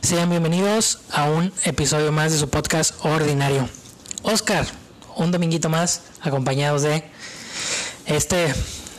Sean 0.00 0.30
bienvenidos 0.30 1.00
a 1.10 1.28
un 1.28 1.52
episodio 1.64 2.10
más 2.10 2.32
de 2.32 2.38
su 2.38 2.48
podcast 2.48 3.04
ordinario. 3.04 3.68
Oscar, 4.22 4.66
un 5.16 5.30
dominguito 5.30 5.68
más, 5.68 6.02
acompañados 6.22 6.82
de 6.82 7.04
este 8.06 8.54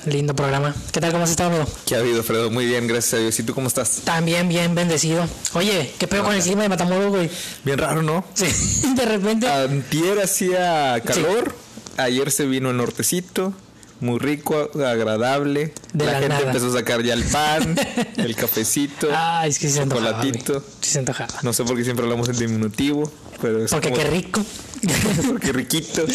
lindo 0.05 0.35
programa. 0.35 0.75
¿Qué 0.91 1.01
tal? 1.01 1.11
¿Cómo 1.11 1.23
has 1.23 1.31
estado, 1.31 1.49
amigo? 1.49 1.65
¿Qué 1.87 1.95
ha 1.95 1.99
habido, 1.99 2.21
Fredo? 2.23 2.51
Muy 2.51 2.65
bien, 2.67 2.87
gracias 2.87 3.15
a 3.15 3.17
Dios. 3.17 3.39
¿Y 3.39 3.43
tú 3.43 3.55
cómo 3.55 3.67
estás? 3.67 4.01
También 4.03 4.47
bien 4.47 4.75
bendecido. 4.75 5.25
Oye, 5.53 5.91
¿qué 5.97 6.07
pedo 6.07 6.23
con 6.23 6.35
el 6.35 6.41
clima 6.43 6.63
de 6.63 6.69
Matamoros, 6.69 7.09
güey? 7.09 7.31
Bien 7.63 7.79
raro, 7.79 8.03
¿no? 8.03 8.23
Sí, 8.33 8.45
de 8.95 9.05
repente. 9.05 9.47
Antier 9.47 10.19
hacía 10.19 11.01
calor, 11.03 11.55
ayer 11.97 12.31
se 12.31 12.45
vino 12.45 12.69
el 12.71 12.77
nortecito, 12.77 13.53
muy 13.99 14.19
rico, 14.19 14.69
agradable. 14.85 15.73
De 15.93 16.05
la 16.05 16.13
gente 16.13 16.29
nada. 16.29 16.41
empezó 16.47 16.67
a 16.67 16.73
sacar 16.73 17.01
ya 17.03 17.13
el 17.13 17.23
pan, 17.23 17.75
el 18.17 18.35
cafecito, 18.35 19.09
Ah, 19.13 19.45
es 19.47 19.59
que 19.59 19.67
sí 19.67 19.73
se 19.75 19.81
antojaba. 19.81 20.17
güey. 20.19 20.31
chocolatito. 20.33 20.63
Sí 20.81 20.89
se 20.91 20.99
antojaba. 20.99 21.33
No 21.43 21.53
sé 21.53 21.63
por 21.63 21.75
qué 21.77 21.83
siempre 21.83 22.03
hablamos 22.03 22.27
en 22.29 22.37
diminutivo, 22.37 23.11
pero 23.41 23.63
es 23.63 23.71
Porque 23.71 23.89
como- 23.91 24.01
qué 24.03 24.09
rico. 24.09 24.41
porque 25.27 25.51
riquito. 25.53 26.05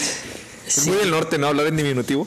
Es 0.66 0.86
muy 0.86 0.96
del 0.98 1.10
norte, 1.10 1.38
¿no? 1.38 1.46
Hablar 1.46 1.66
en 1.68 1.76
diminutivo. 1.76 2.26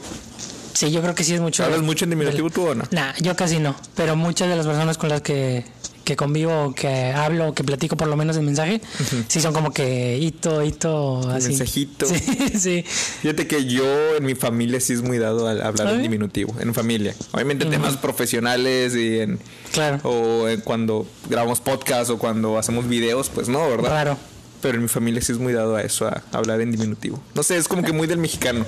Sí, 0.74 0.90
yo 0.92 1.02
creo 1.02 1.14
que 1.14 1.24
sí 1.24 1.36
es 1.36 1.42
mucho. 1.42 1.64
¿Hablas 1.64 1.82
mucho 1.82 2.06
en 2.06 2.10
diminutivo 2.12 2.50
tú 2.50 2.68
o 2.70 2.74
no? 2.74 2.86
Nah, 2.90 3.14
yo 3.22 3.36
casi 3.36 3.60
no. 3.60 3.76
Pero 3.96 4.16
muchas 4.16 4.50
de 4.50 4.56
las 4.56 4.66
personas 4.66 4.98
con 4.98 5.10
las 5.10 5.22
que, 5.22 5.64
que 6.04 6.16
convivo, 6.16 6.74
que 6.76 7.12
hablo, 7.12 7.54
que 7.54 7.64
platico 7.64 7.96
por 7.98 8.08
lo 8.08 8.16
menos 8.18 8.36
en 8.38 8.46
mensaje, 8.46 8.82
sí 9.28 9.40
son 9.42 9.54
como 9.54 9.72
que 9.72 10.18
hito, 10.18 10.64
hito, 10.64 11.20
así. 11.30 11.50
Mensajito. 11.50 12.06
Sí, 12.52 12.60
sí. 12.60 12.84
Fíjate 13.22 13.48
que 13.48 13.66
yo 13.66 14.16
en 14.18 14.26
mi 14.26 14.36
familia 14.36 14.80
sí 14.80 14.94
es 14.94 15.02
muy 15.02 15.18
dado 15.18 15.48
a 15.48 15.52
hablar 15.52 15.88
¿Ah, 15.88 15.92
en 15.94 16.02
diminutivo, 16.02 16.54
en 16.60 16.74
familia. 16.74 17.14
Obviamente 17.32 17.66
temas 17.66 17.98
profesionales 17.98 18.96
y 18.96 19.20
en 19.20 19.40
Claro. 19.72 20.00
o 20.04 20.48
en 20.48 20.62
cuando 20.62 21.06
grabamos 21.30 21.60
podcast 21.62 22.10
o 22.10 22.18
cuando 22.18 22.58
hacemos 22.58 22.88
videos, 22.88 23.30
pues 23.30 23.48
no, 23.50 23.70
¿verdad? 23.70 23.90
Raro. 23.90 24.18
Pero 24.62 24.76
en 24.76 24.84
mi 24.84 24.88
familia 24.90 25.22
sí 25.22 25.32
es 25.32 25.38
muy 25.40 25.54
dado 25.54 25.76
a 25.76 25.82
eso, 25.82 26.08
a 26.08 26.22
hablar 26.34 26.62
en 26.62 26.72
diminutivo. 26.72 27.22
No 27.36 27.42
sé, 27.44 27.58
es 27.58 27.68
como 27.68 27.84
que 27.84 27.94
muy 27.94 28.08
del 28.08 28.18
mexicano, 28.20 28.66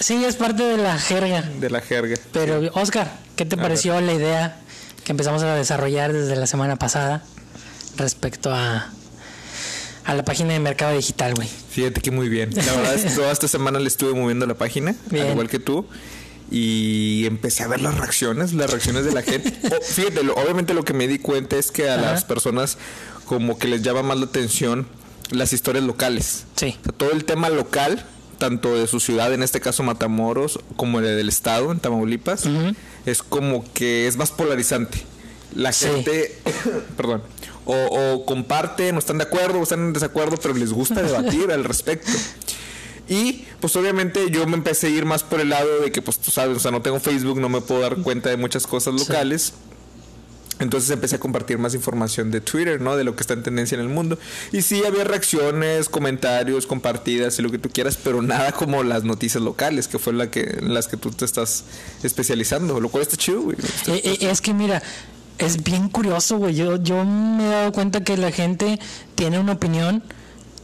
Sí, 0.00 0.24
es 0.24 0.34
parte 0.34 0.64
de 0.64 0.76
la 0.76 0.98
jerga. 0.98 1.42
de 1.42 1.70
la 1.70 1.80
jerga. 1.80 2.16
Pero, 2.32 2.68
Oscar, 2.74 3.16
¿qué 3.36 3.44
te 3.44 3.54
A 3.54 3.62
pareció 3.62 4.00
la 4.00 4.12
idea 4.12 4.60
que 5.04 5.12
empezamos 5.12 5.42
a 5.42 5.54
desarrollar 5.54 6.12
desde 6.12 6.36
la 6.36 6.46
semana 6.46 6.76
pasada 6.76 7.22
respecto 7.96 8.52
a, 8.52 8.90
a 10.04 10.14
la 10.14 10.24
página 10.24 10.52
de 10.54 10.60
mercado 10.60 10.96
digital, 10.96 11.34
güey? 11.34 11.48
Fíjate 11.70 12.00
que 12.00 12.10
muy 12.10 12.28
bien. 12.28 12.50
La 12.54 12.72
verdad 12.74 12.94
es 12.94 13.04
que 13.04 13.10
toda 13.10 13.30
esta 13.32 13.48
semana 13.48 13.78
le 13.78 13.88
estuve 13.88 14.14
moviendo 14.14 14.46
la 14.46 14.54
página, 14.54 14.94
Bien. 15.10 15.26
al 15.26 15.32
igual 15.32 15.48
que 15.48 15.58
tú. 15.58 15.86
Y 16.50 17.24
empecé 17.26 17.62
a 17.64 17.68
ver 17.68 17.80
las 17.80 17.96
reacciones, 17.98 18.52
las 18.52 18.70
reacciones 18.70 19.04
de 19.04 19.12
la 19.12 19.22
gente. 19.22 19.52
Oh, 19.72 19.80
fíjate, 19.82 20.20
obviamente 20.30 20.74
lo 20.74 20.84
que 20.84 20.92
me 20.92 21.08
di 21.08 21.18
cuenta 21.18 21.56
es 21.56 21.70
que 21.70 21.88
a 21.88 21.94
Ajá. 21.94 22.12
las 22.12 22.24
personas 22.24 22.76
como 23.24 23.58
que 23.58 23.66
les 23.68 23.82
llama 23.82 24.02
más 24.02 24.18
la 24.18 24.26
atención 24.26 24.86
las 25.30 25.52
historias 25.52 25.84
locales. 25.84 26.44
Sí. 26.56 26.76
O 26.80 26.84
sea, 26.84 26.92
todo 26.92 27.12
el 27.12 27.24
tema 27.24 27.48
local, 27.48 28.04
tanto 28.38 28.74
de 28.76 28.86
su 28.86 29.00
ciudad, 29.00 29.32
en 29.32 29.42
este 29.42 29.60
caso 29.60 29.82
Matamoros, 29.82 30.60
como 30.76 30.98
el 31.00 31.06
del 31.06 31.28
estado, 31.30 31.72
en 31.72 31.80
Tamaulipas, 31.80 32.44
Ujú. 32.46 32.74
Es 33.06 33.22
como 33.22 33.64
que 33.74 34.06
es 34.06 34.16
más 34.16 34.30
polarizante. 34.30 35.02
La 35.54 35.72
Sí. 35.72 35.86
gente, 35.86 36.38
perdón, 36.96 37.22
o, 37.64 37.74
o 37.74 38.26
comparten, 38.26 38.96
o 38.96 38.98
están 38.98 39.18
de 39.18 39.24
acuerdo, 39.24 39.60
o 39.60 39.62
están 39.62 39.80
en 39.80 39.92
desacuerdo, 39.92 40.36
pero 40.36 40.54
les 40.54 40.72
gusta 40.72 41.02
debatir 41.02 41.50
al 41.52 41.64
respecto. 41.64 42.10
Y 43.08 43.44
pues 43.60 43.76
obviamente 43.76 44.30
yo 44.30 44.46
me 44.46 44.54
empecé 44.56 44.86
a 44.86 44.90
ir 44.90 45.04
más 45.04 45.22
por 45.22 45.40
el 45.40 45.50
lado 45.50 45.80
de 45.82 45.92
que 45.92 46.00
pues 46.00 46.18
tú 46.18 46.30
sabes, 46.30 46.56
o 46.56 46.60
sea, 46.60 46.70
no 46.70 46.80
tengo 46.82 46.98
Facebook, 47.00 47.38
no 47.38 47.48
me 47.50 47.60
puedo 47.60 47.82
dar 47.82 47.96
cuenta 47.96 48.30
de 48.30 48.36
muchas 48.38 48.66
cosas 48.66 48.94
locales. 48.94 49.52
Entonces 50.60 50.90
empecé 50.90 51.16
a 51.16 51.18
compartir 51.18 51.58
más 51.58 51.74
información 51.74 52.30
de 52.30 52.40
Twitter, 52.40 52.80
¿no? 52.80 52.96
De 52.96 53.04
lo 53.04 53.16
que 53.16 53.22
está 53.22 53.34
en 53.34 53.42
tendencia 53.42 53.74
en 53.74 53.80
el 53.80 53.88
mundo. 53.88 54.18
Y 54.52 54.62
sí, 54.62 54.82
había 54.86 55.04
reacciones, 55.04 55.88
comentarios, 55.88 56.66
compartidas 56.66 57.38
y 57.38 57.42
lo 57.42 57.50
que 57.50 57.58
tú 57.58 57.70
quieras, 57.70 57.98
pero 58.02 58.22
nada 58.22 58.52
como 58.52 58.82
las 58.82 59.04
noticias 59.04 59.42
locales, 59.42 59.88
que 59.88 59.98
fue 59.98 60.12
la 60.12 60.30
que, 60.30 60.58
en 60.60 60.72
las 60.72 60.86
que 60.86 60.96
tú 60.96 61.10
te 61.10 61.24
estás 61.24 61.64
especializando, 62.02 62.80
lo 62.80 62.88
cual 62.88 63.02
está 63.02 63.16
chido, 63.16 63.42
güey. 63.42 63.56
Eh, 63.88 64.00
eh, 64.04 64.30
es 64.30 64.40
que 64.40 64.54
mira, 64.54 64.82
es 65.38 65.62
bien 65.62 65.88
curioso, 65.88 66.38
güey. 66.38 66.54
Yo, 66.54 66.82
yo 66.82 67.04
me 67.04 67.46
he 67.46 67.50
dado 67.50 67.72
cuenta 67.72 68.04
que 68.04 68.16
la 68.16 68.30
gente 68.30 68.78
tiene 69.16 69.38
una 69.38 69.52
opinión 69.52 70.02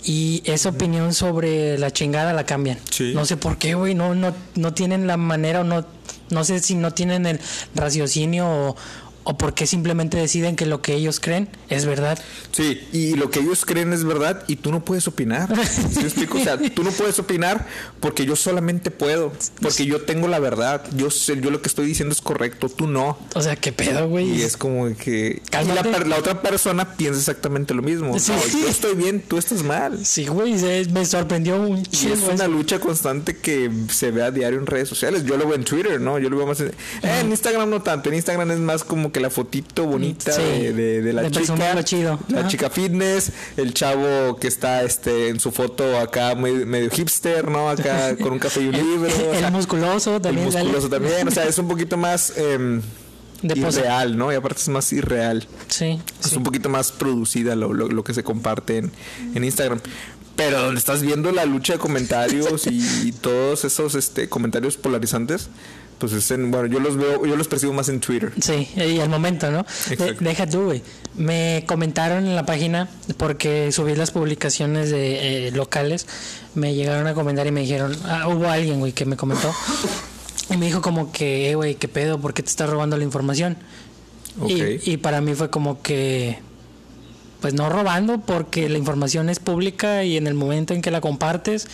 y 0.05 0.43
esa 0.47 0.71
opinión 0.71 1.13
sobre 1.13 1.79
la 1.79 1.91
chingada 1.91 2.33
la 2.33 2.45
cambian. 2.45 2.79
Sí. 2.91 3.13
No 3.15 3.27
sé 3.27 3.37
por 3.37 3.59
qué, 3.59 3.75
güey. 3.75 3.95
No, 3.95 4.15
no, 4.15 4.35
no 4.55 4.73
tienen 4.73 5.07
la 5.07 5.17
manera 5.17 5.61
o 5.61 5.65
no, 5.65 5.85
no 6.31 6.45
sé 6.45 6.61
si 6.61 6.75
no 6.75 6.93
tienen 6.93 7.27
el 7.27 7.41
raciocinio 7.75 8.49
o, 8.49 8.77
o 9.25 9.37
por 9.37 9.55
qué 9.55 9.67
simplemente 9.67 10.17
deciden 10.17 10.57
que 10.57 10.67
lo 10.67 10.83
que 10.83 10.95
ellos 10.95 11.21
creen 11.21 11.49
es 11.69 11.85
verdad. 11.85 12.19
Sí, 12.53 12.81
y 12.93 13.15
lo 13.15 13.31
que 13.31 13.41
ellos 13.41 13.65
creen 13.65 13.93
es 13.93 14.05
verdad 14.05 14.45
y 14.47 14.57
tú 14.57 14.71
no 14.71 14.85
puedes 14.85 15.07
opinar. 15.09 15.49
¿Sí 15.93 16.01
explico? 16.01 16.39
O 16.39 16.43
sea, 16.43 16.59
tú 16.59 16.83
no 16.83 16.91
puedes 16.91 17.19
opinar 17.19 17.67
porque 18.01 18.25
yo 18.25 18.37
solamente 18.37 18.91
puedo, 18.91 19.33
porque 19.61 19.87
yo 19.87 20.03
tengo 20.03 20.29
la 20.29 20.39
verdad. 20.39 20.83
Yo 20.97 21.11
sé, 21.11 21.41
yo 21.41 21.51
lo 21.51 21.63
que 21.63 21.69
estoy 21.69 21.87
diciendo 21.87 22.13
es 22.13 22.21
correcto, 22.21 22.69
tú 22.69 22.87
no. 22.87 23.19
O 23.35 23.43
sea, 23.43 23.57
qué 23.57 23.73
pedo, 23.73 24.09
güey. 24.09 24.31
Y 24.31 24.43
es 24.43 24.57
como 24.57 24.95
que 24.97 25.43
y 25.51 25.67
la, 25.67 25.83
la 26.07 26.17
otra 26.17 26.43
persona 26.43 26.97
piensa 26.97 27.19
exactamente 27.19 27.75
lo 27.75 27.83
mismo. 27.83 28.19
Sí. 28.19 28.33
No, 28.33 28.61
yo 28.63 28.69
estoy 28.69 28.95
bien, 28.95 29.21
tú 29.21 29.39
estás 29.39 29.63
mal. 29.63 30.05
Sí, 30.05 30.27
güey, 30.27 30.55
me 30.91 31.05
sorprendió 31.05 31.61
un 31.61 31.79
Y 31.79 32.13
es 32.13 32.23
una 32.23 32.49
lucha 32.49 32.79
constante 32.81 33.37
que 33.37 33.71
se 33.91 34.11
ve 34.11 34.23
a 34.23 34.31
diario 34.31 34.59
en 34.59 34.67
redes 34.67 34.89
sociales. 34.89 35.25
Yo 35.25 35.37
lo 35.37 35.47
veo 35.47 35.55
en 35.55 35.65
Twitter, 35.65 36.01
¿no? 36.01 36.19
Yo 36.19 36.31
lo 36.31 36.37
veo 36.37 36.47
más 36.47 36.61
en, 36.61 36.69
eh, 36.69 37.21
en 37.21 37.31
Instagram 37.31 37.69
no 37.71 37.83
tanto. 37.83 38.09
En 38.09 38.17
Instagram 38.17 38.51
es 38.51 38.59
más 38.59 38.85
como 38.85 39.10
que 39.11 39.21
la 39.21 39.31
fotito 39.31 39.85
bonita 39.87 40.33
Sí, 40.33 40.43
de, 40.43 40.73
de- 40.73 41.03
de 41.03 41.13
la 41.13 41.23
de 41.23 41.31
chica. 41.31 41.85
chido. 41.85 42.19
La 42.29 42.41
Ajá. 42.41 42.49
chica 42.49 42.71
fitness, 42.71 43.33
el 43.57 43.75
chavo 43.75 44.37
que 44.39 44.49
está 44.49 44.83
este 44.83 45.29
en 45.29 45.41
su 45.41 45.51
foto 45.53 45.99
acá 45.99 46.35
medio, 46.35 46.67
medio 46.67 46.91
hipster, 46.91 47.49
¿no? 47.49 47.69
Acá 47.71 48.17
con 48.21 48.33
un 48.33 48.39
café 48.39 48.61
y 48.63 48.69
un 48.69 48.73
libro. 48.77 49.11
o 49.31 49.35
el 49.35 49.53
musculoso 49.53 50.17
el 50.17 50.23
también. 50.23 50.51
dale. 50.51 50.65
musculoso 50.65 50.89
también. 50.89 51.29
O 51.29 51.31
sea, 51.31 51.45
es 51.47 51.59
un 51.59 51.69
poquito 51.69 51.97
más 51.97 52.33
De 53.43 53.57
pose. 53.57 53.81
irreal, 53.81 54.17
¿no? 54.19 54.31
Y 54.33 54.35
aparte 54.37 54.61
es 54.61 54.69
más 54.69 54.93
irreal. 54.93 55.47
Sí. 55.69 56.01
Es 56.25 56.33
un 56.35 56.43
poquito 56.43 56.69
más 56.69 56.93
producida 56.93 57.57
lo, 57.57 57.73
lo- 57.73 57.89
lo 57.89 58.05
que 58.05 58.13
se 58.15 58.23
comparte 58.23 58.79
en, 58.79 58.93
en 59.35 59.45
Instagram. 59.45 59.81
Pero 60.37 60.61
donde 60.63 60.79
estás 60.79 61.03
viendo 61.03 61.33
la 61.33 61.45
lucha 61.45 61.75
de 61.75 61.79
comentarios 61.79 62.67
y, 62.67 63.09
y 63.09 63.13
todos 63.13 63.65
esos 63.67 63.95
este, 63.95 64.29
comentarios 64.31 64.79
polarizantes, 64.79 65.49
pues 66.01 66.13
es 66.13 66.29
en, 66.33 66.51
bueno, 66.51 66.67
yo 66.67 66.81
los 66.81 66.97
veo, 66.97 67.25
yo 67.25 67.37
los 67.37 67.47
percibo 67.47 67.73
más 67.73 67.89
en 67.89 68.01
Twitter. 68.01 68.33
Sí, 68.43 68.69
y 68.75 68.99
al 68.99 69.09
momento, 69.09 69.51
¿no? 69.53 69.65
De- 69.97 70.15
deja 70.19 70.49
tú, 70.49 70.65
güey. 70.65 70.83
Me 71.17 71.63
comentaron 71.69 72.27
en 72.27 72.35
la 72.35 72.45
página 72.47 72.89
porque 73.19 73.71
subí 73.71 73.95
las 73.95 74.11
publicaciones 74.11 74.91
de 74.91 75.49
eh, 75.49 75.51
locales. 75.53 76.07
Me 76.57 76.75
llegaron 76.75 77.07
a 77.07 77.15
comentar 77.15 77.47
y 77.47 77.53
me 77.53 77.61
dijeron, 77.61 77.97
ah, 78.05 78.27
hubo 78.29 78.49
alguien, 78.49 78.81
güey, 78.81 78.93
que 78.93 79.05
me 79.05 79.17
comentó. 79.17 79.53
Y 80.53 80.57
me 80.57 80.67
dijo 80.67 80.83
como 80.83 81.13
que, 81.13 81.49
eh, 81.51 81.55
güey, 81.55 81.77
¿qué 81.77 81.87
pedo? 81.87 82.21
¿Por 82.21 82.35
qué 82.35 82.43
te 82.43 82.49
estás 82.49 82.69
robando 82.69 82.97
la 82.97 83.05
información? 83.05 83.57
Ok. 84.41 84.51
Y, 84.51 84.91
y 84.93 84.97
para 84.97 85.21
mí 85.21 85.33
fue 85.37 85.49
como 85.49 85.81
que, 85.81 86.41
pues 87.41 87.55
no 87.55 87.69
robando, 87.69 88.21
porque 88.21 88.69
la 88.69 88.77
información 88.77 89.29
es 89.29 89.39
pública 89.39 90.03
y 90.03 90.17
en 90.17 90.27
el 90.27 90.35
momento 90.35 90.75
en 90.75 90.83
que 90.83 90.91
la 90.91 91.01
compartes, 91.01 91.69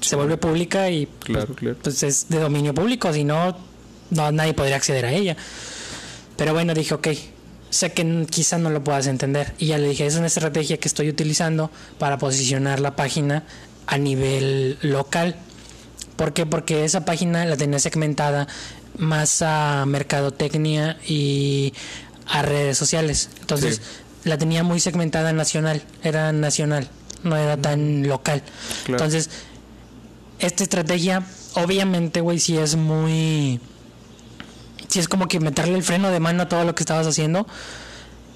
se 0.00 0.14
vuelve 0.14 0.36
pública 0.36 0.90
y 0.90 1.08
Claro, 1.24 1.46
pues, 1.48 1.58
claro. 1.58 1.76
pues 1.82 2.02
es 2.04 2.28
de 2.28 2.38
dominio 2.38 2.72
público, 2.72 3.12
si 3.12 3.24
no, 3.24 3.56
no 4.10 4.30
nadie 4.32 4.54
podría 4.54 4.76
acceder 4.76 5.06
a 5.06 5.12
ella. 5.12 5.36
Pero 6.36 6.52
bueno, 6.54 6.74
dije, 6.74 6.94
ok, 6.94 7.08
sé 7.70 7.92
que 7.92 8.26
quizá 8.28 8.58
no 8.58 8.70
lo 8.70 8.82
puedas 8.82 9.06
entender. 9.06 9.54
Y 9.58 9.66
ya 9.66 9.78
le 9.78 9.88
dije, 9.88 10.06
es 10.06 10.16
una 10.16 10.26
estrategia 10.26 10.78
que 10.78 10.88
estoy 10.88 11.08
utilizando 11.08 11.70
para 11.98 12.18
posicionar 12.18 12.80
la 12.80 12.96
página 12.96 13.44
a 13.86 13.98
nivel 13.98 14.78
local. 14.82 15.36
¿Por 16.16 16.32
qué? 16.32 16.46
Porque 16.46 16.84
esa 16.84 17.04
página 17.04 17.44
la 17.44 17.56
tenía 17.56 17.78
segmentada 17.78 18.46
más 18.98 19.42
a 19.42 19.84
mercadotecnia 19.86 20.98
y 21.06 21.72
a 22.26 22.42
redes 22.42 22.76
sociales. 22.78 23.30
Entonces, 23.40 23.76
Sí. 23.76 23.82
la 24.28 24.36
tenía 24.38 24.62
muy 24.62 24.80
segmentada 24.80 25.32
nacional, 25.32 25.82
era 26.02 26.32
nacional, 26.32 26.88
no 27.22 27.36
era 27.36 27.56
tan 27.56 28.06
local. 28.06 28.42
Claro. 28.84 29.02
Entonces, 29.04 29.30
esta 30.38 30.62
estrategia, 30.62 31.22
obviamente, 31.54 32.20
güey, 32.20 32.38
sí 32.38 32.56
es 32.56 32.76
muy. 32.76 33.60
Sí 34.90 34.98
es 34.98 35.08
como 35.08 35.28
que 35.28 35.38
meterle 35.40 35.76
el 35.76 35.82
freno 35.84 36.10
de 36.10 36.18
mano 36.20 36.42
a 36.42 36.48
todo 36.48 36.64
lo 36.64 36.74
que 36.74 36.82
estabas 36.82 37.06
haciendo 37.06 37.46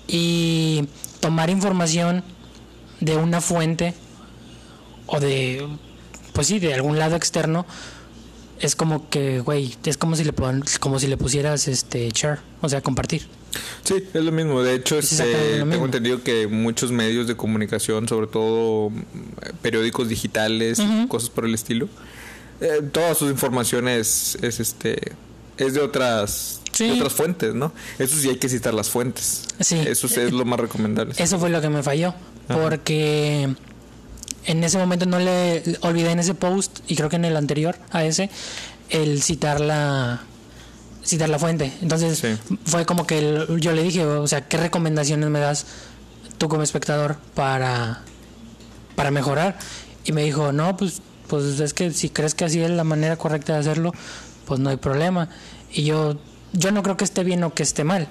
y 0.06 0.88
tomar 1.20 1.50
información 1.50 2.22
de 3.00 3.16
una 3.16 3.40
fuente 3.40 3.92
o 5.06 5.18
de. 5.20 5.66
Pues 6.32 6.46
sí, 6.46 6.58
de 6.60 6.72
algún 6.74 6.98
lado 6.98 7.16
externo. 7.16 7.66
Es 8.60 8.76
como 8.76 9.10
que, 9.10 9.40
güey, 9.40 9.74
es 9.84 9.98
como 9.98 10.14
si 10.14 10.22
le 10.24 10.32
como 10.78 11.00
si 11.00 11.08
le 11.08 11.16
pusieras 11.16 11.66
este 11.66 12.08
share, 12.10 12.38
o 12.62 12.68
sea, 12.68 12.80
compartir. 12.82 13.26
Sí, 13.82 13.94
es 14.14 14.22
lo 14.24 14.30
mismo. 14.30 14.62
De 14.62 14.74
hecho, 14.74 14.98
Es 14.98 15.12
este, 15.12 15.56
mismo. 15.58 15.72
tengo 15.72 15.84
entendido 15.86 16.22
que 16.22 16.46
muchos 16.46 16.92
medios 16.92 17.26
de 17.26 17.36
comunicación, 17.36 18.08
sobre 18.08 18.28
todo 18.28 18.92
periódicos 19.60 20.08
digitales, 20.08 20.80
cosas 21.08 21.30
por 21.30 21.46
el 21.46 21.54
estilo, 21.54 21.88
eh, 22.60 22.80
todas 22.92 23.18
sus 23.18 23.30
informaciones 23.30 24.38
es 24.40 24.60
este 24.60 25.12
es 25.58 25.74
de 25.74 25.80
otras 25.80 26.60
Sí. 26.72 26.86
de 26.88 26.92
otras 26.94 27.12
fuentes, 27.12 27.54
¿no? 27.54 27.72
Eso 28.00 28.16
sí 28.16 28.28
hay 28.28 28.36
que 28.36 28.48
citar 28.48 28.74
las 28.74 28.88
fuentes. 28.90 29.44
Sí. 29.60 29.76
Eso 29.86 30.08
sí 30.08 30.20
es 30.20 30.32
lo 30.32 30.44
más 30.44 30.58
recomendable. 30.58 31.14
Eso 31.18 31.38
fue 31.38 31.48
lo 31.50 31.60
que 31.60 31.68
me 31.68 31.82
falló. 31.84 32.14
Porque 32.48 33.54
en 34.46 34.64
ese 34.64 34.76
momento 34.78 35.06
no 35.06 35.18
le 35.18 35.62
olvidé 35.82 36.10
en 36.10 36.18
ese 36.18 36.34
post, 36.34 36.80
y 36.88 36.96
creo 36.96 37.08
que 37.08 37.16
en 37.16 37.24
el 37.24 37.36
anterior 37.36 37.76
a 37.92 38.04
ese, 38.04 38.28
el 38.90 39.22
citar 39.22 39.60
la 39.60 40.20
citar 41.04 41.28
la 41.28 41.38
fuente. 41.38 41.70
Entonces 41.82 42.18
Sí. 42.18 42.36
fue 42.64 42.86
como 42.86 43.06
que 43.06 43.18
el- 43.18 43.60
yo 43.60 43.72
le 43.72 43.82
dije, 43.82 44.04
o 44.06 44.26
sea, 44.26 44.48
¿qué 44.48 44.56
recomendaciones 44.56 45.28
me 45.30 45.38
das 45.38 45.66
tú 46.38 46.48
como 46.48 46.62
espectador 46.62 47.16
para, 47.34 48.02
para 48.96 49.10
mejorar? 49.10 49.58
Y 50.06 50.12
me 50.12 50.24
dijo, 50.24 50.50
no, 50.52 50.76
pues, 50.78 51.02
pues 51.28 51.60
es 51.60 51.72
que 51.74 51.92
si 51.92 52.08
crees 52.08 52.34
que 52.34 52.46
así 52.46 52.60
es 52.60 52.70
la 52.70 52.84
manera 52.84 53.16
correcta 53.16 53.52
de 53.52 53.58
hacerlo, 53.60 53.92
pues 54.46 54.60
no 54.60 54.70
hay 54.70 54.76
problema. 54.76 55.28
Y 55.72 55.84
yo, 55.84 56.16
yo 56.52 56.72
no 56.72 56.82
creo 56.82 56.96
que 56.96 57.04
esté 57.04 57.24
bien 57.24 57.42
o 57.44 57.54
que 57.54 57.62
esté 57.62 57.84
mal. 57.84 58.08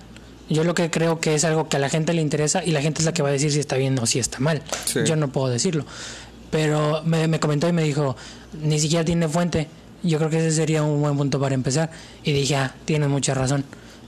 Yo 0.49 0.63
lo 0.63 0.75
que 0.75 0.89
creo 0.89 1.19
que 1.19 1.35
es 1.35 1.45
algo 1.45 1.69
que 1.69 1.77
a 1.77 1.79
la 1.79 1.89
gente 1.89 2.13
le 2.13 2.21
interesa 2.21 2.63
y 2.63 2.71
la 2.71 2.81
gente 2.81 3.01
es 3.01 3.05
la 3.05 3.13
que 3.13 3.23
va 3.23 3.29
a 3.29 3.31
decir 3.31 3.51
si 3.51 3.59
está 3.59 3.77
bien 3.77 3.97
o 3.99 4.05
si 4.05 4.19
está 4.19 4.39
mal. 4.39 4.61
Sí. 4.85 4.99
Yo 5.05 5.15
no 5.15 5.29
puedo 5.29 5.47
decirlo. 5.47 5.85
Pero 6.51 7.01
me, 7.05 7.27
me 7.27 7.39
comentó 7.39 7.67
y 7.67 7.73
me 7.73 7.83
dijo, 7.83 8.15
ni 8.61 8.79
siquiera 8.79 9.03
tiene 9.03 9.27
fuente. 9.27 9.67
Yo 10.03 10.17
creo 10.17 10.29
que 10.29 10.37
ese 10.37 10.51
sería 10.51 10.83
un 10.83 11.01
buen 11.01 11.17
punto 11.17 11.39
para 11.39 11.55
empezar. 11.55 11.89
Y 12.23 12.33
dije, 12.33 12.55
ah, 12.57 12.75
tienes 12.85 13.09
mucha 13.09 13.33
razón. 13.33 13.63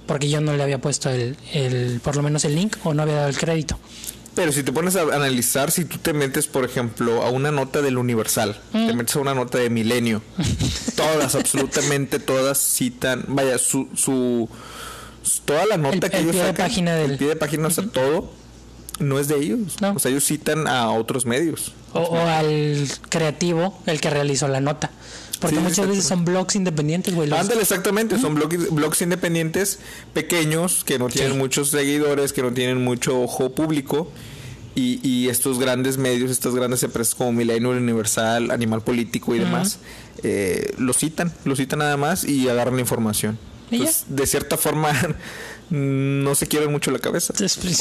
Porque 0.06 0.30
yo 0.30 0.42
no 0.42 0.54
le 0.54 0.62
había 0.62 0.80
puesto 0.80 1.10
el, 1.10 1.38
el, 1.54 2.00
por 2.04 2.16
lo 2.16 2.22
menos 2.22 2.45
el 2.45 2.54
link 2.54 2.75
o 2.83 2.94
no 2.94 3.04
había 3.04 3.16
dado 3.16 3.30
el 3.30 3.38
crédito. 3.38 3.80
Pero 4.35 4.51
si 4.51 4.63
te 4.63 4.71
pones 4.73 4.95
a 4.97 5.01
analizar, 5.03 5.71
si 5.71 5.85
tú 5.85 5.97
te 5.97 6.11
metes, 6.13 6.47
por 6.47 6.65
ejemplo, 6.65 7.23
a 7.23 7.29
una 7.29 7.51
nota 7.51 7.81
del 7.81 7.97
Universal, 7.97 8.59
te 8.73 8.93
metes 8.93 9.15
a 9.15 9.19
una 9.19 9.33
nota 9.33 9.57
de 9.57 9.69
Milenio, 9.69 10.21
todas, 10.95 11.35
absolutamente 11.35 12.19
todas 12.19 12.57
citan, 12.57 13.23
vaya, 13.29 13.57
su, 13.57 13.87
su 13.95 14.49
toda 15.45 15.65
la 15.65 15.77
nota 15.77 15.95
El- 15.95 16.09
que 16.11 16.17
el 16.17 16.23
ellos 16.23 16.31
pie 16.33 16.41
de 16.43 16.49
sacan, 16.49 16.67
página 16.67 16.95
del- 16.95 17.11
el 17.11 17.17
pie 17.17 17.27
de 17.29 17.35
página, 17.37 17.67
o 17.67 17.71
sea, 17.71 17.85
todo 17.87 18.31
no 18.99 19.19
es 19.19 19.27
de 19.27 19.35
ellos. 19.37 19.75
No. 19.81 19.93
O 19.93 19.99
sea, 19.99 20.11
ellos 20.11 20.23
citan 20.25 20.67
a 20.67 20.89
otros 20.91 21.25
medios. 21.25 21.73
O, 21.93 21.99
o 22.01 22.17
al 22.27 22.88
creativo, 23.09 23.81
el 23.85 23.99
que 24.01 24.09
realizó 24.09 24.47
la 24.47 24.59
nota. 24.61 24.91
Porque 25.45 25.57
Sí, 25.57 25.62
muchas 25.62 25.88
veces 25.88 26.06
son 26.06 26.25
blogs 26.25 26.56
independientes, 26.56 27.13
güey. 27.13 27.31
Ándale, 27.31 27.62
exactamente. 27.62 28.19
Son 28.19 28.36
blogs, 28.36 28.69
blogs 28.71 29.01
independientes 29.01 29.80
pequeños 30.13 30.83
que 30.83 30.97
no 31.00 31.09
tienen 31.09 31.33
Sí. 31.33 31.38
muchos 31.38 31.69
seguidores, 31.69 32.33
que 32.33 32.42
no 32.42 32.51
tienen 32.53 32.83
mucho 32.83 33.21
ojo 33.21 33.53
público. 33.53 34.12
Y, 34.77 35.00
y 35.07 35.30
estos 35.30 35.57
grandes 35.57 35.97
medios, 35.97 36.30
estas 36.30 36.53
grandes 36.53 36.83
empresas 36.83 37.15
como 37.15 37.31
Milenio, 37.31 37.69
Universal, 37.69 38.51
Animal 38.51 38.81
Político 38.81 39.33
y 39.33 39.39
demás, 39.39 39.80
eh, 40.21 40.74
lo 40.77 40.92
citan, 40.92 41.31
lo 41.45 41.56
citan 41.56 41.80
nada 41.80 41.95
más 41.95 42.25
y 42.25 42.50
agarran 42.50 42.75
la 42.75 42.81
información. 42.81 43.39
Entonces, 43.71 44.03
de 44.09 44.27
cierta 44.27 44.57
forma, 44.57 44.91
no 45.69 46.36
se 46.36 46.48
quieren 46.48 46.71
mucho 46.71 46.91
la 46.91 47.00
cabeza. 47.00 47.33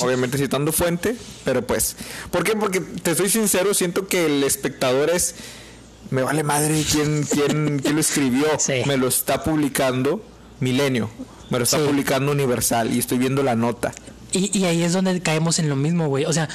Obviamente 0.03 0.39
citando 0.39 0.71
fuente, 0.73 1.17
pero 1.45 1.67
pues. 1.67 1.97
¿Por 2.31 2.45
qué? 2.45 2.55
Porque 2.55 2.81
te 2.81 3.15
soy 3.17 3.29
sincero, 3.29 3.75
siento 3.75 4.07
que 4.07 4.27
el 4.27 4.45
espectador 4.45 5.11
es. 5.11 5.35
Me 6.11 6.23
vale 6.23 6.43
madre 6.43 6.85
quién, 6.91 7.25
quién, 7.25 7.79
quién 7.81 7.95
lo 7.95 8.01
escribió. 8.01 8.47
Sí. 8.59 8.83
Me 8.87 8.97
lo 8.97 9.09
está 9.09 9.43
publicando 9.43 10.23
Milenio. 10.61 11.11
Me 11.51 11.59
lo 11.59 11.65
está 11.65 11.79
Sí. 11.79 11.85
publicando 11.87 12.33
Universal 12.33 12.93
y 12.93 12.99
estoy 12.99 13.19
viendo 13.19 13.43
la 13.43 13.55
nota. 13.57 13.93
Y, 14.33 14.57
y 14.59 14.65
ahí 14.65 14.83
es 14.83 14.93
donde 14.93 15.21
caemos 15.21 15.59
en 15.59 15.69
lo 15.69 15.77
mismo, 15.77 16.09
güey. 16.09 16.25
O 16.25 16.33
sea, 16.33 16.49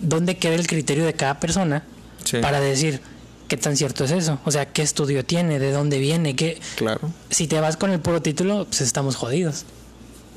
¿dónde 0.00 0.36
queda 0.36 0.54
el 0.54 0.66
criterio 0.66 1.04
de 1.04 1.14
cada 1.14 1.38
persona 1.40 1.84
Sí. 2.24 2.38
para 2.38 2.60
decir 2.60 3.00
qué 3.48 3.56
tan 3.56 3.76
cierto 3.76 4.04
es 4.04 4.10
eso? 4.10 4.38
O 4.44 4.50
sea, 4.50 4.66
¿qué 4.72 4.82
estudio 4.82 5.24
tiene? 5.24 5.58
¿De 5.58 5.70
dónde 5.72 5.98
viene? 5.98 6.34
¿Qué... 6.36 6.60
Claro. 6.76 7.00
Si 7.30 7.46
te 7.46 7.60
vas 7.60 7.76
con 7.76 7.90
el 7.90 8.00
puro 8.00 8.20
título, 8.22 8.64
pues 8.66 8.80
estamos 8.80 9.16
jodidos. 9.16 9.64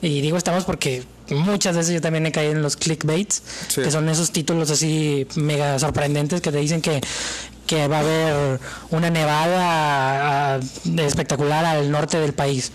Y 0.02 0.22
digo 0.22 0.38
estamos 0.38 0.64
porque 0.66 1.04
muchas 1.30 1.76
veces 1.76 1.94
yo 1.94 2.02
también 2.02 2.26
he 2.26 2.32
caído 2.32 2.54
en 2.54 2.62
los 2.62 2.76
clickbaits, 2.76 3.44
Sí. 3.68 3.82
que 3.82 3.92
son 3.92 4.10
esos 4.10 4.32
títulos 4.32 4.72
así 4.72 5.28
mega 5.36 5.78
sorprendentes 5.80 6.42
que 6.42 6.52
te 6.52 6.58
dicen 6.58 6.82
que, 6.82 7.02
que 7.68 7.88
va 7.88 7.98
a 7.98 8.00
haber 8.02 8.60
una 8.90 9.10
nevada 9.10 10.56
ah, 10.56 10.60
espectacular 10.98 11.64
al 11.66 11.92
norte 11.92 12.18
del 12.20 12.34
país. 12.34 12.72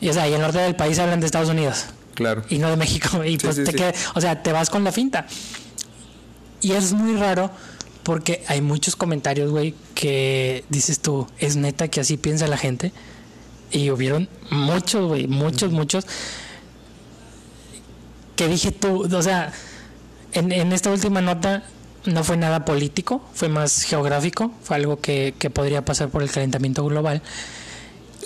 Y 0.00 0.08
o 0.08 0.12
sea, 0.12 0.28
y 0.28 0.32
el 0.32 0.40
norte 0.40 0.58
del 0.58 0.74
país 0.74 0.98
hablan 0.98 1.20
de 1.20 1.26
Estados 1.26 1.48
Unidos 1.50 1.84
Claro. 2.14 2.42
y 2.48 2.58
no 2.58 2.70
de 2.70 2.76
México. 2.76 3.22
Y 3.26 3.36
pues 3.38 3.56
sí, 3.56 3.64
te 3.64 3.72
queda- 3.74 3.92
o 4.14 4.20
sea, 4.20 4.42
te 4.42 4.52
vas 4.52 4.70
con 4.70 4.84
la 4.84 4.92
finta. 4.92 5.26
Y 6.60 6.72
es 6.72 6.92
muy 6.94 7.16
raro 7.16 7.50
porque 8.02 8.42
hay 8.48 8.60
muchos 8.62 8.96
comentarios, 8.96 9.50
güey, 9.50 9.74
que 9.94 10.64
dices 10.70 11.00
tú, 11.00 11.26
es 11.38 11.56
neta 11.56 11.88
que 11.88 12.00
así 12.00 12.16
piensa 12.16 12.46
la 12.46 12.56
gente. 12.56 12.92
Y 13.70 13.90
hubieron 13.90 14.28
muchos, 14.50 15.06
güey, 15.08 15.26
muchos, 15.26 15.72
muchos. 15.72 16.06
Que 18.36 18.48
dije 18.48 18.72
tú, 18.72 19.08
o 19.14 19.22
sea, 19.22 19.52
en, 20.32 20.50
en 20.52 20.72
esta 20.72 20.90
última 20.90 21.20
nota 21.20 21.64
no 22.04 22.24
fue 22.24 22.36
nada 22.36 22.64
político, 22.64 23.22
fue 23.34 23.48
más 23.48 23.82
geográfico, 23.82 24.52
fue 24.62 24.76
algo 24.76 25.00
que, 25.00 25.34
que 25.38 25.50
podría 25.50 25.84
pasar 25.84 26.08
por 26.08 26.22
el 26.22 26.30
calentamiento 26.30 26.84
global. 26.84 27.22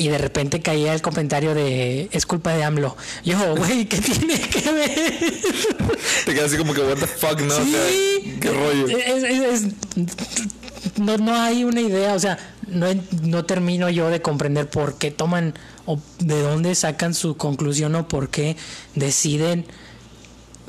Y 0.01 0.09
de 0.09 0.19
repente 0.19 0.61
caía 0.63 0.95
el 0.95 1.03
comentario 1.03 1.55
de 1.55 2.09
es 2.13 2.25
culpa 2.25 2.53
de 2.55 2.63
AMLO. 2.63 2.97
Yo, 3.25 3.57
güey, 3.57 3.87
¿qué 3.87 3.99
tiene 4.01 4.41
que 4.41 4.71
ver? 4.73 4.91
Te 6.25 6.35
quedas 6.35 6.47
así 6.53 6.57
como 6.57 6.73
que, 6.73 6.81
what 6.83 6.99
the 6.99 7.07
fuck, 7.07 7.41
¿no? 7.41 7.55
O 7.55 7.65
sea, 7.65 7.65
Sí. 7.65 8.39
¿Qué 8.41 8.51
rollo? 8.51 8.87
Es- 8.89 9.25
es- 9.25 9.63
es- 9.65 10.99
no, 11.01 11.17
no 11.19 11.35
hay 11.35 11.65
una 11.65 11.81
idea, 11.81 12.15
o 12.15 12.19
sea, 12.21 12.39
no, 12.69 12.87
no 13.23 13.45
termino 13.45 13.91
yo 13.91 14.09
de 14.09 14.23
comprender 14.23 14.69
por 14.71 14.99
qué 14.99 15.11
toman 15.11 15.55
o 15.87 15.99
de 16.21 16.43
dónde 16.43 16.75
sacan 16.77 17.13
su 17.15 17.37
conclusión 17.37 17.95
o 17.97 18.07
por 18.07 18.29
qué 18.31 18.57
deciden 18.95 19.67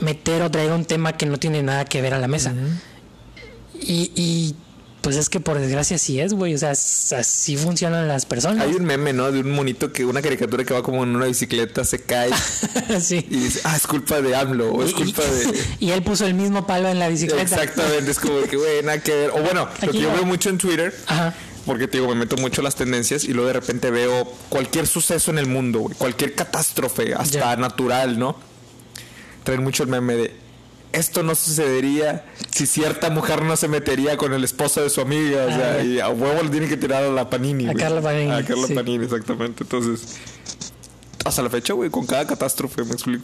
meter 0.01 0.41
o 0.41 0.51
traer 0.51 0.71
un 0.71 0.85
tema 0.85 1.13
que 1.17 1.25
no 1.25 1.37
tiene 1.37 1.61
nada 1.63 1.85
que 1.85 2.01
ver 2.01 2.13
a 2.13 2.19
la 2.19 2.27
mesa. 2.27 2.53
y, 3.73 4.11
y, 4.15 4.55
pues 5.01 5.15
es 5.15 5.29
que 5.29 5.39
por 5.39 5.57
desgracia 5.57 5.97
sí 5.97 6.19
es, 6.19 6.33
güey, 6.33 6.53
o 6.53 6.57
sea, 6.57 6.71
así 6.71 7.55
funcionan 7.55 8.09
las 8.09 8.25
personas. 8.25 8.67
Hay 8.67 8.73
un 8.75 8.83
meme, 8.83 9.13
¿no? 9.13 9.31
De 9.31 9.39
un 9.39 9.51
monito 9.51 9.93
que, 9.93 10.03
una 10.03 10.21
caricatura 10.21 10.65
que 10.65 10.73
va 10.73 10.83
como 10.83 11.03
en 11.03 11.15
una 11.15 11.25
bicicleta, 11.25 11.85
se 11.85 12.01
cae 12.01 12.29
sí. 13.01 13.25
y 13.29 13.39
dice, 13.39 13.61
ah, 13.63 13.77
es 13.77 13.87
culpa 13.87 14.21
de 14.21 14.35
AMLO, 14.35 14.73
o 14.73 14.83
es 14.83 14.91
Y- 14.91 14.93
culpa 14.95 15.21
de. 15.23 15.57
y 15.79 15.91
él 15.91 16.03
puso 16.03 16.25
el 16.25 16.33
mismo 16.33 16.67
palo 16.67 16.89
en 16.89 16.99
la 16.99 17.07
bicicleta. 17.07 17.41
Exactamente, 17.43 18.11
es 18.11 18.19
como 18.19 18.41
que, 18.41 18.57
güey, 18.57 18.83
nada 18.83 18.99
que 19.01 19.13
ver. 19.15 19.29
O 19.31 19.41
bueno, 19.41 19.65
lo 19.81 19.87
Aquí 19.87 19.87
que 19.97 19.99
yo 20.01 20.09
va. 20.09 20.15
veo 20.15 20.25
mucho 20.25 20.49
en 20.49 20.57
Twitter, 20.57 20.93
Ajá. 21.07 21.33
porque 21.65 21.87
te 21.87 21.97
digo, 21.99 22.09
me 22.09 22.15
meto 22.15 22.35
mucho 22.35 22.59
a 22.59 22.65
las 22.65 22.75
tendencias 22.75 23.23
y 23.23 23.29
luego 23.31 23.47
de 23.47 23.53
repente 23.53 23.91
veo 23.91 24.25
cualquier 24.49 24.85
suceso 24.85 25.31
en 25.31 25.37
el 25.37 25.45
mundo, 25.47 25.79
güey, 25.79 25.95
cualquier 25.95 26.35
catástrofe, 26.35 27.13
hasta 27.15 27.55
natural, 27.55 28.19
¿no? 28.19 28.35
Traen 29.43 29.63
mucho 29.63 29.83
el 29.83 29.89
meme 29.89 30.15
de. 30.15 30.33
Esto 30.91 31.21
no 31.21 31.35
sucedería 31.35 32.25
si 32.51 32.65
cierta 32.65 33.11
mujer 33.11 33.43
no 33.43 33.55
se 33.55 33.67
metería 33.67 34.17
con 34.17 34.33
el 34.33 34.43
esposo 34.43 34.81
de 34.81 34.89
su 34.89 35.01
amiga. 35.01 35.45
O 35.45 35.49
sea, 35.49 35.77
Ah, 35.79 35.83
y 35.83 35.99
a 35.99 36.09
huevo 36.09 36.41
le 36.41 36.49
tiene 36.49 36.67
que 36.67 36.77
tirar 36.77 37.03
a 37.03 37.09
la 37.09 37.29
Panini. 37.29 37.65
A 37.67 37.71
güey. 37.73 37.83
Carla 37.83 38.01
Panini, 38.01 38.31
A 38.31 38.43
Carla 38.43 38.67
sí. 38.67 38.73
Panini, 38.73 39.03
exactamente. 39.05 39.63
Entonces, 39.63 40.17
hasta 41.25 41.43
la 41.43 41.49
fecha, 41.51 41.73
güey, 41.73 41.89
con 41.91 42.07
cada 42.07 42.25
catástrofe, 42.25 42.83
me 42.85 42.93
explico. 42.93 43.23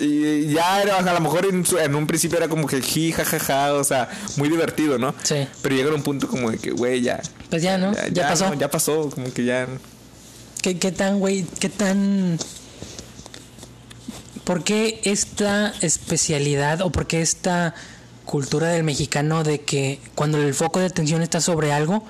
Y 0.00 0.48
ya 0.52 0.82
era, 0.82 0.98
a 0.98 1.14
lo 1.14 1.20
mejor 1.20 1.46
en, 1.46 1.64
su- 1.64 1.78
en 1.78 1.94
un 1.94 2.06
principio 2.06 2.36
era 2.36 2.48
como 2.48 2.66
que 2.66 2.82
ji, 2.82 3.12
ja, 3.12 3.24
ja, 3.24 3.38
ja, 3.38 3.72
o 3.74 3.84
sea, 3.84 4.10
muy 4.36 4.48
divertido, 4.50 4.98
¿no? 4.98 5.14
Sí. 5.22 5.46
Pero 5.62 5.74
llega 5.74 5.90
a 5.92 5.94
un 5.94 6.02
punto 6.02 6.28
como 6.28 6.50
de 6.50 6.58
que, 6.58 6.72
güey, 6.72 7.00
ya. 7.00 7.22
Pues 7.48 7.62
ya, 7.62 7.78
¿no? 7.78 7.92
Ya, 8.12 8.28
pasó. 8.28 8.48
no, 8.50 8.54
ya 8.54 8.70
pasó, 8.70 9.08
como 9.10 9.32
que 9.32 9.44
ya. 9.44 9.66
¿Qué, 10.60 10.78
qué 10.78 10.92
tan, 10.92 11.20
güey? 11.20 11.46
¿Qué 11.58 11.68
tan... 11.68 12.38
¿Por 14.44 14.64
qué 14.64 15.00
esta 15.04 15.72
especialidad 15.80 16.80
o 16.80 16.90
por 16.90 17.06
qué 17.06 17.22
esta 17.22 17.74
cultura 18.24 18.68
del 18.68 18.82
mexicano 18.82 19.44
de 19.44 19.60
que 19.60 20.00
cuando 20.14 20.38
el 20.38 20.54
foco 20.54 20.80
de 20.80 20.86
atención 20.86 21.22
está 21.22 21.40
sobre 21.40 21.72
algo, 21.72 22.04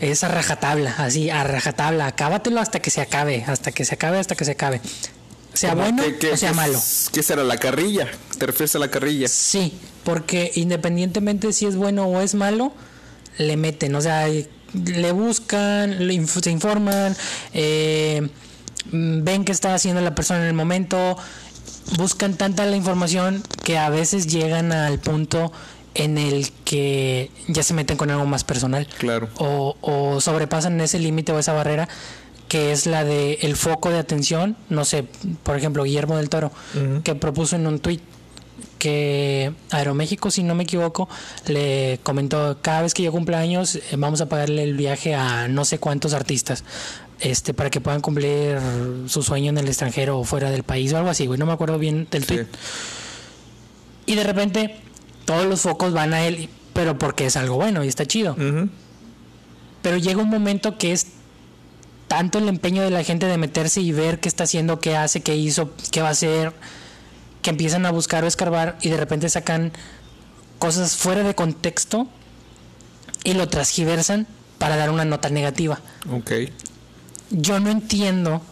es 0.00 0.24
a 0.24 0.28
rajatabla, 0.28 0.94
así, 0.98 1.30
a 1.30 1.44
rajatabla, 1.44 2.06
acábatelo 2.06 2.60
hasta 2.60 2.80
que 2.80 2.90
se 2.90 3.00
acabe, 3.00 3.44
hasta 3.46 3.70
que 3.70 3.84
se 3.84 3.94
acabe, 3.94 4.18
hasta 4.18 4.34
que 4.34 4.44
se 4.44 4.52
acabe. 4.52 4.80
Sea 5.54 5.70
como 5.70 5.82
bueno 5.82 6.02
que- 6.02 6.16
que- 6.18 6.32
o 6.32 6.36
sea 6.36 6.50
que- 6.50 6.56
malo. 6.56 6.80
¿Qué 7.12 7.22
será? 7.22 7.44
La 7.44 7.56
carrilla. 7.58 8.08
¿Te 8.38 8.46
refieres 8.46 8.74
a 8.74 8.78
la 8.80 8.90
carrilla? 8.90 9.28
Sí, 9.28 9.74
porque 10.02 10.50
independientemente 10.56 11.52
si 11.52 11.66
es 11.66 11.76
bueno 11.76 12.06
o 12.06 12.20
es 12.20 12.34
malo, 12.34 12.72
le 13.38 13.56
meten, 13.56 13.94
o 13.94 14.00
sea, 14.00 14.26
le 14.28 15.12
buscan, 15.12 16.06
le 16.06 16.14
inf- 16.14 16.42
se 16.42 16.50
informan, 16.50 17.16
eh, 17.52 18.28
mm, 18.90 19.22
ven 19.24 19.44
qué 19.44 19.52
está 19.52 19.74
haciendo 19.74 20.00
la 20.00 20.14
persona 20.14 20.40
en 20.40 20.46
el 20.46 20.54
momento, 20.54 21.16
buscan 21.96 22.34
tanta 22.34 22.66
la 22.66 22.76
información 22.76 23.42
que 23.64 23.78
a 23.78 23.88
veces 23.90 24.26
llegan 24.26 24.72
al 24.72 24.98
punto 24.98 25.52
en 25.94 26.18
el 26.18 26.50
que 26.64 27.30
ya 27.48 27.62
se 27.62 27.74
meten 27.74 27.96
con 27.96 28.10
algo 28.10 28.24
más 28.26 28.44
personal 28.44 28.86
Claro. 28.98 29.28
o, 29.38 29.76
o 29.80 30.20
sobrepasan 30.20 30.80
ese 30.80 30.98
límite 31.00 31.32
o 31.32 31.38
esa 31.38 31.52
barrera 31.52 31.88
que 32.48 32.72
es 32.72 32.86
la 32.86 33.04
de 33.04 33.38
el 33.42 33.54
foco 33.56 33.90
de 33.90 33.98
atención, 33.98 34.56
no 34.68 34.84
sé, 34.84 35.04
por 35.44 35.56
ejemplo, 35.56 35.84
Guillermo 35.84 36.16
del 36.16 36.28
Toro, 36.28 36.50
que 37.04 37.14
propuso 37.14 37.54
en 37.54 37.64
un 37.68 37.78
tweet 37.78 38.00
que 38.78 39.52
Aeroméxico, 39.70 40.30
si 40.32 40.42
no 40.42 40.54
me 40.56 40.64
equivoco, 40.64 41.08
le 41.46 42.00
comentó, 42.02 42.58
cada 42.60 42.82
vez 42.82 42.92
que 42.94 43.02
yo 43.04 43.12
cumpla 43.12 43.38
años, 43.38 43.76
eh, 43.76 43.82
vamos 43.96 44.20
a 44.20 44.28
pagarle 44.28 44.64
el 44.64 44.74
viaje 44.76 45.14
a 45.14 45.46
no 45.48 45.64
sé 45.64 45.78
cuántos 45.78 46.12
artistas. 46.12 46.64
Este, 47.20 47.52
para 47.52 47.68
que 47.68 47.80
puedan 47.80 48.00
cumplir 48.00 48.58
su 49.06 49.22
sueño 49.22 49.50
en 49.50 49.58
el 49.58 49.68
extranjero 49.68 50.18
o 50.18 50.24
fuera 50.24 50.50
del 50.50 50.62
país 50.62 50.92
o 50.92 50.96
algo 50.96 51.10
así, 51.10 51.26
güey. 51.26 51.38
No 51.38 51.44
me 51.46 51.52
acuerdo 51.52 51.78
bien 51.78 52.08
del 52.10 52.22
Sí. 52.22 52.28
tweet. 52.28 52.46
Y 54.06 54.14
de 54.14 54.24
repente, 54.24 54.76
todos 55.26 55.44
los 55.46 55.60
focos 55.60 55.92
van 55.92 56.14
a 56.14 56.22
él, 56.26 56.48
pero 56.72 56.98
porque 56.98 57.26
es 57.26 57.36
algo 57.36 57.56
bueno 57.56 57.84
y 57.84 57.88
está 57.88 58.06
chido. 58.06 58.36
Pero 59.82 59.96
llega 59.98 60.22
un 60.22 60.30
momento 60.30 60.78
que 60.78 60.92
es 60.92 61.08
tanto 62.08 62.38
el 62.38 62.48
empeño 62.48 62.82
de 62.82 62.90
la 62.90 63.04
gente 63.04 63.26
de 63.26 63.36
meterse 63.38 63.80
y 63.80 63.92
ver 63.92 64.18
qué 64.18 64.28
está 64.28 64.44
haciendo, 64.44 64.80
qué 64.80 64.96
hace, 64.96 65.20
qué 65.20 65.36
hizo, 65.36 65.70
qué 65.92 66.02
va 66.02 66.08
a 66.08 66.12
hacer, 66.12 66.52
que 67.42 67.50
empiezan 67.50 67.86
a 67.86 67.90
buscar 67.92 68.24
o 68.24 68.26
escarbar 68.26 68.78
y 68.82 68.88
de 68.88 68.96
repente 68.96 69.28
sacan 69.28 69.72
cosas 70.58 70.96
fuera 70.96 71.22
de 71.22 71.34
contexto 71.34 72.08
y 73.24 73.34
lo 73.34 73.48
transgiversan 73.48 74.26
para 74.58 74.76
dar 74.76 74.90
una 74.90 75.04
nota 75.04 75.28
negativa. 75.30 75.80
Ok. 76.10 76.32
Yo 77.30 77.60
no 77.60 77.70
entiendo 77.70 78.42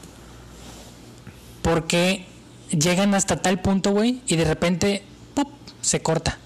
por 1.62 1.86
qué 1.86 2.26
llegan 2.70 3.14
hasta 3.14 3.36
tal 3.42 3.60
punto, 3.60 3.90
güey, 3.90 4.20
y 4.26 4.36
de 4.36 4.44
repente 4.44 5.02
se 5.80 6.00
corta. 6.00 6.38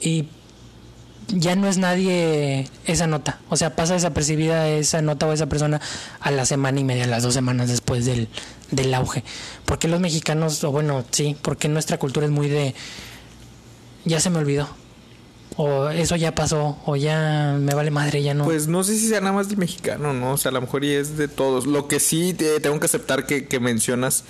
Y 0.00 0.28
ya 1.28 1.56
no 1.56 1.68
es 1.68 1.78
nadie 1.78 2.68
esa 2.84 3.06
nota. 3.06 3.40
O 3.48 3.56
sea, 3.56 3.74
pasa 3.74 3.94
desapercibida 3.94 4.68
esa 4.68 5.02
nota 5.02 5.26
o 5.26 5.32
esa 5.32 5.46
persona 5.46 5.80
a 6.20 6.30
la 6.30 6.44
semana 6.44 6.80
y 6.80 6.84
media, 6.84 7.04
a 7.04 7.08
las 7.08 7.22
dos 7.22 7.34
semanas 7.34 7.68
después 7.68 8.04
del, 8.04 8.28
del 8.70 8.92
auge. 8.94 9.24
Porque 9.64 9.88
los 9.88 10.00
mexicanos, 10.00 10.62
o 10.64 10.70
bueno, 10.70 11.04
sí, 11.10 11.36
porque 11.42 11.68
nuestra 11.68 11.98
cultura 11.98 12.26
es 12.26 12.32
muy 12.32 12.48
de. 12.48 12.74
Ya 14.04 14.20
se 14.20 14.30
me 14.30 14.38
olvidó. 14.38 14.68
O 15.56 15.88
eso 15.90 16.16
ya 16.16 16.34
pasó, 16.34 16.78
o 16.86 16.96
ya 16.96 17.56
me 17.60 17.74
vale 17.74 17.90
madre, 17.90 18.22
ya 18.22 18.32
no. 18.34 18.44
Pues 18.44 18.68
no 18.68 18.82
sé 18.84 18.98
si 18.98 19.08
sea 19.08 19.20
nada 19.20 19.32
más 19.34 19.48
del 19.48 19.58
mexicano, 19.58 20.12
¿no? 20.12 20.32
O 20.32 20.36
sea, 20.36 20.50
a 20.50 20.52
lo 20.52 20.60
mejor 20.62 20.84
y 20.84 20.92
es 20.92 21.16
de 21.18 21.28
todos. 21.28 21.66
Lo 21.66 21.88
que 21.88 22.00
sí 22.00 22.32
te- 22.34 22.58
tengo 22.60 22.78
que 22.80 22.86
aceptar 22.86 23.26
que, 23.26 23.46
que 23.46 23.60
mencionas, 23.60 24.24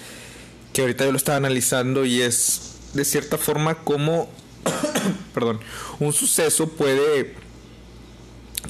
que 0.72 0.80
ahorita 0.82 1.04
yo 1.04 1.12
lo 1.12 1.16
estaba 1.16 1.36
analizando 1.38 2.04
y 2.04 2.22
es 2.22 2.72
de 2.94 3.04
cierta 3.04 3.38
forma 3.38 3.76
como, 3.76 4.28
perdón, 5.34 5.60
un 6.00 6.12
suceso 6.12 6.68
puede 6.68 7.34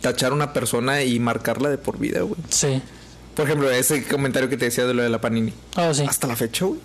tachar 0.00 0.32
a 0.32 0.34
una 0.34 0.52
persona 0.52 1.02
y 1.02 1.18
marcarla 1.20 1.68
de 1.70 1.78
por 1.78 1.98
vida, 1.98 2.20
güey. 2.22 2.40
sí. 2.50 2.82
Por 3.34 3.46
ejemplo, 3.46 3.70
ese 3.70 4.04
comentario 4.04 4.50
que 4.50 4.58
te 4.58 4.66
decía 4.66 4.84
de 4.84 4.92
lo 4.92 5.02
de 5.02 5.08
la 5.08 5.18
Panini. 5.18 5.54
Oh, 5.78 5.94
sí. 5.94 6.04
Hasta 6.06 6.26
la 6.26 6.36
fecha, 6.36 6.66
güey. 6.66 6.78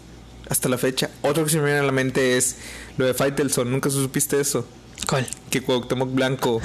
Hasta 0.50 0.70
la 0.70 0.78
fecha. 0.78 1.10
Otro 1.22 1.44
que 1.44 1.50
se 1.50 1.58
me 1.58 1.66
viene 1.66 1.80
a 1.80 1.84
la 1.84 1.92
mente 1.92 2.38
es 2.38 2.56
lo 2.96 3.06
de 3.06 3.14
Faitelson. 3.14 3.70
¿Nunca 3.70 3.90
supiste 3.90 4.40
eso? 4.40 4.66
¿Cuál? 5.08 5.26
Que 5.50 5.62
Cuauhtémoc 5.62 6.14
Blanco 6.14 6.62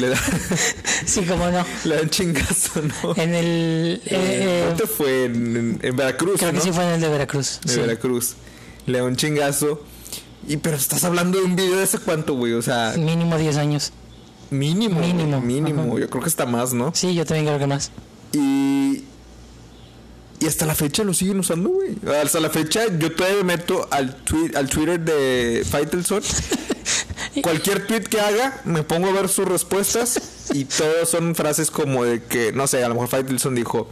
le 0.00 0.08
da, 0.08 0.16
Sí, 1.06 1.22
cómo 1.22 1.48
no. 1.50 1.64
le 1.84 1.94
da 1.96 2.02
un 2.02 2.10
chingazo, 2.10 2.82
¿no? 2.82 3.14
En 3.16 3.34
el. 3.34 4.00
eh, 4.04 4.10
eh, 4.10 4.64
¿Dónde 4.68 4.86
fue? 4.86 5.24
En, 5.26 5.56
en- 5.56 5.78
en 5.82 5.96
Veracruz, 5.96 6.38
creo 6.40 6.52
¿no? 6.52 6.58
que 6.58 6.64
sí 6.64 6.72
fue 6.72 6.84
en 6.84 6.90
el 6.94 7.00
de 7.00 7.08
Veracruz. 7.08 7.60
De 7.64 7.72
sí. 7.74 7.80
Veracruz. 7.80 8.34
Le 8.86 8.98
da 8.98 9.04
un 9.04 9.16
chingazo. 9.16 9.82
Y 10.46 10.56
pero 10.58 10.76
estás 10.76 11.04
hablando 11.04 11.38
de 11.38 11.44
un 11.44 11.56
video 11.56 11.76
de 11.78 11.84
ese 11.84 11.98
cuánto, 11.98 12.34
güey. 12.34 12.52
O 12.54 12.62
sea, 12.62 12.94
Mínimo 12.98 13.38
10 13.38 13.56
años. 13.56 13.92
mínimo. 14.50 14.98
Mínimo. 15.00 15.40
Mínimo. 15.40 15.82
Ajá. 15.92 16.00
Yo 16.00 16.10
creo 16.10 16.22
que 16.22 16.28
está 16.28 16.44
más, 16.46 16.74
¿no? 16.74 16.90
Sí, 16.94 17.14
yo 17.14 17.24
también 17.24 17.46
creo 17.46 17.58
que 17.58 17.66
más. 17.66 17.92
Y. 18.32 19.04
Y 20.40 20.46
hasta 20.48 20.66
la 20.66 20.74
fecha 20.74 21.04
lo 21.04 21.14
siguen 21.14 21.38
usando, 21.38 21.70
güey. 21.70 21.96
Hasta 22.22 22.40
la 22.40 22.50
fecha 22.50 22.82
yo 22.98 23.12
todavía 23.14 23.38
me 23.38 23.56
meto 23.56 23.86
al, 23.90 24.16
tweet, 24.16 24.50
al 24.56 24.68
Twitter 24.68 25.00
de 25.00 25.64
Faitelson. 25.70 26.22
Cualquier 27.42 27.86
tweet 27.86 28.02
que 28.02 28.20
haga, 28.20 28.60
me 28.64 28.82
pongo 28.82 29.08
a 29.08 29.12
ver 29.12 29.28
sus 29.28 29.46
respuestas. 29.46 30.20
Y 30.52 30.64
todas 30.66 31.08
son 31.08 31.34
frases 31.34 31.70
como 31.70 32.04
de 32.04 32.22
que, 32.22 32.52
no 32.52 32.66
sé, 32.66 32.84
a 32.84 32.88
lo 32.88 32.94
mejor 32.94 33.08
Faitelson 33.08 33.54
dijo. 33.54 33.88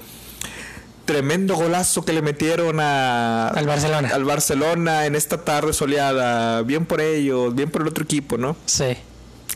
Tremendo 1.05 1.57
golazo 1.57 2.05
que 2.05 2.13
le 2.13 2.23
metieron 2.23 2.79
a, 2.79 3.49
Al 3.49 3.67
Barcelona. 3.67 4.11
al 4.15 4.25
Barcelona 4.25 5.07
en 5.07 5.17
esta 5.17 5.45
tarde 5.45 5.73
soleada. 5.73 6.63
Bien 6.63 6.87
por 6.87 7.01
ellos, 7.01 7.55
bien 7.55 7.71
por 7.71 7.83
el 7.83 7.89
otro 7.89 8.05
equipo, 8.05 8.39
¿no? 8.39 8.57
Sí. 8.67 8.97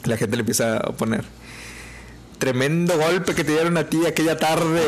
La 0.04 0.16
gente 0.16 0.36
le 0.36 0.40
empieza 0.40 0.78
a 0.78 0.92
poner. 0.92 1.24
Tremendo 2.38 2.98
golpe 2.98 3.34
que 3.34 3.44
te 3.44 3.52
dieron 3.52 3.78
a 3.78 3.88
ti 3.88 4.04
aquella 4.06 4.36
tarde. 4.36 4.82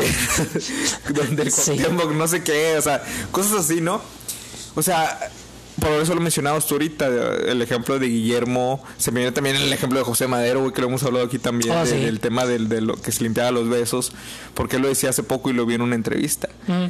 donde 1.09 1.43
el 1.43 1.51
Sí. 1.51 1.77
No 2.13 2.27
sé 2.27 2.43
qué. 2.43 2.75
O 2.77 2.81
sea, 2.81 3.03
cosas 3.31 3.65
así, 3.65 3.79
¿no? 3.79 4.01
O 4.75 4.83
sea, 4.83 5.17
por 5.79 5.91
eso 5.91 6.15
lo 6.15 6.21
mencionabas 6.21 6.65
tú 6.65 6.75
ahorita. 6.75 7.07
El 7.47 7.61
ejemplo 7.61 7.99
de 7.99 8.07
Guillermo. 8.07 8.83
Se 8.97 9.11
me 9.11 9.19
viene 9.21 9.31
también 9.31 9.55
el 9.55 9.71
ejemplo 9.73 9.99
de 9.99 10.05
José 10.05 10.27
Madero, 10.27 10.61
güey, 10.61 10.73
que 10.73 10.81
lo 10.81 10.87
hemos 10.87 11.03
hablado 11.03 11.25
aquí 11.25 11.39
también. 11.39 11.71
Oh, 11.75 11.83
de- 11.83 11.89
sí. 11.91 11.97
Del 11.97 12.19
tema 12.19 12.45
del- 12.45 12.69
de, 12.69 12.81
lo 12.81 12.95
que 12.95 13.11
se 13.11 13.23
limpiaba 13.23 13.51
los 13.51 13.69
besos. 13.69 14.11
Porque 14.53 14.77
él 14.77 14.81
lo 14.81 14.87
decía 14.87 15.09
hace 15.09 15.23
poco 15.23 15.49
y 15.49 15.53
lo 15.53 15.65
vi 15.65 15.75
en 15.75 15.81
una 15.81 15.95
entrevista. 15.95 16.49
Mm, 16.67 16.85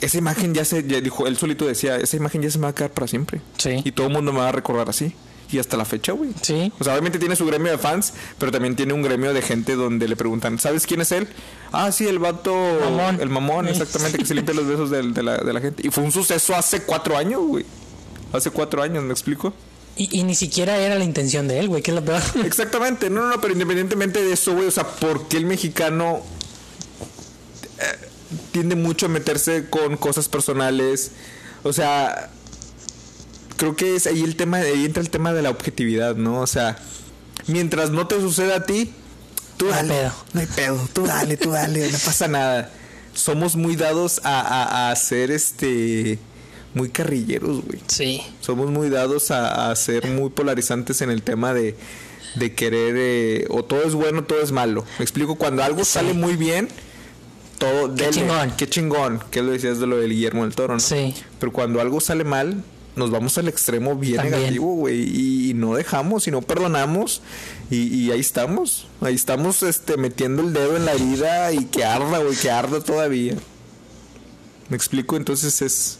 Esa 0.00 0.18
imagen 0.18 0.52
ya 0.54 0.64
se. 0.64 0.86
Ya 0.86 1.00
dijo, 1.00 1.26
él 1.26 1.36
solito 1.38 1.66
decía, 1.66 1.96
esa 1.96 2.16
imagen 2.16 2.42
ya 2.42 2.50
se 2.50 2.58
me 2.58 2.64
va 2.64 2.68
a 2.70 2.74
quedar 2.74 2.90
para 2.90 3.06
siempre. 3.06 3.40
Sí. 3.56 3.80
Y 3.84 3.92
todo 3.92 4.08
el 4.08 4.12
mundo 4.12 4.32
me 4.32 4.40
va 4.40 4.50
a 4.50 4.52
recordar 4.52 4.88
así. 4.90 5.14
Y 5.50 5.58
hasta 5.60 5.76
la 5.76 5.84
fecha, 5.84 6.10
güey. 6.12 6.30
Sí. 6.42 6.72
O 6.80 6.82
sea, 6.84 6.92
obviamente 6.94 7.20
tiene 7.20 7.36
su 7.36 7.46
gremio 7.46 7.70
de 7.70 7.78
fans, 7.78 8.12
pero 8.36 8.50
también 8.50 8.74
tiene 8.74 8.92
un 8.94 9.00
gremio 9.02 9.32
de 9.32 9.40
gente 9.42 9.76
donde 9.76 10.08
le 10.08 10.16
preguntan, 10.16 10.58
¿sabes 10.58 10.86
quién 10.86 11.00
es 11.02 11.12
él? 11.12 11.28
Ah, 11.70 11.92
sí, 11.92 12.04
el 12.08 12.18
vato, 12.18 12.52
Mamón. 12.80 13.20
el 13.20 13.28
mamón, 13.30 13.68
exactamente, 13.68 14.18
que 14.18 14.26
se 14.26 14.34
limpia 14.34 14.54
los 14.54 14.66
besos 14.66 14.90
de, 14.90 15.04
la, 15.22 15.38
de 15.38 15.52
la 15.52 15.60
gente. 15.60 15.86
Y 15.86 15.90
fue 15.92 16.02
un 16.02 16.10
suceso 16.10 16.56
hace 16.56 16.82
cuatro 16.82 17.16
años, 17.16 17.40
güey. 17.42 17.64
Hace 18.36 18.50
cuatro 18.50 18.82
años, 18.82 19.02
¿me 19.04 19.12
explico? 19.12 19.52
Y, 19.96 20.20
y 20.20 20.24
ni 20.24 20.34
siquiera 20.34 20.76
era 20.78 20.96
la 20.96 21.04
intención 21.04 21.48
de 21.48 21.58
él, 21.58 21.68
güey, 21.68 21.82
que 21.82 21.90
es 21.90 21.94
lo 21.94 22.04
peor. 22.04 22.20
Exactamente, 22.44 23.08
no, 23.10 23.22
no, 23.22 23.28
no, 23.30 23.40
pero 23.40 23.52
independientemente 23.54 24.22
de 24.22 24.32
eso, 24.32 24.54
güey, 24.54 24.66
o 24.66 24.70
sea, 24.70 24.86
¿por 24.86 25.26
qué 25.28 25.38
el 25.38 25.46
mexicano 25.46 26.20
eh, 27.78 28.08
tiende 28.52 28.76
mucho 28.76 29.06
a 29.06 29.08
meterse 29.08 29.68
con 29.70 29.96
cosas 29.96 30.28
personales? 30.28 31.12
O 31.62 31.72
sea, 31.72 32.30
creo 33.56 33.74
que 33.76 33.96
es 33.96 34.06
ahí 34.06 34.22
el 34.22 34.36
tema, 34.36 34.58
ahí 34.58 34.84
entra 34.84 35.02
el 35.02 35.10
tema 35.10 35.32
de 35.32 35.42
la 35.42 35.50
objetividad, 35.50 36.16
¿no? 36.16 36.40
O 36.40 36.46
sea, 36.46 36.78
mientras 37.46 37.90
no 37.90 38.06
te 38.06 38.20
suceda 38.20 38.56
a 38.56 38.64
ti, 38.64 38.92
tú 39.56 39.66
No 39.66 39.74
hay 39.74 39.88
dale. 39.88 39.94
pedo. 39.94 40.12
No 40.34 40.40
hay 40.40 40.46
pedo, 40.46 40.88
tú 40.92 41.06
dale, 41.06 41.36
tú 41.36 41.50
dale, 41.52 41.90
no 41.90 41.98
pasa 41.98 42.28
nada. 42.28 42.70
Somos 43.14 43.56
muy 43.56 43.76
dados 43.76 44.20
a, 44.24 44.40
a, 44.40 44.90
a 44.90 44.96
ser 44.96 45.30
este 45.30 46.18
muy 46.76 46.90
carrilleros, 46.90 47.64
güey 47.64 47.80
Sí. 47.88 48.20
somos 48.40 48.70
muy 48.70 48.88
dados 48.90 49.30
a, 49.32 49.70
a 49.70 49.76
ser 49.76 50.06
muy 50.08 50.30
polarizantes 50.30 51.00
en 51.00 51.10
el 51.10 51.22
tema 51.22 51.52
de, 51.54 51.74
de 52.36 52.54
querer 52.54 52.94
eh, 52.98 53.46
o 53.50 53.64
todo 53.64 53.82
es 53.82 53.94
bueno 53.94 54.22
todo 54.24 54.40
es 54.42 54.52
malo 54.52 54.84
me 54.98 55.02
explico 55.04 55.34
cuando 55.36 55.64
algo 55.64 55.84
Sí. 55.84 55.92
sale 55.92 56.12
muy 56.12 56.36
bien 56.36 56.68
todo 57.58 57.94
Qué 57.94 58.04
dele, 58.04 58.12
chingón. 58.20 58.52
qué 58.58 58.68
chingón 58.68 59.20
que 59.30 59.40
lo 59.42 59.52
decías 59.52 59.80
de 59.80 59.86
lo 59.86 59.96
del 59.98 60.10
Guillermo 60.10 60.44
del 60.44 60.54
Toro 60.54 60.74
¿no? 60.74 60.80
Sí. 60.80 61.14
pero 61.40 61.50
cuando 61.52 61.80
algo 61.80 62.00
sale 62.00 62.24
mal 62.24 62.62
nos 62.96 63.10
vamos 63.10 63.36
al 63.38 63.48
extremo 63.48 63.94
bien 63.96 64.16
También. 64.16 64.38
negativo 64.40 64.74
güey 64.74 65.00
y, 65.02 65.50
y 65.50 65.54
no 65.54 65.74
dejamos 65.74 66.28
y 66.28 66.30
no 66.30 66.42
perdonamos 66.42 67.22
y, 67.70 67.76
y 67.94 68.10
ahí 68.10 68.20
estamos 68.20 68.86
ahí 69.00 69.14
estamos 69.14 69.62
este 69.62 69.96
metiendo 69.96 70.42
el 70.42 70.52
dedo 70.52 70.76
en 70.76 70.84
la 70.84 70.92
herida 70.92 71.52
y 71.52 71.64
que 71.66 71.84
arda 71.84 72.18
güey 72.18 72.36
que 72.36 72.50
arda 72.50 72.80
todavía 72.80 73.34
me 74.68 74.76
explico 74.76 75.16
entonces 75.16 75.62
es 75.62 75.98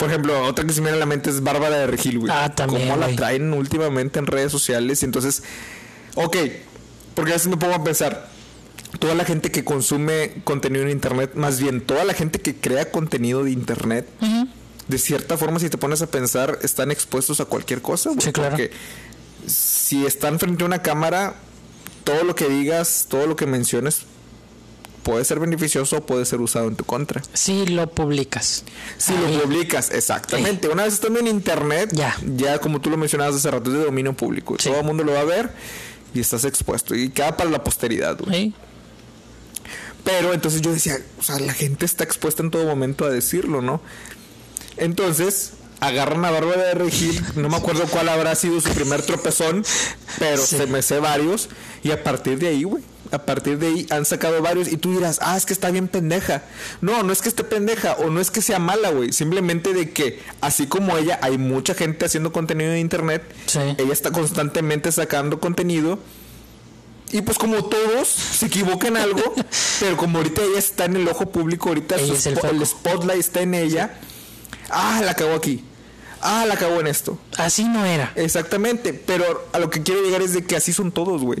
por 0.00 0.08
ejemplo, 0.08 0.46
otra 0.46 0.64
que 0.64 0.72
se 0.72 0.80
me 0.80 0.86
viene 0.86 0.96
a 0.96 1.00
la 1.00 1.04
mente 1.04 1.28
es 1.28 1.42
Bárbara 1.42 1.76
de 1.76 1.86
Regil, 1.86 2.20
güey. 2.20 2.32
Ah, 2.34 2.54
también, 2.54 2.88
¿Cómo 2.88 2.96
la 2.96 3.14
traen 3.14 3.52
últimamente 3.52 4.18
en 4.18 4.26
redes 4.26 4.50
sociales? 4.50 5.02
Y 5.02 5.04
entonces, 5.04 5.42
ok, 6.14 6.38
porque 7.14 7.32
a 7.32 7.34
veces 7.34 7.48
me 7.48 7.58
pongo 7.58 7.74
a 7.74 7.84
pensar, 7.84 8.30
toda 8.98 9.14
la 9.14 9.26
gente 9.26 9.50
que 9.50 9.62
consume 9.62 10.40
contenido 10.44 10.84
en 10.84 10.90
internet, 10.90 11.32
más 11.34 11.60
bien 11.60 11.82
toda 11.82 12.04
la 12.04 12.14
gente 12.14 12.38
que 12.38 12.56
crea 12.56 12.90
contenido 12.90 13.44
de 13.44 13.50
internet, 13.50 14.08
de 14.88 14.98
cierta 14.98 15.36
forma, 15.36 15.60
si 15.60 15.68
te 15.68 15.76
pones 15.76 16.00
a 16.00 16.06
pensar, 16.06 16.58
están 16.62 16.90
expuestos 16.90 17.38
a 17.40 17.44
cualquier 17.44 17.82
cosa, 17.82 18.08
güey. 18.08 18.22
Sí, 18.22 18.32
claro. 18.32 18.52
Porque 18.52 18.70
si 19.46 20.06
están 20.06 20.38
frente 20.38 20.62
a 20.62 20.66
una 20.66 20.80
cámara, 20.80 21.34
todo 22.04 22.24
lo 22.24 22.34
que 22.34 22.48
digas, 22.48 23.04
todo 23.10 23.26
lo 23.26 23.36
que 23.36 23.44
menciones, 23.44 24.06
puede 25.02 25.24
ser 25.24 25.38
beneficioso 25.40 25.98
o 25.98 26.00
puede 26.06 26.24
ser 26.26 26.40
usado 26.40 26.68
en 26.68 26.76
tu 26.76 26.84
contra. 26.84 27.22
Sí, 27.32 27.66
lo 27.66 27.88
publicas. 27.90 28.64
Si 28.98 29.12
Ahí. 29.12 29.36
lo 29.36 29.42
publicas, 29.42 29.90
exactamente. 29.90 30.68
Una 30.68 30.84
vez 30.84 30.94
estando 30.94 31.18
en 31.20 31.26
internet, 31.26 31.90
Ya. 31.92 32.16
ya 32.36 32.58
como 32.58 32.80
tú 32.80 32.90
lo 32.90 32.96
mencionabas 32.96 33.36
hace 33.36 33.50
rato, 33.50 33.70
es 33.70 33.76
de 33.78 33.84
dominio 33.84 34.12
público. 34.14 34.56
Sí. 34.58 34.68
Todo 34.68 34.80
el 34.80 34.86
mundo 34.86 35.04
lo 35.04 35.12
va 35.12 35.20
a 35.20 35.24
ver 35.24 35.50
y 36.14 36.20
estás 36.20 36.44
expuesto. 36.44 36.94
Y 36.94 37.10
queda 37.10 37.36
para 37.36 37.50
la 37.50 37.64
posteridad, 37.64 38.18
güey. 38.18 38.34
Sí. 38.48 38.54
Pero 40.04 40.32
entonces 40.32 40.62
yo 40.62 40.72
decía, 40.72 40.98
o 41.18 41.22
sea, 41.22 41.38
la 41.38 41.52
gente 41.52 41.84
está 41.84 42.04
expuesta 42.04 42.42
en 42.42 42.50
todo 42.50 42.64
momento 42.64 43.04
a 43.04 43.10
decirlo, 43.10 43.60
¿no? 43.60 43.82
Entonces, 44.78 45.52
agarran 45.80 46.24
a 46.24 46.30
Bárbara 46.30 46.62
de 46.62 46.74
Regil, 46.74 47.22
no 47.36 47.48
me 47.50 47.56
acuerdo 47.56 47.84
cuál 47.86 48.08
habrá 48.08 48.34
sido 48.34 48.60
su 48.60 48.70
primer 48.70 49.02
tropezón, 49.02 49.64
pero 50.18 50.42
Sí. 50.44 50.56
se 50.56 50.66
me 50.66 50.80
sé 50.82 51.00
varios. 51.00 51.48
Y 51.82 51.90
a 51.90 52.02
partir 52.02 52.38
de 52.38 52.48
ahí, 52.48 52.62
güey, 52.64 52.82
a 53.12 53.18
partir 53.18 53.58
de 53.58 53.66
ahí 53.66 53.86
han 53.90 54.04
sacado 54.04 54.40
varios 54.42 54.70
y 54.70 54.76
tú 54.76 54.92
dirás, 54.92 55.18
ah, 55.22 55.36
es 55.36 55.46
que 55.46 55.52
está 55.52 55.70
bien 55.70 55.88
pendeja. 55.88 56.42
No, 56.80 57.02
no 57.02 57.12
es 57.12 57.22
que 57.22 57.28
esté 57.28 57.44
pendeja 57.44 57.94
o 57.94 58.10
no 58.10 58.20
es 58.20 58.30
que 58.30 58.42
sea 58.42 58.58
mala, 58.58 58.90
güey. 58.90 59.12
Simplemente 59.12 59.72
de 59.72 59.90
que, 59.90 60.20
así 60.40 60.66
como 60.66 60.96
ella, 60.96 61.18
hay 61.22 61.38
mucha 61.38 61.74
gente 61.74 62.06
haciendo 62.06 62.32
contenido 62.32 62.72
en 62.72 62.78
internet. 62.78 63.22
Ella 63.78 63.92
está 63.92 64.10
constantemente 64.10 64.92
sacando 64.92 65.40
contenido. 65.40 65.98
Y 67.12 67.22
pues 67.22 67.38
como 67.38 67.64
todos 67.64 68.06
se 68.06 68.46
equivocan 68.46 68.96
algo, 68.96 69.22
pero 69.80 69.96
como 69.96 70.18
ahorita 70.18 70.42
ella 70.42 70.58
está 70.58 70.84
en 70.84 70.96
el 70.96 71.08
ojo 71.08 71.30
público, 71.30 71.70
ahorita 71.70 71.96
el, 71.96 72.10
el 72.12 72.66
spotlight 72.66 73.18
está 73.18 73.42
en 73.42 73.54
ella. 73.54 73.98
Ah, 74.70 75.02
la 75.04 75.14
cago 75.14 75.34
aquí 75.34 75.64
ah, 76.20 76.44
la 76.46 76.54
acabó 76.54 76.80
en 76.80 76.86
esto. 76.86 77.18
Así 77.36 77.64
no 77.64 77.84
era. 77.84 78.12
Exactamente, 78.16 78.94
pero 78.94 79.48
a 79.52 79.58
lo 79.58 79.70
que 79.70 79.82
quiero 79.82 80.02
llegar 80.02 80.22
es 80.22 80.32
de 80.32 80.44
que 80.44 80.56
así 80.56 80.72
son 80.72 80.92
todos, 80.92 81.22
güey. 81.22 81.40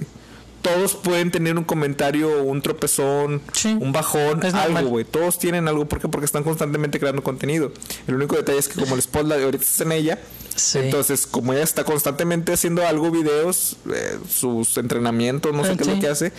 Todos 0.62 0.94
pueden 0.94 1.30
tener 1.30 1.56
un 1.56 1.64
comentario, 1.64 2.42
un 2.42 2.60
tropezón, 2.60 3.42
un 3.80 3.92
bajón, 3.92 4.44
algo, 4.54 4.90
güey. 4.90 5.04
Todos 5.04 5.38
tienen 5.38 5.68
algo. 5.68 5.86
¿Por 5.86 6.00
qué? 6.00 6.08
Porque 6.08 6.26
están 6.26 6.44
constantemente 6.44 6.98
creando 6.98 7.22
contenido. 7.22 7.72
El 8.06 8.16
único 8.16 8.36
detalle 8.36 8.58
es 8.58 8.68
que 8.68 8.80
como 8.80 8.94
el 8.94 9.02
spotlight 9.02 9.42
ahorita 9.42 9.64
está 9.64 9.84
en 9.84 9.92
ella, 9.92 10.18
entonces 10.74 11.26
como 11.26 11.52
ella 11.52 11.62
está 11.62 11.84
constantemente 11.84 12.52
haciendo 12.52 12.86
algo, 12.86 13.10
videos, 13.10 13.76
eh, 13.92 14.18
sus 14.28 14.76
entrenamientos, 14.76 15.54
no 15.54 15.64
sé 15.64 15.76
qué 15.76 15.82
es 15.82 15.88
lo 15.88 16.00
que 16.00 16.08
hace 16.08 16.32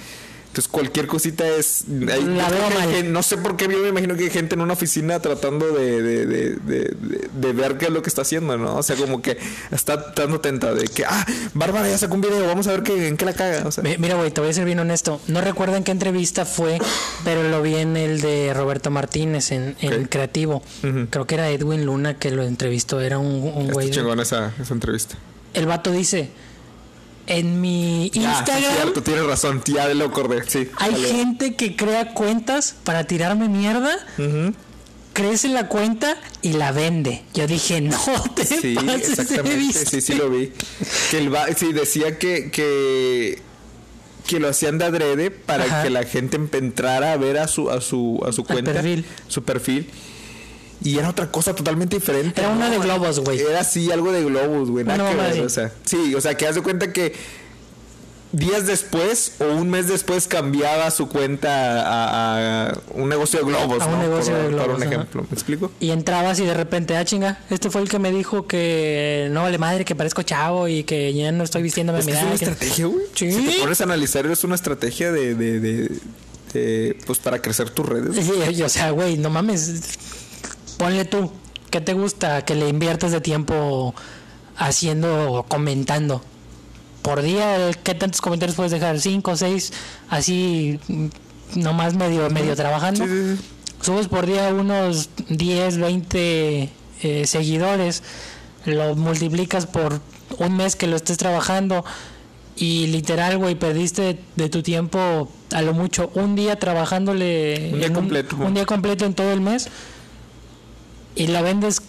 entonces 0.51 0.69
cualquier 0.69 1.07
cosita 1.07 1.47
es... 1.47 1.85
no 1.87 3.23
sé 3.23 3.37
por 3.37 3.55
qué 3.55 3.69
yo 3.71 3.77
me 3.79 3.87
imagino 3.87 4.17
que 4.17 4.25
hay 4.25 4.29
gente 4.29 4.55
en 4.55 4.59
una 4.59 4.73
oficina 4.73 5.21
tratando 5.21 5.71
de, 5.71 6.25
de, 6.25 7.53
ver 7.53 7.77
qué 7.77 7.85
es 7.85 7.91
lo 7.91 8.01
que 8.01 8.09
está 8.09 8.23
haciendo, 8.23 8.57
¿no? 8.57 8.75
O 8.75 8.83
sea, 8.83 8.97
como 8.97 9.21
que 9.21 9.37
está 9.71 10.11
dando 10.13 10.41
tenta 10.41 10.73
de 10.73 10.89
que, 10.89 11.05
ah, 11.05 11.25
Bárbara 11.53 11.87
ya 11.87 11.97
sacó 11.97 12.15
un 12.15 12.21
video, 12.21 12.45
vamos 12.47 12.67
a 12.67 12.71
ver 12.71 12.83
qué, 12.83 13.07
en 13.07 13.15
qué 13.15 13.23
la 13.23 13.31
caga. 13.31 13.63
Mira, 13.97 14.15
güey, 14.15 14.29
te 14.31 14.41
voy 14.41 14.49
a 14.49 14.53
ser 14.53 14.65
bien 14.65 14.79
honesto. 14.79 15.21
No 15.27 15.39
recuerdo 15.39 15.77
en 15.77 15.85
qué 15.85 15.91
entrevista 15.91 16.43
fue, 16.43 16.79
pero 17.23 17.43
lo 17.43 17.61
vi 17.61 17.75
en 17.75 17.95
el 17.95 18.19
de 18.19 18.53
Roberto 18.53 18.91
Martínez, 18.91 19.53
en, 19.53 19.75
Creativo. 20.09 20.61
Creo 21.11 21.27
que 21.27 21.35
era 21.35 21.49
Edwin 21.49 21.85
Luna 21.85 22.17
que 22.17 22.29
lo 22.29 22.43
entrevistó, 22.43 22.99
era 22.99 23.19
un, 23.19 23.53
un 23.55 23.69
güey... 23.69 23.89
chingón 23.89 24.19
esa, 24.19 24.51
esa 24.61 24.73
entrevista. 24.73 25.15
El 25.53 25.65
vato 25.65 25.93
dice 25.93 26.29
en 27.27 27.61
mi 27.61 28.05
Instagram. 28.13 28.61
Sí, 28.61 28.77
cierto, 28.81 29.03
tienes 29.03 29.25
razón, 29.25 29.61
ya 29.65 29.87
lo 29.93 30.05
acordé. 30.05 30.43
Sí, 30.47 30.69
hay 30.77 30.95
gente 30.95 31.55
que 31.55 31.75
crea 31.75 32.13
cuentas 32.13 32.75
para 32.83 33.05
tirarme 33.05 33.49
mierda. 33.49 33.91
Crece 35.13 35.49
la 35.49 35.67
cuenta 35.67 36.15
y 36.41 36.53
la 36.53 36.71
vende. 36.71 37.23
Yo 37.33 37.45
dije, 37.45 37.81
no 37.81 37.97
te 38.35 38.45
sí, 38.45 38.75
exactamente. 38.95 39.85
Sí, 39.85 39.99
sí, 39.99 40.13
lo 40.13 40.29
vi. 40.29 40.53
Que 41.09 41.17
el 41.17 41.33
sí, 41.57 41.73
decía 41.73 42.17
que, 42.17 42.49
que, 42.49 43.41
que 44.25 44.39
lo 44.39 44.47
hacían 44.47 44.77
de 44.77 44.85
adrede 44.85 45.29
para 45.29 45.83
que 45.83 45.89
la 45.89 46.03
gente 46.03 46.37
entrara 46.53 47.11
a 47.11 47.17
ver 47.17 47.39
a 47.39 47.49
su, 47.49 47.69
a 47.69 47.81
su, 47.81 48.23
a 48.25 48.31
su 48.31 48.45
cuenta, 48.45 48.71
perfil. 48.71 49.05
su 49.27 49.43
perfil 49.43 49.89
y 50.83 50.97
era 50.97 51.09
otra 51.09 51.31
cosa 51.31 51.53
totalmente 51.53 51.97
diferente. 51.97 52.41
Era 52.41 52.49
una 52.49 52.69
de 52.69 52.79
globos, 52.79 53.19
güey. 53.19 53.39
Era 53.39 53.61
así, 53.61 53.91
algo 53.91 54.11
de 54.11 54.23
globos, 54.23 54.69
güey. 54.69 54.85
o 54.87 55.49
sea, 55.49 55.71
sí, 55.85 56.15
o 56.15 56.21
sea, 56.21 56.35
que 56.35 56.47
haz 56.47 56.55
de 56.55 56.61
cuenta 56.61 56.91
que 56.91 57.13
días 58.31 58.65
después 58.65 59.33
o 59.39 59.45
un 59.45 59.69
mes 59.69 59.87
después 59.87 60.27
cambiaba 60.27 60.89
su 60.91 61.09
cuenta 61.09 61.83
a, 61.85 62.79
un 62.93 63.09
negocio 63.09 63.39
de 63.39 63.45
globos, 63.45 63.83
a 63.83 63.87
un 63.87 63.99
negocio 63.99 64.35
de 64.35 64.47
globos. 64.47 64.65
Por 64.65 64.75
un 64.75 64.83
ejemplo, 64.83 65.25
¿me 65.29 65.33
explico? 65.33 65.71
Y 65.79 65.91
entrabas 65.91 66.39
y 66.39 66.45
de 66.45 66.53
repente, 66.53 66.95
ah, 66.95 67.05
chinga, 67.05 67.39
este 67.49 67.69
fue 67.69 67.81
el 67.81 67.89
que 67.89 67.99
me 67.99 68.11
dijo 68.11 68.47
que 68.47 69.27
no 69.31 69.43
vale 69.43 69.57
madre, 69.57 69.85
que 69.85 69.95
parezco 69.95 70.23
chavo 70.23 70.67
y 70.67 70.83
que 70.83 71.13
ya 71.13 71.31
no 71.31 71.43
estoy 71.43 71.61
vistiéndome 71.61 71.99
es, 71.99 72.07
es 72.07 72.23
una 72.23 72.33
estrategia, 72.33 72.85
güey. 72.85 73.05
¿Sí? 73.13 73.31
Si 73.31 73.45
te 73.45 73.59
pones 73.59 73.81
a 73.81 73.83
analizar, 73.83 74.25
es 74.25 74.43
una 74.43 74.55
estrategia 74.55 75.11
de, 75.11 75.35
de, 75.35 75.59
de, 76.53 76.97
pues 77.05 77.19
para 77.19 77.41
crecer 77.41 77.69
tus 77.69 77.85
redes. 77.85 78.15
Sí, 78.25 78.61
o 78.63 78.69
sea, 78.69 78.91
güey, 78.91 79.17
no 79.17 79.29
mames 79.29 79.99
ponle 80.81 81.05
tú, 81.05 81.31
¿qué 81.69 81.79
te 81.79 81.93
gusta 81.93 82.43
que 82.43 82.55
le 82.55 82.67
inviertas 82.67 83.11
de 83.11 83.21
tiempo 83.21 83.93
haciendo 84.57 85.31
o 85.31 85.43
comentando? 85.43 86.23
Por 87.03 87.21
día, 87.21 87.69
¿qué 87.83 87.93
tantos 87.93 88.19
comentarios 88.19 88.55
puedes 88.55 88.71
dejar? 88.71 88.99
¿Cinco, 88.99 89.37
seis? 89.37 89.73
Así, 90.09 90.79
nomás 91.53 91.93
medio, 91.93 92.27
medio 92.31 92.55
trabajando. 92.55 93.05
Subes 93.79 94.07
por 94.07 94.25
día 94.25 94.47
unos 94.49 95.11
10, 95.29 95.77
20 95.77 96.69
eh, 97.03 97.27
seguidores, 97.27 98.01
lo 98.65 98.95
multiplicas 98.95 99.67
por 99.67 100.01
un 100.39 100.57
mes 100.57 100.75
que 100.75 100.87
lo 100.87 100.95
estés 100.95 101.17
trabajando 101.19 101.85
y 102.55 102.87
literal, 102.87 103.37
güey, 103.37 103.53
perdiste 103.53 104.17
de, 104.35 104.49
tu 104.49 104.63
tiempo 104.63 105.29
a 105.51 105.61
lo 105.61 105.73
mucho 105.73 106.11
un 106.15 106.35
día 106.35 106.57
trabajándole. 106.57 107.69
Un 107.71 107.79
día 107.79 107.93
completo. 107.93 108.35
un 108.37 108.55
día 108.55 108.65
completo 108.65 109.05
en 109.05 109.13
todo 109.13 109.31
el 109.31 109.41
mes 109.41 109.69
y 111.15 111.27
la 111.27 111.41
vendes 111.41 111.81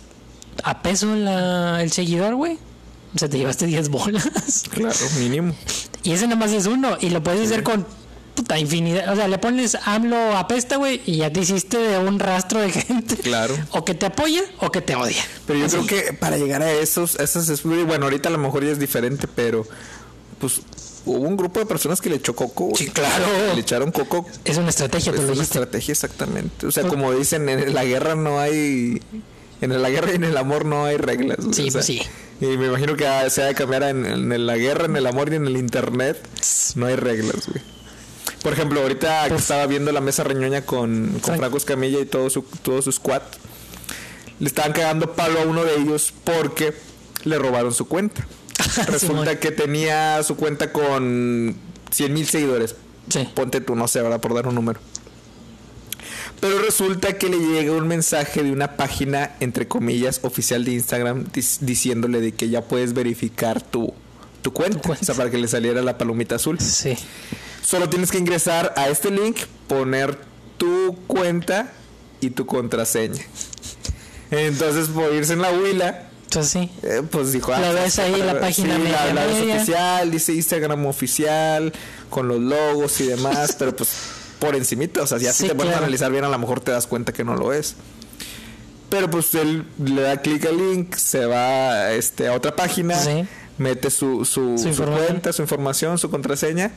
a 0.64 0.82
peso 0.82 1.14
el 1.14 1.92
seguidor, 1.92 2.34
güey. 2.34 2.58
O 3.14 3.18
sea, 3.18 3.28
te 3.28 3.38
llevaste 3.38 3.66
10 3.66 3.88
bolas. 3.88 4.28
Claro, 4.70 4.98
mínimo. 5.18 5.54
Y 6.02 6.12
ese 6.12 6.26
nada 6.26 6.36
más 6.36 6.52
es 6.52 6.66
uno. 6.66 6.96
Y 7.00 7.10
lo 7.10 7.22
puedes 7.22 7.46
hacer 7.46 7.62
con 7.62 7.86
puta 8.34 8.58
infinidad. 8.58 9.12
O 9.12 9.16
sea, 9.16 9.28
le 9.28 9.38
pones 9.38 9.76
AMLO 9.84 10.36
apesta, 10.36 10.76
güey, 10.76 11.02
y 11.04 11.18
ya 11.18 11.32
te 11.32 11.40
hiciste 11.40 11.76
de 11.78 11.98
un 11.98 12.18
rastro 12.18 12.60
de 12.60 12.70
gente. 12.70 13.16
Claro. 13.16 13.54
O 13.70 13.84
que 13.84 13.94
te 13.94 14.06
apoya 14.06 14.42
o 14.60 14.70
que 14.70 14.80
te 14.80 14.94
odia. 14.96 15.22
Pero 15.46 15.58
yo 15.58 15.68
creo 15.68 15.86
que 15.86 16.12
para 16.14 16.38
llegar 16.38 16.62
a 16.62 16.72
esos, 16.72 17.16
esos 17.16 17.48
es 17.48 17.64
muy 17.64 17.82
bueno. 17.84 18.04
Ahorita 18.06 18.28
a 18.28 18.32
lo 18.32 18.38
mejor 18.38 18.64
ya 18.64 18.72
es 18.72 18.78
diferente, 18.78 19.28
pero 19.28 19.66
pues 20.38 20.62
hubo 21.04 21.18
un 21.18 21.36
grupo 21.36 21.60
de 21.60 21.66
personas 21.66 22.00
que 22.00 22.10
le 22.10 22.16
echó 22.16 22.34
coco. 22.34 22.70
Sí, 22.74 22.88
claro. 22.88 23.26
Le 23.54 23.60
echaron 23.60 23.92
coco. 23.92 24.26
Es 24.44 24.56
una 24.56 24.70
estrategia, 24.70 25.12
es 25.12 25.20
una 25.20 25.42
estrategia, 25.42 25.92
exactamente. 25.92 26.66
O 26.66 26.70
sea, 26.70 26.84
como 26.84 27.12
dicen, 27.12 27.48
en 27.48 27.74
la 27.74 27.84
guerra 27.84 28.14
no 28.14 28.40
hay. 28.40 29.02
En 29.60 29.80
la 29.80 29.90
guerra 29.90 30.12
y 30.12 30.16
en 30.16 30.24
el 30.24 30.36
amor 30.36 30.64
no 30.64 30.84
hay 30.86 30.96
reglas. 30.96 31.38
Sí, 31.52 31.70
pues 31.70 31.86
sí. 31.86 32.02
Y 32.40 32.56
me 32.56 32.66
imagino 32.66 32.96
que 32.96 33.06
se 33.30 33.42
ha 33.42 33.46
de 33.46 33.54
cambiar 33.54 33.84
en, 33.84 34.46
la 34.46 34.56
guerra, 34.56 34.86
en 34.86 34.96
el 34.96 35.06
amor 35.06 35.32
y 35.32 35.36
en 35.36 35.46
el 35.46 35.56
internet. 35.56 36.18
No 36.74 36.86
hay 36.86 36.96
reglas, 36.96 37.46
güey. 37.46 37.62
Por 38.42 38.52
ejemplo, 38.52 38.80
ahorita 38.80 39.24
que 39.24 39.28
pues 39.30 39.42
estaba 39.42 39.66
viendo 39.66 39.92
la 39.92 40.00
mesa 40.00 40.24
reñoña 40.24 40.66
con, 40.66 41.20
con 41.20 41.36
Franco 41.36 41.56
Escamilla 41.56 42.00
y 42.00 42.06
todo 42.06 42.28
su, 42.28 42.42
todo 42.42 42.82
su 42.82 42.90
squad, 42.90 43.22
le 44.40 44.48
estaban 44.48 44.72
cagando 44.72 45.12
palo 45.12 45.40
a 45.40 45.44
uno 45.44 45.64
de 45.64 45.76
ellos 45.76 46.12
porque 46.24 46.74
le 47.22 47.38
robaron 47.38 47.72
su 47.72 47.86
cuenta. 47.86 48.26
Resulta 48.86 49.38
que 49.38 49.50
tenía 49.50 50.22
su 50.22 50.36
cuenta 50.36 50.72
con 50.72 51.56
100 51.90 52.12
mil 52.12 52.26
seguidores. 52.26 52.74
Ponte 53.34 53.60
tú, 53.60 53.74
no 53.74 53.88
sé, 53.88 54.00
ahora 54.00 54.20
por 54.20 54.34
dar 54.34 54.46
un 54.46 54.54
número. 54.54 54.80
Pero 56.40 56.58
resulta 56.58 57.18
que 57.18 57.28
le 57.28 57.38
llega 57.38 57.72
un 57.72 57.86
mensaje 57.86 58.42
de 58.42 58.50
una 58.50 58.76
página, 58.76 59.36
entre 59.38 59.68
comillas, 59.68 60.20
oficial 60.22 60.64
de 60.64 60.72
Instagram, 60.72 61.26
diciéndole 61.60 62.20
de 62.20 62.32
que 62.32 62.48
ya 62.48 62.62
puedes 62.62 62.94
verificar 62.94 63.62
tu, 63.62 63.94
tu 64.42 64.52
cuenta. 64.52 64.90
O 64.90 64.96
sea, 64.96 65.14
para 65.14 65.30
que 65.30 65.38
le 65.38 65.46
saliera 65.46 65.82
la 65.82 65.98
palomita 65.98 66.36
azul. 66.36 66.58
Sí. 66.58 66.96
Solo 67.64 67.88
tienes 67.88 68.10
que 68.10 68.18
ingresar 68.18 68.74
a 68.76 68.88
este 68.88 69.10
link, 69.10 69.38
poner 69.68 70.18
tu 70.56 70.96
cuenta 71.06 71.72
y 72.20 72.30
tu 72.30 72.44
contraseña. 72.46 73.22
Entonces, 74.32 74.88
por 74.88 75.12
irse 75.14 75.34
en 75.34 75.42
la 75.42 75.52
huila, 75.52 76.10
pues 76.32 76.48
sí. 76.48 76.70
Eh, 76.82 77.02
pues 77.10 77.32
dijo, 77.32 77.52
ah, 77.52 77.60
la 77.60 77.72
ves 77.72 77.98
ahí 77.98 78.16
la 78.16 78.40
página 78.40 78.76
sí, 78.76 78.82
la, 78.82 79.12
la 79.14 79.26
oficial, 79.26 80.10
dice 80.10 80.32
Instagram 80.32 80.86
oficial, 80.86 81.72
con 82.10 82.28
los 82.28 82.40
logos 82.40 83.00
y 83.00 83.06
demás, 83.06 83.54
pero 83.58 83.74
pues 83.74 83.90
por 84.38 84.56
encimita, 84.56 85.02
o 85.02 85.06
sea, 85.06 85.18
ya 85.18 85.32
si 85.32 85.46
te 85.46 85.54
pones 85.54 85.74
a 85.74 85.78
analizar 85.78 86.10
bien, 86.10 86.24
a 86.24 86.28
lo 86.28 86.38
mejor 86.38 86.60
te 86.60 86.72
das 86.72 86.86
cuenta 86.86 87.12
que 87.12 87.24
no 87.24 87.36
lo 87.36 87.52
es. 87.52 87.76
Pero 88.88 89.08
pues 89.08 89.34
él 89.34 89.64
le 89.82 90.02
da 90.02 90.20
clic 90.20 90.44
al 90.44 90.58
link, 90.58 90.94
se 90.96 91.24
va 91.24 91.92
este, 91.92 92.28
a 92.28 92.34
otra 92.34 92.54
página, 92.54 92.98
mete 93.56 93.90
su, 93.90 94.24
su, 94.24 94.58
su, 94.58 94.84
cuenta, 94.84 95.32
su 95.32 95.42
información, 95.42 95.98
su 95.98 96.10
contraseña 96.10 96.72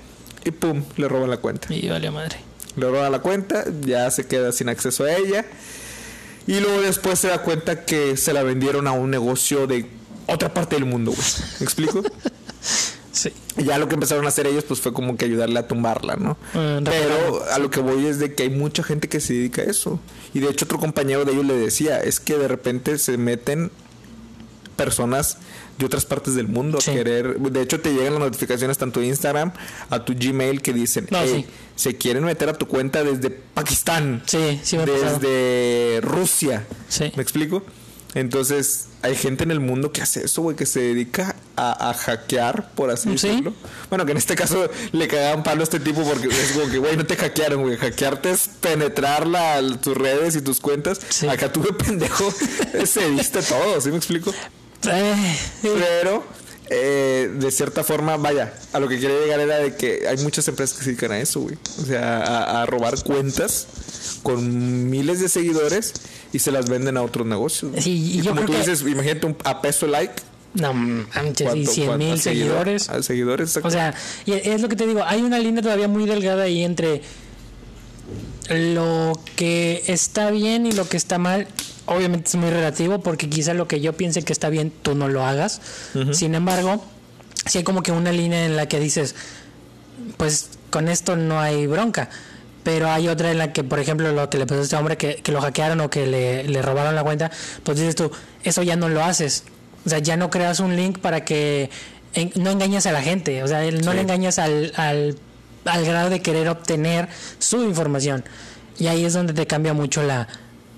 y 0.46 0.52
pum, 0.52 0.84
le 0.96 1.08
roban 1.08 1.30
la 1.30 1.38
cuenta. 1.38 1.74
Y 1.74 1.90
vale 1.90 2.12
madre. 2.12 2.38
Le 2.78 2.90
roban 2.90 3.12
la 3.12 3.20
cuenta, 3.20 3.66
ya 3.82 4.10
se 4.12 4.28
queda 4.28 4.52
sin 4.52 4.70
acceso 4.70 5.04
a 5.04 5.14
ella 5.14 5.46
y 6.48 6.60
luego 6.60 6.82
después 6.82 7.20
se 7.20 7.28
da 7.28 7.42
cuenta 7.42 7.86
que 7.86 8.18
se 8.18 8.34
la 8.34 8.44
vendieron 8.44 8.88
a 8.88 8.92
un 8.92 9.10
negocio 9.10 9.68
de 9.68 9.88
otra 10.28 10.54
parte 10.54 10.76
del 10.76 10.86
mundo, 10.86 11.12
güey. 11.12 11.28
¿Me 11.60 11.64
explico? 11.64 12.04
sí. 13.12 13.32
Y 13.58 13.64
ya 13.64 13.78
lo 13.78 13.88
que 13.88 13.96
empezaron 13.96 14.26
a 14.26 14.30
hacer 14.30 14.48
ellos, 14.48 14.64
pues 14.64 14.80
fue 14.82 14.94
como 14.94 15.18
que 15.18 15.26
ayudarle 15.26 15.60
a 15.60 15.68
tumbarla, 15.68 16.16
¿no? 16.16 16.38
Ah, 16.54 16.80
Pero 16.84 17.44
a 17.52 17.60
lo 17.60 17.70
que 17.70 17.80
voy 17.80 18.06
es 18.06 18.20
de 18.20 18.34
que 18.34 18.44
hay 18.44 18.50
mucha 18.50 18.84
gente 18.84 19.08
que 19.08 19.20
se 19.20 19.34
dedica 19.34 19.62
a 19.62 19.66
eso. 19.66 20.00
Y 20.34 20.40
de 20.40 20.50
hecho, 20.50 20.66
otro 20.66 20.80
compañero 20.80 21.26
de 21.26 21.32
ellos 21.32 21.46
le 21.46 21.56
decía: 21.56 22.00
es 22.00 22.20
que 22.20 22.38
de 22.38 22.48
repente 22.48 22.98
se 22.98 23.18
meten 23.18 23.72
personas 24.76 25.38
de 25.78 25.86
otras 25.86 26.06
partes 26.06 26.36
del 26.36 26.48
mundo 26.48 26.80
querer. 26.80 27.38
De 27.40 27.62
hecho, 27.62 27.80
te 27.80 27.94
llegan 27.94 28.14
las 28.14 28.22
notificaciones 28.22 28.78
tanto 28.78 29.00
de 29.00 29.08
Instagram 29.08 29.52
a 29.90 30.06
tu 30.06 30.14
Gmail 30.14 30.62
que 30.62 30.74
dicen: 30.74 31.08
se 31.76 31.98
quieren 31.98 32.24
meter 32.24 32.50
a 32.50 32.54
tu 32.54 32.68
cuenta 32.68 33.04
desde 33.04 33.30
Pakistán, 33.30 34.24
sí, 34.26 34.60
sí 34.64 34.78
desde 34.78 36.00
Rusia. 36.02 36.66
¿Me 37.16 37.22
explico? 37.22 37.64
Entonces, 38.14 38.86
hay 39.02 39.14
gente 39.14 39.44
en 39.44 39.52
el 39.52 39.60
mundo 39.60 39.92
que 39.92 40.02
hace 40.02 40.24
eso, 40.24 40.42
güey, 40.42 40.56
que 40.56 40.66
se 40.66 40.80
dedica 40.80 41.36
a, 41.58 41.90
a 41.90 41.94
hackear, 41.94 42.72
por 42.74 42.90
así 42.90 43.10
Sí. 43.18 43.28
decirlo. 43.28 43.54
Bueno, 43.90 44.06
que 44.06 44.14
en 44.14 44.18
este 44.18 44.36
caso 44.36 44.70
le 44.94 45.08
cagaban 45.10 45.44
palo 45.44 45.60
a 45.60 45.64
este 45.66 45.82
tipo 45.82 46.02
porque 46.02 46.28
es 46.30 46.54
como 46.54 46.70
que, 46.72 46.78
güey, 46.78 46.96
no 46.96 47.06
te 47.06 47.18
hackearon, 47.18 47.62
güey. 47.64 47.76
Hackearte 47.76 48.32
es 48.32 48.48
penetrar 48.62 49.28
la, 49.28 49.62
tus 49.82 49.98
redes 49.98 50.38
y 50.38 50.42
tus 50.42 50.62
cuentas. 50.62 51.02
Sí. 51.10 51.28
Acá 51.28 51.52
tú 51.52 51.62
de 51.62 51.74
pendejo 51.74 52.32
se 52.86 53.10
diste 53.10 53.42
todo, 53.42 53.82
¿sí 53.82 53.90
me 53.92 53.98
explico? 53.98 54.34
Eh, 54.92 55.38
Pero, 55.62 56.24
eh, 56.70 57.30
de 57.34 57.52
cierta 57.52 57.84
forma, 57.84 58.18
vaya, 58.18 58.54
a 58.74 58.80
lo 58.80 58.88
que 58.88 59.00
quería 59.00 59.20
llegar 59.20 59.40
era 59.40 59.58
de 59.58 59.76
que 59.76 60.08
hay 60.08 60.18
muchas 60.18 60.48
empresas 60.48 60.78
que 60.78 60.84
se 60.84 60.90
dedican 60.92 61.12
a 61.12 61.20
eso, 61.20 61.42
güey. 61.42 61.58
O 61.82 61.86
sea, 61.86 62.20
a, 62.24 62.62
a 62.62 62.66
robar 62.66 63.02
cuentas 63.04 63.68
con 64.24 64.90
miles 64.90 65.20
de 65.20 65.30
seguidores 65.30 65.94
y 66.34 66.40
se 66.40 66.52
las 66.52 66.70
venden 66.70 66.98
a 66.98 67.04
otros 67.04 67.26
negocios. 67.28 67.72
Sí, 67.84 67.92
y 68.16 68.22
yo 68.22 68.32
como 68.32 68.42
creo 68.42 68.48
tú 68.48 68.52
que- 68.54 68.60
dices, 68.72 68.82
imagínate 68.88 69.26
un, 69.28 69.38
a 69.44 69.62
peso 69.62 69.86
like. 69.88 70.14
no 70.56 70.74
manches, 70.74 71.42
y 71.42 71.44
¿cuánto- 71.44 71.72
100 71.72 71.88
cuánto 71.88 72.06
mil 72.06 72.16
seguidor- 72.16 72.22
seguidores. 72.24 72.90
a 72.90 73.04
seguidores, 73.04 73.50
exacto. 73.50 73.68
O 73.68 73.72
sea, 73.72 73.94
y 74.26 74.32
es 74.34 74.62
lo 74.62 74.70
que 74.70 74.76
te 74.76 74.88
digo, 74.88 75.04
hay 75.06 75.22
una 75.22 75.38
línea 75.40 75.62
todavía 75.62 75.88
muy 75.88 76.06
delgada 76.06 76.44
ahí 76.44 76.64
entre 76.64 77.02
lo 78.50 79.20
que 79.36 79.84
está 79.88 80.32
bien 80.32 80.66
y 80.66 80.72
lo 80.72 80.88
que 80.88 80.98
está 80.98 81.18
mal. 81.18 81.48
Obviamente 81.88 82.30
es 82.30 82.36
muy 82.36 82.50
relativo 82.50 83.00
porque 83.00 83.30
quizá 83.30 83.54
lo 83.54 83.68
que 83.68 83.80
yo 83.82 83.94
piense 83.94 84.24
que 84.24 84.34
está 84.34 84.50
bien 84.50 84.72
tú 84.82 84.96
no 84.96 85.08
lo 85.08 85.24
hagas. 85.26 85.62
Sin 86.14 86.34
embargo, 86.36 86.84
sí 87.46 87.60
hay 87.60 87.64
como 87.64 87.84
que 87.84 87.92
una 87.92 88.12
línea 88.12 88.46
en 88.46 88.56
la 88.56 88.68
que 88.68 88.80
dices, 88.80 89.16
pues 90.18 90.50
con 90.70 90.88
esto 90.90 91.16
no 91.16 91.40
hay 91.40 91.68
bronca. 91.68 92.10
Pero 92.64 92.90
hay 92.90 93.08
otra 93.08 93.30
en 93.32 93.38
la 93.38 93.54
que, 93.54 93.64
por 93.64 93.80
ejemplo, 93.80 94.12
lo 94.12 94.28
que 94.30 94.40
le 94.40 94.48
pasó 94.48 94.62
a 94.62 94.64
este 94.64 94.76
hombre 94.76 94.98
que, 94.98 95.18
que 95.18 95.32
lo 95.32 95.40
hackearon 95.40 95.80
o 95.82 95.90
que 95.92 96.08
le, 96.08 96.44
le 96.46 96.62
robaron 96.64 96.96
la 96.96 97.04
cuenta, 97.04 97.30
pues 97.64 97.78
dices 97.78 97.96
tú, 97.96 98.12
eso 98.44 98.64
ya 98.64 98.76
no 98.76 98.90
lo 98.90 99.04
haces. 99.04 99.44
O 99.86 99.90
sea, 99.90 100.00
ya 100.00 100.18
no 100.18 100.32
creas 100.32 100.60
un 100.60 100.76
link 100.76 100.98
para 100.98 101.24
que 101.24 101.70
en- 102.16 102.32
no 102.36 102.50
engañes 102.50 102.88
a 102.88 102.92
la 102.92 103.04
gente. 103.04 103.44
O 103.44 103.48
sea, 103.48 103.62
no 103.72 103.92
Sí. 103.92 103.96
le 103.96 104.02
engañas 104.02 104.40
al, 104.40 104.74
al, 104.78 105.16
al 105.66 105.86
grado 105.86 106.10
de 106.10 106.22
querer 106.24 106.50
obtener 106.50 107.08
su 107.38 107.64
información. 107.64 108.26
Y 108.80 108.88
ahí 108.88 109.06
es 109.06 109.14
donde 109.14 109.34
te 109.34 109.46
cambia 109.46 109.74
mucho 109.76 110.02
la... 110.02 110.28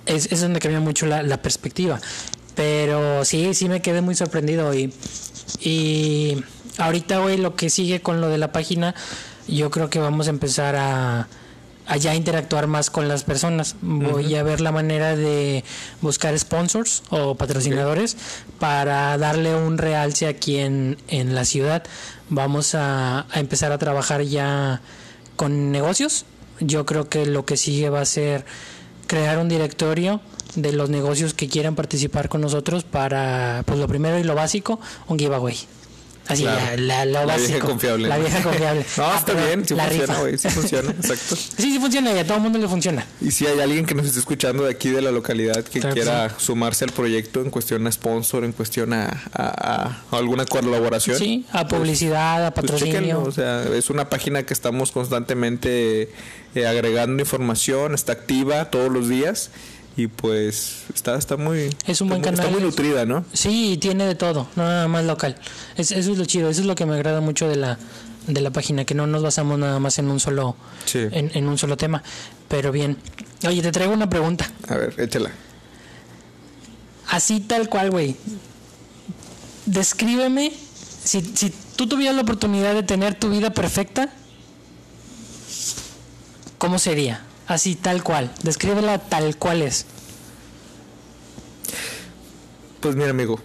Es, 0.08 0.32
es 0.32 0.42
donde 0.42 0.60
cambia 0.60 0.80
mucho 0.80 1.06
la, 1.06 1.22
la 1.22 1.42
perspectiva. 1.42 2.00
Pero 2.56 3.24
sí, 3.24 3.54
sí 3.54 3.70
me 3.70 3.82
quedé 3.82 4.02
muy 4.02 4.16
sorprendido 4.16 4.74
y... 4.74 4.92
Y 5.62 6.44
ahorita, 6.78 7.20
güey, 7.20 7.38
lo 7.38 7.56
que 7.56 7.70
sigue 7.70 8.02
con 8.02 8.20
lo 8.20 8.28
de 8.28 8.38
la 8.38 8.52
página, 8.52 8.94
yo 9.48 9.72
creo 9.72 9.90
que 9.90 9.98
vamos 9.98 10.28
a 10.28 10.30
empezar 10.30 10.76
a, 10.76 11.30
a 11.86 11.98
ya 11.98 12.14
interactuar 12.16 12.68
más 12.68 12.90
con 12.90 13.08
las 13.08 13.24
personas. 13.24 13.78
Voy 13.82 14.36
a 14.36 14.44
ver 14.44 14.60
la 14.60 14.74
manera 14.74 15.16
de 15.16 15.64
buscar 16.02 16.38
sponsors 16.38 17.02
o 17.12 17.36
patrocinadores 17.36 18.18
para 18.60 19.18
darle 19.18 19.56
un 19.56 19.78
realce 19.78 20.28
aquí 20.28 20.58
en, 20.58 20.98
en 21.08 21.34
la 21.34 21.46
ciudad. 21.46 21.84
Vamos 22.30 22.76
a, 22.76 23.26
a 23.32 23.40
empezar 23.40 23.72
a 23.72 23.78
trabajar 23.78 24.24
ya 24.24 24.82
con 25.38 25.72
negocios. 25.72 26.26
Yo 26.60 26.86
creo 26.86 27.08
que 27.08 27.26
lo 27.26 27.46
que 27.46 27.56
sigue 27.56 27.90
va 27.90 28.02
a 28.02 28.06
ser 28.06 28.44
crear 29.08 29.38
un 29.38 29.50
directorio 29.50 30.22
de 30.56 30.74
los 30.74 30.90
negocios 30.90 31.34
que 31.34 31.48
quieran 31.48 31.76
participar 31.76 32.30
con 32.30 32.42
nosotros 32.42 32.84
para, 32.84 33.64
pues 33.66 33.80
lo 33.80 33.88
primero 33.88 34.20
y 34.20 34.24
lo 34.24 34.36
básico, 34.36 34.80
un 35.08 35.18
giveaway. 35.18 35.58
Así, 36.28 36.44
Claro. 36.44 36.78
la, 36.82 37.06
la- 37.06 37.26
La 37.26 37.38
vieja 37.38 37.60
confiable. 37.60 38.08
La 38.08 38.18
¿no? 38.18 38.22
vieja 38.24 38.44
confiable. 38.44 38.86
no, 38.98 39.04
Ah, 39.06 39.16
está 39.18 39.34
bien, 39.34 39.66
sí 39.66 39.76
funciona, 39.76 40.20
güey, 40.20 40.38
sí 40.38 40.50
funciona, 40.50 40.92
exacto. 41.02 41.36
Sí, 41.36 41.54
sí 41.58 41.80
funciona 41.80 42.12
y 42.14 42.20
a 42.20 42.24
todo 42.26 42.38
el 42.38 42.44
mundo 42.44 42.60
le 42.60 42.68
funciona. 42.68 43.06
Y 43.22 43.32
si 43.32 43.46
hay 43.48 43.60
alguien 43.60 43.86
que 43.86 43.96
nos 43.96 44.06
esté 44.06 44.20
escuchando 44.20 44.64
de 44.66 44.72
aquí 44.72 44.90
de 44.90 45.02
la 45.02 45.12
localidad 45.12 45.64
que 45.64 45.80
Claro 45.80 45.96
que 45.96 46.02
quiera 46.02 46.30
sumarse 46.38 46.84
al 46.86 46.92
proyecto 46.92 47.42
en 47.42 47.50
cuestión 47.50 47.88
a 47.88 47.92
sponsor, 47.92 48.44
en 48.44 48.52
cuestión 48.52 48.94
a, 48.94 49.06
a- 49.34 50.02
a 50.12 50.18
alguna 50.18 50.46
colaboración. 50.46 51.18
Sí, 51.18 51.46
a 51.52 51.68
publicidad, 51.68 52.46
a 52.46 52.52
pues 52.52 52.66
patrocinio. 52.66 52.94
chéquenlo, 53.00 53.24
o 53.24 53.32
sea, 53.32 53.64
es 53.74 53.90
una 53.90 54.10
página 54.10 54.44
que 54.44 54.54
estamos 54.54 54.92
constantemente 54.92 56.12
eh, 56.56 56.66
agregando 56.68 57.22
información, 57.22 57.94
está 57.94 58.14
activa 58.14 58.66
todos 58.72 58.92
los 58.92 59.08
días 59.10 59.50
y 59.98 60.08
pues 60.08 60.84
está, 60.94 61.18
está 61.18 61.36
muy 61.38 61.76
Es 61.88 62.00
un 62.02 62.08
buen 62.10 62.22
está 62.22 62.32
muy- 62.32 62.38
canal. 62.38 62.40
Está 62.46 62.50
muy 62.52 62.62
nutrida, 62.62 63.06
¿no? 63.06 63.26
Sí, 63.34 63.78
tiene 63.82 64.06
de 64.06 64.16
todo, 64.16 64.48
no 64.56 64.64
nada 64.64 64.88
más 64.88 65.04
local. 65.04 65.36
Es- 65.76 65.92
eso 65.92 66.12
es 66.12 66.18
lo 66.18 66.26
chido, 66.26 66.50
eso 66.50 66.62
es 66.62 66.68
lo 66.68 66.76
que 66.76 66.86
me 66.86 66.94
agrada 66.96 67.20
mucho 67.20 67.50
de 67.50 67.56
la 67.58 67.78
de 68.28 68.42
la 68.42 68.52
página, 68.52 68.84
que 68.84 68.94
no 68.94 69.08
nos 69.08 69.24
basamos 69.24 69.58
nada 69.58 69.80
más 69.80 70.00
en 70.00 70.10
un 70.10 70.20
solo 70.20 70.56
Sí. 70.86 71.00
en, 71.12 71.32
en 71.34 71.48
un 71.48 71.58
solo 71.58 71.78
tema. 71.78 72.04
Pero 72.50 72.72
bien. 72.74 72.98
Oye, 73.48 73.62
te 73.62 73.72
traigo 73.72 73.94
una 73.94 74.10
pregunta. 74.10 74.52
A 74.68 74.76
ver, 74.76 74.94
échala. 75.00 75.32
Así 77.10 77.40
tal 77.40 77.70
cual, 77.70 77.90
güey. 77.90 78.18
Descríbeme 79.66 80.52
si, 81.04 81.22
si 81.22 81.54
tú 81.78 81.88
tuvieras 81.88 82.16
la 82.18 82.22
oportunidad 82.24 82.74
de 82.74 82.84
tener 82.84 83.16
tu 83.16 83.30
vida 83.30 83.52
perfecta, 83.54 84.10
¿cómo 86.58 86.80
sería? 86.80 87.24
Así 87.48 87.76
tal 87.76 88.04
cual. 88.04 88.32
Descríbela 88.44 89.00
tal 89.00 89.38
cual 89.38 89.62
es. 89.62 89.86
Pues 92.82 92.96
mira, 92.96 93.10
amigo. 93.12 93.40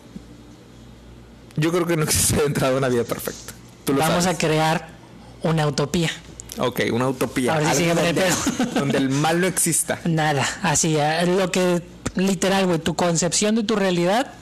Yo 1.56 1.70
creo 1.70 1.86
que 1.86 1.96
no 1.96 2.02
existe 2.04 2.36
de 2.36 2.46
entrada 2.46 2.76
una 2.76 2.88
vida 2.88 3.04
perfecta. 3.04 3.52
Tú 3.84 3.92
lo 3.92 4.00
Vamos 4.00 4.24
sabes. 4.24 4.36
a 4.36 4.38
crear 4.38 4.88
una 5.42 5.66
utopía. 5.66 6.10
Ok, 6.58 6.82
una 6.92 7.08
utopía. 7.08 7.54
Ahora 7.54 7.74
sí, 7.74 7.84
el 7.84 7.96
donde, 7.96 8.14
pedo. 8.14 8.36
donde 8.74 8.98
el 8.98 9.08
mal 9.08 9.40
no 9.40 9.46
exista. 9.46 10.00
Nada, 10.04 10.46
así, 10.62 10.96
eh, 10.98 11.24
lo 11.26 11.50
que 11.50 11.82
literal, 12.14 12.66
güey, 12.66 12.78
tu 12.78 12.94
concepción 12.94 13.54
de 13.54 13.64
tu 13.64 13.74
realidad, 13.74 14.32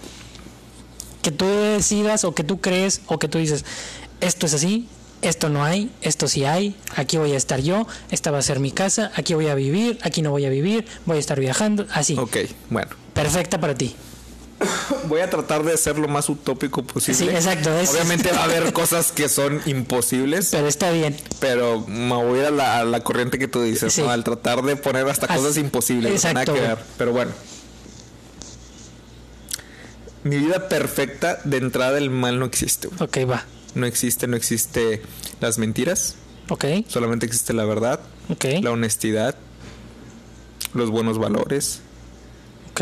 que 1.22 1.30
tú 1.30 1.46
decidas 1.46 2.24
o 2.24 2.34
que 2.34 2.42
tú 2.42 2.60
crees 2.60 3.02
o 3.06 3.18
que 3.18 3.28
tú 3.28 3.38
dices, 3.38 3.64
esto 4.20 4.46
es 4.46 4.54
así, 4.54 4.88
esto 5.22 5.48
no 5.48 5.64
hay, 5.64 5.90
esto 6.02 6.28
sí 6.28 6.44
hay, 6.44 6.74
aquí 6.96 7.16
voy 7.16 7.32
a 7.32 7.36
estar 7.36 7.60
yo, 7.60 7.86
esta 8.10 8.30
va 8.30 8.38
a 8.38 8.42
ser 8.42 8.60
mi 8.60 8.70
casa, 8.72 9.12
aquí 9.14 9.34
voy 9.34 9.48
a 9.48 9.54
vivir, 9.54 9.98
aquí 10.02 10.22
no 10.22 10.30
voy 10.30 10.44
a 10.46 10.50
vivir, 10.50 10.86
voy 11.06 11.16
a 11.18 11.20
estar 11.20 11.38
viajando, 11.40 11.86
así, 11.92 12.16
Ok, 12.18 12.36
bueno. 12.70 12.90
perfecta 13.14 13.60
para 13.60 13.74
ti. 13.74 13.94
Voy 15.08 15.22
a 15.22 15.30
tratar 15.30 15.62
de 15.64 15.74
ser 15.78 15.98
lo 15.98 16.06
más 16.06 16.28
utópico 16.28 16.82
posible. 16.82 17.16
Sí, 17.18 17.28
exacto, 17.30 17.70
Obviamente 17.90 18.30
va 18.30 18.40
a 18.40 18.44
haber 18.44 18.72
cosas 18.74 19.10
que 19.10 19.30
son 19.30 19.62
imposibles, 19.64 20.48
Pero 20.50 20.68
está 20.68 20.90
bien. 20.90 21.16
pero 21.38 21.80
me 21.86 22.14
voy 22.14 22.40
a 22.40 22.50
la, 22.50 22.78
a 22.80 22.84
la 22.84 23.00
corriente 23.00 23.38
que 23.38 23.48
tú 23.48 23.62
dices, 23.62 23.94
Sí. 23.94 24.02
¿no? 24.02 24.10
Al 24.10 24.22
tratar 24.22 24.60
de 24.62 24.76
poner 24.76 25.08
hasta 25.08 25.24
As- 25.24 25.38
cosas 25.38 25.56
imposibles. 25.56 26.12
Exacto, 26.12 26.34
Nada 26.34 26.52
que 26.52 26.60
ver. 26.60 26.78
Pero 26.98 27.12
bueno. 27.12 27.30
Mi 30.24 30.36
vida 30.36 30.68
perfecta 30.68 31.38
de 31.44 31.56
entrada 31.56 31.96
el 31.96 32.10
mal 32.10 32.38
no 32.38 32.44
existe. 32.44 32.88
Ok, 32.98 33.18
va. 33.28 33.44
No 33.74 33.86
existe, 33.86 34.26
no 34.26 34.36
existe 34.36 35.02
las 35.40 35.58
mentiras. 35.58 36.16
Ok, 36.48 36.64
Solamente 36.88 37.26
existe 37.26 37.52
la 37.52 37.64
verdad, 37.64 38.00
ok, 38.28 38.44
la 38.62 38.72
honestidad, 38.72 39.36
los 40.74 40.90
buenos 40.90 41.18
valores. 41.18 41.80
ok. 42.72 42.80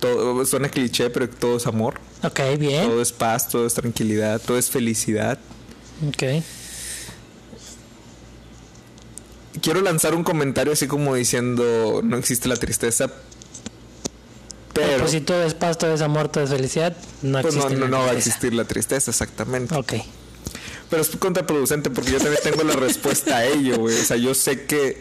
Todo, 0.00 0.44
suena 0.46 0.68
cliché, 0.68 1.10
pero 1.10 1.28
todo 1.28 1.58
es 1.58 1.66
amor. 1.68 2.00
Ok, 2.24 2.40
bien. 2.58 2.88
Todo 2.88 3.00
es 3.00 3.12
paz, 3.12 3.48
todo 3.48 3.64
es 3.66 3.74
tranquilidad, 3.74 4.40
todo 4.44 4.58
es 4.58 4.68
felicidad. 4.68 5.38
Ok. 6.08 6.42
Quiero 9.60 9.80
lanzar 9.80 10.14
un 10.16 10.24
comentario 10.24 10.72
así 10.72 10.88
como 10.88 11.14
diciendo 11.14 12.00
no 12.02 12.16
existe 12.16 12.48
la 12.48 12.56
tristeza, 12.56 13.12
pero 14.72 14.98
pues 14.98 15.10
si 15.10 15.20
todo 15.20 15.42
es 15.44 15.54
paz, 15.54 15.78
todo 15.78 15.94
es 15.94 16.00
amor, 16.00 16.28
todo 16.28 16.44
es 16.44 16.50
felicidad, 16.50 16.96
no 17.22 17.42
pues 17.42 17.54
no, 17.54 17.62
existe 17.62 17.80
no, 17.80 17.88
la 17.88 17.98
no 17.98 18.04
va 18.04 18.10
a 18.10 18.14
existir 18.14 18.54
la 18.54 18.64
tristeza 18.64 19.10
exactamente. 19.10 19.74
Ok. 19.74 19.94
Pero 20.90 21.02
es 21.02 21.08
contraproducente 21.16 21.90
porque 21.90 22.12
yo 22.12 22.18
también 22.18 22.42
tengo 22.42 22.64
la 22.64 22.74
respuesta 22.74 23.38
a 23.38 23.44
ello, 23.46 23.78
güey. 23.78 23.98
O 23.98 24.04
sea, 24.04 24.16
yo 24.18 24.34
sé 24.34 24.64
que 24.64 25.00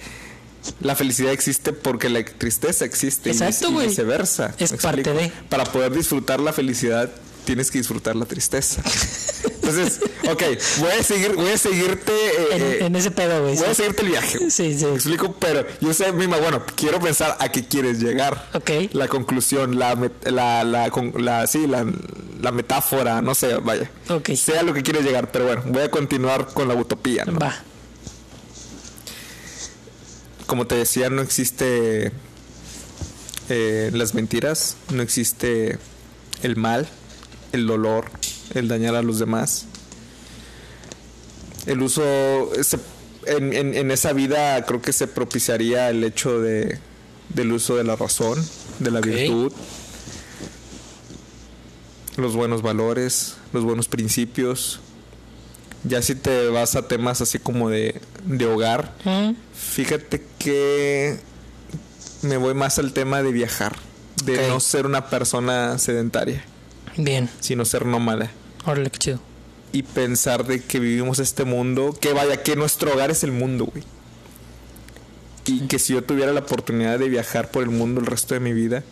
la 0.80 0.96
felicidad 0.96 1.34
existe 1.34 1.74
porque 1.74 2.10
la 2.10 2.24
tristeza 2.24 2.86
existe 2.86 3.30
y 3.30 3.34
Exacto, 3.34 3.70
y 3.82 3.88
viceversa. 3.88 4.56
Es 4.58 4.72
¿Me 4.72 4.78
parte 4.78 5.14
de. 5.14 5.32
Para 5.50 5.66
poder 5.66 5.92
disfrutar 5.94 6.40
la 6.40 6.54
felicidad 6.54 7.10
tienes 7.45 7.71
que 7.71 7.77
disfrutar 7.80 8.15
la 8.15 8.25
tristeza. 8.25 8.82
Entonces, 9.43 9.99
ok, 10.30 10.43
voy 10.80 10.91
a 10.99 11.04
seguir, 11.04 11.34
voy 11.36 11.49
a 11.51 11.58
seguirte. 11.58 12.12
eh, 12.12 12.47
En, 12.51 12.62
eh, 12.62 12.86
en 12.86 12.95
ese 12.95 13.12
pedo, 13.12 13.41
güey. 13.43 13.56
Voy 13.56 13.67
a 13.67 13.73
seguirte 13.73 14.01
el 14.04 14.10
viaje. 14.10 14.38
Sí, 14.51 14.77
sí. 14.77 14.86
Me 14.86 14.95
explico, 14.95 15.34
pero 15.39 15.65
yo 15.80 15.93
sé 15.93 16.12
misma, 16.12 16.38
bueno, 16.38 16.63
quiero 16.75 16.99
pensar 16.99 17.38
a 17.39 17.49
qué 17.49 17.65
quieres 17.65 17.99
llegar. 17.99 18.49
Ok. 18.54 18.69
La 18.93 19.08
conclusión, 19.08 19.77
la, 19.80 19.95
la, 20.25 20.63
la, 20.63 20.89
con- 20.91 21.13
la, 21.23 21.47
sí, 21.47 21.67
la, 21.67 21.86
la 22.41 22.51
metáfora, 22.51 23.21
no 23.21 23.34
sé, 23.36 23.56
vaya. 23.58 23.89
Ok. 24.10 24.32
Sea 24.36 24.63
lo 24.63 24.73
que 24.73 24.84
quieres 24.84 25.04
llegar, 25.06 25.32
pero 25.32 25.45
bueno, 25.45 25.63
voy 25.67 25.84
a 25.84 25.91
continuar 25.91 26.47
con 26.54 26.67
la 26.67 26.75
utopía. 26.75 27.25
¿no? 27.25 27.39
Va. 27.39 27.56
Como 30.47 30.67
te 30.67 30.75
decía, 30.75 31.10
no 31.10 31.21
existe 31.21 32.12
eh, 33.49 33.89
las 33.93 34.13
mentiras, 34.13 34.75
no 34.91 35.01
existe 35.01 35.77
el 36.43 36.58
mal, 36.58 36.89
el 37.52 37.68
dolor, 37.68 38.06
el 38.54 38.68
dañar 38.68 38.96
a 38.96 39.02
los 39.02 39.20
demás. 39.20 39.66
El 41.66 41.82
uso, 41.82 42.02
se- 42.64 42.80
en, 43.28 43.54
en- 43.54 43.76
en 43.76 43.92
esa 43.92 44.14
vida 44.14 44.66
creo 44.66 44.82
que 44.82 44.94
se 44.94 45.08
propiciaría 45.08 45.90
el 45.90 46.04
hecho 46.04 46.40
de, 46.42 46.80
del 47.30 47.52
uso 47.52 47.76
de 47.76 47.84
la 47.84 47.96
razón, 47.96 48.44
de 48.80 48.92
la 48.92 49.00
virtud, 49.02 49.52
los 52.18 52.36
buenos 52.36 52.62
valores, 52.62 53.36
los 53.54 53.64
buenos 53.64 53.88
principios. 53.88 54.80
Ya 55.84 56.02
si 56.02 56.14
te 56.16 56.50
vas 56.50 56.76
a 56.76 56.88
temas 56.88 57.22
así 57.22 57.40
como 57.40 57.70
de, 57.70 58.02
de 58.26 58.46
hogar, 58.46 58.94
Mm, 59.04 59.32
fíjate 59.54 60.24
que 60.38 61.18
me 62.22 62.38
voy 62.38 62.54
más 62.54 62.78
al 62.78 62.94
tema 62.94 63.24
de 63.24 63.32
viajar, 63.32 63.76
de 64.26 64.48
no 64.48 64.60
ser 64.60 64.86
una 64.86 65.10
persona 65.10 65.78
sedentaria, 65.80 66.44
Bien, 66.97 67.30
sino 67.39 67.65
ser 67.65 67.86
nómada. 67.86 68.32
órale, 68.65 68.89
qué 68.91 68.99
chido. 68.99 69.19
y 69.73 69.84
pensar 69.84 70.45
de 70.45 70.62
que 70.62 70.80
vivimos 70.80 71.19
este 71.19 71.45
mundo, 71.45 71.95
que 71.99 72.12
vaya, 72.13 72.43
que 72.43 72.56
nuestro 72.58 72.91
hogar 72.93 73.10
es 73.10 73.23
el 73.23 73.32
mundo, 73.32 73.65
güey. 73.65 73.84
Y 75.45 75.62
que 75.67 75.80
si 75.80 75.93
yo 75.93 76.04
tuviera 76.04 76.34
la 76.34 76.41
oportunidad 76.41 76.99
de 76.99 77.08
viajar 77.10 77.49
por 77.51 77.63
el 77.63 77.69
mundo 77.69 78.01
el 78.01 78.06
resto 78.08 78.34
de 78.34 78.39
mi 78.41 78.51
vida, 78.54 78.84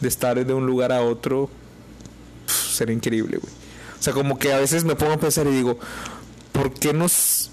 de 0.00 0.08
estar 0.08 0.44
de 0.46 0.54
un 0.54 0.66
lugar 0.66 0.92
a 0.92 1.02
otro, 1.02 1.50
sería 2.46 2.94
increíble, 2.94 3.38
güey. 3.38 3.52
O 3.98 4.02
sea, 4.02 4.12
como 4.14 4.38
que 4.38 4.52
a 4.52 4.58
veces 4.58 4.84
me 4.84 4.94
pongo 4.94 5.12
a 5.14 5.18
pensar 5.20 5.46
y 5.46 5.50
digo, 5.50 5.78
¿por 6.52 6.72
qué 6.72 6.92
nos 6.94 7.50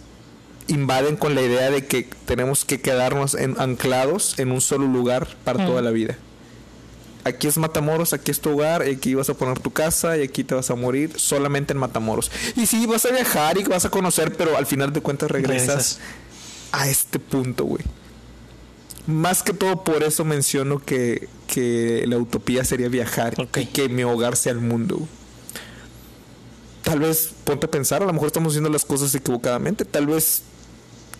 invaden 0.67 1.17
con 1.17 1.36
la 1.36 1.41
idea 1.41 1.69
de 1.71 1.86
que 1.88 2.07
tenemos 2.25 2.63
que 2.63 2.79
quedarnos 2.79 3.33
en- 3.33 3.60
anclados 3.60 4.38
en 4.39 4.51
un 4.51 4.62
solo 4.62 4.86
lugar 4.88 5.27
para 5.43 5.65
toda 5.65 5.81
la 5.81 5.91
vida? 5.91 6.17
Aquí 7.28 7.48
es 7.48 7.58
Matamoros, 7.58 8.13
aquí 8.13 8.32
es 8.32 8.40
tu 8.40 8.52
hogar, 8.52 8.82
aquí 8.82 9.13
vas 9.13 9.30
a 9.30 9.34
poner 9.34 9.60
tu 9.60 9.72
casa 9.72 10.18
y 10.18 10.24
aquí 10.24 10.44
te 10.44 10.56
vas 10.56 10.70
a 10.70 10.76
morir 10.76 11.12
solamente 11.18 11.74
en 11.74 11.80
Matamoros. 11.80 12.32
Y 12.56 12.66
sí, 12.66 12.86
vas 12.86 13.06
a 13.06 13.12
viajar 13.12 13.58
y 13.58 13.63
vas 13.63 13.86
a 13.86 13.90
conocer, 13.90 14.36
pero 14.36 14.58
al 14.58 14.66
final 14.66 14.94
de 14.94 15.02
cuentas 15.02 15.30
regresas, 15.30 15.68
Regresas. 15.68 16.00
a 16.72 16.90
este 16.90 17.20
punto, 17.20 17.66
güey. 17.66 17.84
Más 19.08 19.42
que 19.44 19.54
todo 19.54 19.84
por 19.84 20.04
eso 20.04 20.26
menciono 20.26 20.80
que, 20.80 21.30
que 21.48 22.04
la 22.08 22.18
utopía 22.18 22.63
sería 22.66 22.90
viajar 22.90 23.40
Ok. 23.40 23.58
y 23.60 23.66
que 23.68 23.88
mi 23.90 24.04
hogar 24.04 24.36
sea 24.36 24.52
el 24.52 24.60
mundo. 24.60 25.08
Tal 26.84 27.00
vez, 27.00 27.32
ponte 27.44 27.66
a 27.66 27.72
pensar, 27.72 28.02
a 28.02 28.06
lo 28.06 28.13
mejor 28.13 28.28
estamos 28.28 28.54
haciendo 28.54 28.70
las 28.70 28.86
cosas 28.86 29.13
equivocadamente. 29.16 29.84
Tal 29.86 30.08
vez 30.08 30.44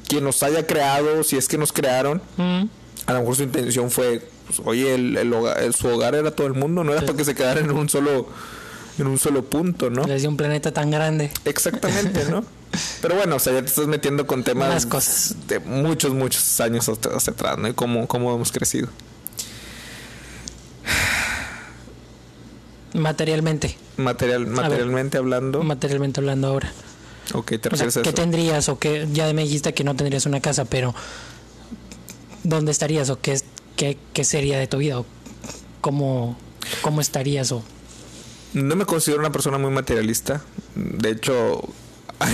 quien 0.08 0.24
nos 0.24 0.41
haya 0.43 0.65
creado, 0.65 1.24
si 1.24 1.36
es 1.38 1.48
que 1.48 1.58
nos 1.58 1.74
crearon, 1.74 2.22
Mm, 2.38 2.63
a 3.06 3.13
lo 3.13 3.20
mejor 3.20 3.36
su 3.36 3.43
intención 3.43 3.91
fue, 3.91 4.22
pues, 4.47 4.60
oye, 4.65 4.95
el, 4.95 5.15
el 5.17 5.31
hogar- 5.33 5.71
su 5.73 5.88
hogar 5.88 6.15
era 6.15 6.31
todo 6.31 6.47
el 6.47 6.53
mundo, 6.53 6.83
no 6.83 6.91
era 6.93 7.01
para 7.01 7.15
que 7.17 7.25
se 7.25 7.36
quedara 7.36 7.60
en 7.60 7.69
un 7.71 7.88
solo, 7.89 8.27
en 8.97 9.07
un 9.07 9.19
solo 9.19 9.43
punto, 9.45 9.89
¿no? 9.89 10.03
Les 10.05 10.21
dio 10.21 10.29
un 10.29 10.38
planeta 10.38 10.71
tan 10.71 10.89
grande. 10.89 11.29
Exactamente, 11.45 12.25
¿no? 12.29 12.43
Pero 13.01 13.15
bueno, 13.15 13.36
o 13.36 13.39
sea, 13.39 13.53
ya 13.53 13.62
te 13.62 13.67
estás 13.67 13.88
metiendo 13.88 14.25
con 14.27 14.43
temas 14.43 14.69
Más 14.69 14.86
cosas. 14.86 15.36
de 15.47 15.60
muchos, 15.60 16.13
muchos 16.13 16.60
años 16.60 16.88
hacia 16.89 17.33
atrás, 17.33 17.57
¿no? 17.57 17.67
Y 17.67 17.73
cómo, 17.73 18.07
cómo 18.07 18.33
hemos 18.36 18.51
crecido. 18.51 18.88
Materialmente. 22.93 23.77
Material, 23.97 24.47
materialmente 24.47 25.17
hablando. 25.17 25.63
Materialmente 25.63 26.19
hablando 26.19 26.47
ahora. 26.47 26.71
ok, 27.33 27.53
te 27.60 27.69
O 27.69 27.75
sea, 27.75 28.01
¿qué 28.01 28.13
tendrías 28.13 28.69
o 28.69 28.79
qué? 28.79 29.07
Ya 29.13 29.31
me 29.33 29.43
dijiste 29.43 29.73
que 29.73 29.83
no 29.83 29.95
tendrías 29.95 30.25
una 30.25 30.39
casa, 30.39 30.65
pero 30.65 30.95
¿dónde 32.43 32.71
estarías 32.71 33.10
o 33.10 33.19
qué, 33.19 33.33
es- 33.33 33.45
qué, 33.77 33.97
qué 34.13 34.23
sería 34.25 34.59
de 34.59 34.67
tu 34.67 34.77
vida? 34.79 34.99
O 34.99 35.05
cómo, 35.79 36.37
¿Cómo 36.81 36.99
estarías? 36.99 37.51
O, 37.53 37.63
No 38.53 38.75
me 38.75 38.85
considero 38.85 39.21
una 39.21 39.31
persona 39.31 39.57
muy 39.57 39.71
materialista. 39.71 40.41
De 40.75 41.11
hecho, 41.11 41.61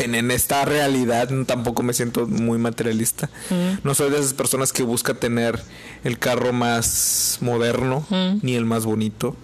en, 0.02 0.16
en 0.16 0.32
esta 0.32 0.66
realidad 0.66 1.30
tampoco 1.46 1.84
me 1.84 1.94
siento 1.94 2.26
muy 2.26 2.58
materialista. 2.58 3.30
Mm. 3.52 3.80
No 3.86 3.94
soy 3.94 4.10
de 4.10 4.18
esas 4.20 4.34
personas 4.34 4.74
que 4.74 4.82
busca 4.84 5.14
tener 5.14 5.62
el 6.04 6.18
carro 6.18 6.52
más 6.54 7.38
moderno 7.42 8.06
Mm. 8.10 8.40
ni 8.42 8.56
el 8.56 8.66
más 8.66 8.86
bonito. 8.86 9.36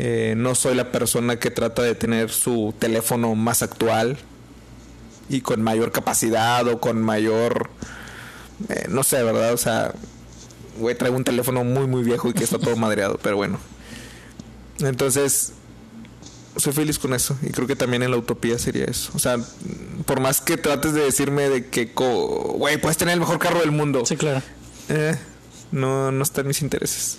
Eh, 0.00 0.34
no 0.36 0.54
soy 0.54 0.74
la 0.76 0.92
persona 0.92 1.38
que 1.40 1.50
trata 1.50 1.82
de 1.82 1.94
tener 1.94 2.30
su 2.30 2.72
teléfono 2.78 3.34
más 3.34 3.62
actual 3.62 4.16
y 5.28 5.40
con 5.40 5.60
mayor 5.62 5.90
capacidad 5.92 6.66
o 6.68 6.78
con 6.80 7.02
mayor... 7.02 7.68
eh, 8.68 8.86
no 8.88 9.02
sé, 9.02 9.22
¿verdad? 9.24 9.52
O 9.54 9.56
sea, 9.56 9.92
güey, 10.78 10.96
traigo 10.96 11.16
un 11.16 11.24
teléfono 11.24 11.64
muy, 11.64 11.86
muy 11.86 12.02
viejo 12.02 12.28
y 12.30 12.32
que 12.34 12.44
está 12.44 12.58
todo 12.58 12.76
madreado, 12.76 13.18
pero 13.22 13.36
bueno. 13.36 13.58
Entonces, 14.80 15.52
soy 16.56 16.72
feliz 16.72 16.98
con 16.98 17.14
eso 17.14 17.36
y 17.42 17.50
creo 17.50 17.66
que 17.66 17.76
también 17.76 18.02
en 18.02 18.10
la 18.10 18.16
utopía 18.16 18.58
sería 18.58 18.84
eso. 18.84 19.10
O 19.14 19.18
sea, 19.18 19.36
por 20.06 20.20
más 20.20 20.40
que 20.40 20.56
trates 20.56 20.92
de 20.94 21.02
decirme 21.02 21.48
de 21.48 21.66
que, 21.66 21.92
güey, 21.94 22.80
puedes 22.80 22.96
tener 22.96 23.14
el 23.14 23.20
mejor 23.20 23.38
carro 23.38 23.60
del 23.60 23.70
mundo, 23.72 24.04
sí, 24.06 24.16
claro. 24.16 24.42
eh, 24.88 25.16
no, 25.72 26.10
no 26.12 26.22
está 26.22 26.40
en 26.42 26.48
mis 26.48 26.62
intereses. 26.62 27.18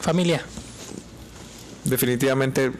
Familia. 0.00 0.42
Definitivamente. 1.84 2.72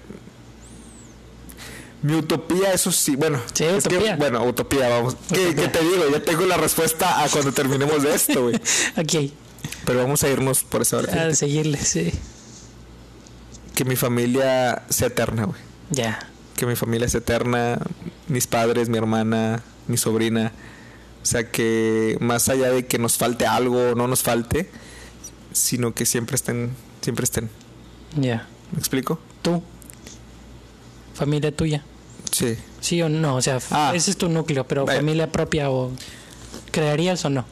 Mi 2.02 2.14
utopía, 2.14 2.72
eso 2.72 2.90
sí, 2.90 3.14
bueno. 3.14 3.40
Sí, 3.52 3.62
es 3.64 3.84
que- 3.84 4.14
bueno, 4.16 4.44
utopía, 4.44 4.88
vamos. 4.88 5.16
¿Qué, 5.32 5.46
Utopía. 5.48 5.54
qué 5.72 5.78
te 5.78 5.84
digo? 5.84 6.04
Ya 6.10 6.20
tengo 6.20 6.46
la 6.46 6.56
respuesta 6.56 7.22
a 7.22 7.28
cuando 7.28 7.52
terminemos 7.52 8.02
de 8.02 8.14
esto, 8.14 8.42
güey. 8.42 8.60
Aquí. 8.96 9.32
Pero 9.84 9.98
vamos 10.00 10.22
a 10.22 10.28
irnos 10.28 10.62
por 10.64 10.82
esa 10.82 10.98
A 10.98 11.02
vertiente. 11.02 11.34
seguirle, 11.36 11.78
sí. 11.78 12.12
Que 13.74 13.84
mi 13.84 13.96
familia 13.96 14.82
sea 14.88 15.08
eterna, 15.08 15.44
güey. 15.44 15.60
Ya. 15.90 16.28
que 16.56 16.66
mi 16.66 16.76
familia 16.76 17.06
es 17.06 17.14
eterna, 17.16 17.78
mis 18.28 18.46
padres, 18.46 18.88
mi 18.88 18.96
hermana, 18.96 19.62
mi 19.88 19.96
sobrina. 19.96 20.52
O 21.22 21.26
sea 21.26 21.50
que 21.50 22.16
más 22.20 22.48
allá 22.48 22.70
de 22.70 22.86
que 22.86 22.98
nos 22.98 23.16
falte 23.16 23.46
algo 23.46 23.90
o 23.90 23.94
no 23.96 24.06
nos 24.06 24.22
falte, 24.22 24.70
sino 25.52 25.92
que 25.92 26.06
siempre 26.06 26.36
estén, 26.36 26.70
siempre 27.00 27.24
estén. 27.24 27.50
Ya. 28.16 28.46
¿Me 28.70 28.78
explico? 28.78 29.18
Tú. 29.42 29.60
Familia 31.14 31.50
tuya. 31.54 31.82
Sí. 32.30 32.56
¿Sí 32.80 33.02
o 33.02 33.08
no? 33.08 33.36
O 33.36 33.42
sea, 33.42 33.58
Ah. 33.70 33.92
ese 33.94 34.10
es 34.12 34.16
tu 34.16 34.28
núcleo, 34.28 34.66
pero 34.68 34.86
familia 34.86 35.32
propia 35.32 35.68
o 35.70 35.90
crearías 36.70 37.24
o 37.24 37.30
no. 37.30 37.44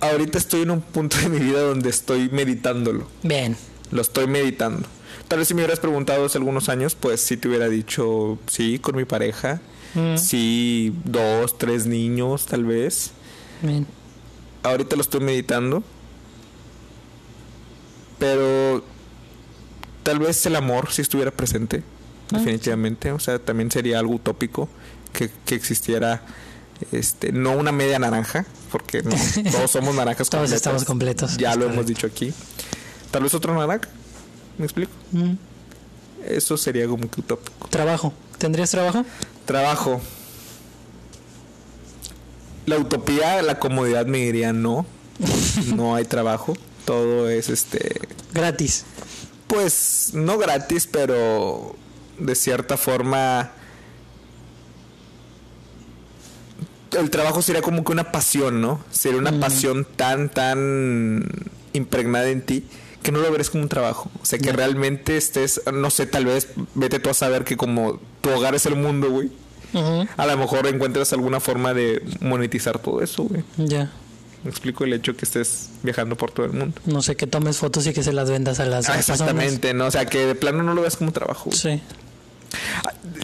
Ahorita 0.00 0.38
estoy 0.38 0.62
en 0.62 0.70
un 0.70 0.80
punto 0.80 1.16
de 1.18 1.28
mi 1.28 1.38
vida 1.38 1.60
donde 1.60 1.90
estoy 1.90 2.28
meditándolo. 2.30 3.06
Bien. 3.22 3.56
Lo 3.90 4.00
estoy 4.02 4.26
meditando. 4.26 4.86
Tal 5.28 5.38
vez 5.40 5.48
si 5.48 5.54
me 5.54 5.60
hubieras 5.62 5.78
preguntado 5.80 6.24
hace 6.26 6.38
algunos 6.38 6.68
años, 6.68 6.94
pues 6.94 7.20
sí 7.20 7.36
te 7.36 7.48
hubiera 7.48 7.68
dicho 7.68 8.38
sí 8.46 8.78
con 8.78 8.96
mi 8.96 9.04
pareja. 9.04 9.60
Mm, 9.94 10.16
Sí, 10.16 10.94
dos, 11.04 11.58
tres 11.58 11.86
niños, 11.86 12.46
tal 12.46 12.64
vez. 12.64 13.10
bien. 13.62 13.86
ahorita 14.62 14.96
lo 14.96 15.02
estoy 15.02 15.20
meditando. 15.20 15.82
Pero 18.18 18.84
tal 20.02 20.18
vez 20.18 20.44
el 20.46 20.56
amor 20.56 20.90
si 20.92 21.02
estuviera 21.02 21.30
presente, 21.30 21.82
Ah, 22.32 22.38
definitivamente. 22.38 23.10
O 23.12 23.18
sea, 23.18 23.38
también 23.38 23.70
sería 23.70 23.98
algo 23.98 24.14
utópico 24.14 24.68
que, 25.12 25.30
que 25.44 25.54
existiera 25.56 26.22
este 26.92 27.32
no 27.32 27.52
una 27.52 27.72
media 27.72 27.98
naranja, 27.98 28.46
porque 28.70 29.02
no, 29.02 29.14
todos 29.50 29.70
somos 29.70 29.94
naranjas 29.94 30.28
Todos 30.30 30.42
completas. 30.42 30.56
estamos 30.56 30.84
completos. 30.84 31.36
Ya 31.36 31.50
Es 31.52 31.56
lo 31.56 31.66
hemos 31.66 31.86
dicho 31.86 32.06
aquí. 32.06 32.32
Tal 33.10 33.22
vez 33.22 33.34
otro 33.34 33.54
naranja. 33.54 33.88
¿Me 34.58 34.64
explico? 34.64 34.92
Mm. 35.12 35.32
Eso 36.26 36.56
sería 36.56 36.86
como 36.86 37.10
que 37.10 37.20
utópico. 37.20 37.68
Trabajo. 37.68 38.12
¿Tendrías 38.38 38.70
trabajo? 38.70 39.04
Trabajo. 39.46 40.00
La 42.66 42.76
utopía, 42.78 43.42
la 43.42 43.58
comodidad 43.58 44.06
me 44.06 44.18
diría 44.18 44.52
no. 44.52 44.86
No 45.74 45.94
hay 45.94 46.04
trabajo. 46.04 46.54
Todo 46.84 47.28
es 47.28 47.48
este. 47.48 48.00
Gratis. 48.32 48.84
Pues 49.46 50.10
no 50.12 50.38
gratis, 50.38 50.86
pero 50.86 51.74
de 52.18 52.34
cierta 52.34 52.76
forma. 52.76 53.50
El 56.98 57.10
trabajo 57.10 57.42
sería 57.42 57.62
como 57.62 57.84
que 57.84 57.92
una 57.92 58.10
pasión, 58.12 58.60
¿no? 58.60 58.80
Sería 58.90 59.18
una 59.18 59.38
pasión 59.38 59.86
tan, 59.96 60.28
tan 60.28 61.24
impregnada 61.72 62.28
en 62.30 62.42
ti 62.42 62.64
que 63.02 63.12
no 63.12 63.20
lo 63.20 63.30
veres 63.32 63.48
como 63.50 63.62
un 63.62 63.68
trabajo. 63.68 64.10
O 64.22 64.24
sea, 64.26 64.38
que 64.38 64.52
realmente 64.52 65.16
estés, 65.16 65.60
no 65.72 65.88
sé, 65.90 66.06
tal 66.06 66.26
vez 66.26 66.48
vete 66.74 66.98
tú 66.98 67.08
a 67.10 67.14
saber 67.14 67.44
que 67.44 67.56
como 67.56 67.98
tu 68.20 68.30
hogar 68.30 68.54
es 68.54 68.66
el 68.66 68.76
mundo, 68.76 69.10
güey. 69.10 69.30
A 70.16 70.26
lo 70.26 70.36
mejor 70.36 70.66
encuentras 70.66 71.12
alguna 71.12 71.38
forma 71.40 71.72
de 71.74 72.02
monetizar 72.20 72.78
todo 72.80 73.00
eso, 73.02 73.22
güey. 73.22 73.44
Ya. 73.56 73.90
Me 74.42 74.50
explico 74.50 74.84
el 74.84 74.92
hecho 74.94 75.14
que 75.16 75.24
estés 75.26 75.68
viajando 75.82 76.16
por 76.16 76.30
todo 76.32 76.46
el 76.46 76.52
mundo. 76.52 76.80
No 76.86 77.02
sé, 77.02 77.14
que 77.14 77.26
tomes 77.26 77.58
fotos 77.58 77.86
y 77.86 77.92
que 77.92 78.02
se 78.02 78.12
las 78.12 78.30
vendas 78.30 78.58
a 78.58 78.64
las 78.64 78.88
Ah, 78.88 78.94
personas. 78.94 79.20
exactamente, 79.20 79.74
¿no? 79.74 79.86
O 79.86 79.90
sea, 79.90 80.06
que 80.06 80.26
de 80.26 80.34
plano 80.34 80.62
no 80.62 80.74
lo 80.74 80.82
ves 80.82 80.96
como 80.96 81.12
trabajo. 81.12 81.50
güey. 81.50 81.58
Sí. 81.58 81.80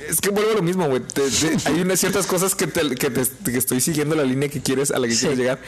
Es 0.09 0.21
que 0.21 0.31
vuelvo 0.31 0.53
a 0.53 0.55
lo 0.55 0.63
mismo, 0.63 0.89
güey. 0.89 1.03
Hay 1.65 1.81
unas 1.81 1.99
ciertas 2.01 2.27
cosas 2.27 2.55
que, 2.55 2.67
te, 2.67 2.95
que, 2.95 3.11
te- 3.11 3.51
que 3.53 3.59
estoy 3.59 3.81
siguiendo 3.81 4.15
la 4.15 4.25
línea 4.25 4.49
que 4.49 4.61
quieres, 4.63 4.91
a 4.91 4.99
la 4.99 5.07
que 5.09 5.15
Sí. 5.15 5.21
quieres 5.21 5.39
llegar, 5.39 5.59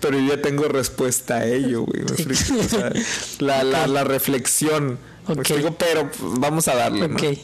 pero 0.00 0.18
yo 0.18 0.34
ya 0.36 0.40
tengo 0.42 0.64
respuesta 0.68 1.36
a 1.38 1.46
ello, 1.46 1.82
güey. 1.82 2.02
La, 3.40 3.64
la, 3.64 3.86
la 3.86 4.04
reflexión. 4.04 4.98
¿Me 5.26 5.34
Ok. 5.34 5.40
explico? 5.40 5.74
Pero 5.78 6.10
pues, 6.10 6.38
vamos 6.38 6.68
a 6.68 6.74
darle, 6.74 7.08
¿no? 7.08 7.16
Ok. 7.16 7.38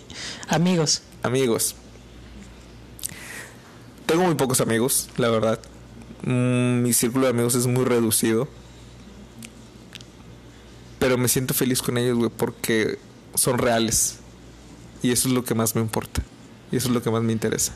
Amigos. 0.48 1.02
Amigos. 1.22 1.74
Tengo 4.06 4.22
muy 4.24 4.34
pocos 4.36 4.60
amigos, 4.60 5.08
la 5.16 5.28
verdad. 5.30 5.58
Mm, 6.22 6.82
mi 6.82 6.92
círculo 6.92 7.24
de 7.24 7.30
amigos 7.30 7.54
es 7.54 7.66
muy 7.66 7.84
reducido. 7.84 8.48
pero 10.98 11.18
me 11.18 11.28
siento 11.28 11.52
feliz 11.52 11.82
con 11.82 11.98
ellos, 11.98 12.16
güey, 12.16 12.30
porque 12.34 12.98
son 13.34 13.58
reales. 13.58 14.16
Y 15.04 15.12
eso 15.12 15.28
es 15.28 15.34
lo 15.34 15.44
que 15.44 15.54
más 15.54 15.74
me 15.74 15.82
importa. 15.82 16.22
Y 16.72 16.76
eso 16.76 16.88
es 16.88 16.94
lo 16.94 17.02
que 17.02 17.10
más 17.10 17.22
me 17.22 17.30
interesa. 17.30 17.74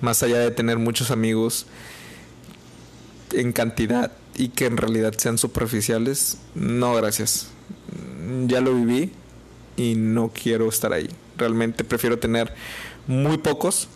Más 0.00 0.22
allá 0.22 0.38
de 0.38 0.50
tener 0.50 0.78
muchos 0.78 1.10
amigos 1.10 1.66
en 3.34 3.52
cantidad 3.52 4.12
y 4.34 4.48
que 4.48 4.64
en 4.64 4.78
realidad 4.78 5.12
sean 5.18 5.36
superficiales, 5.36 6.38
no, 6.54 6.94
gracias. 6.94 7.48
Ya 8.46 8.62
lo 8.62 8.74
viví 8.74 9.12
y 9.76 9.94
no 9.94 10.32
quiero 10.32 10.70
estar 10.70 10.94
ahí. 10.94 11.10
Realmente 11.36 11.84
prefiero 11.84 12.18
tener 12.18 12.54
muy 13.06 13.36
pocos, 13.36 13.88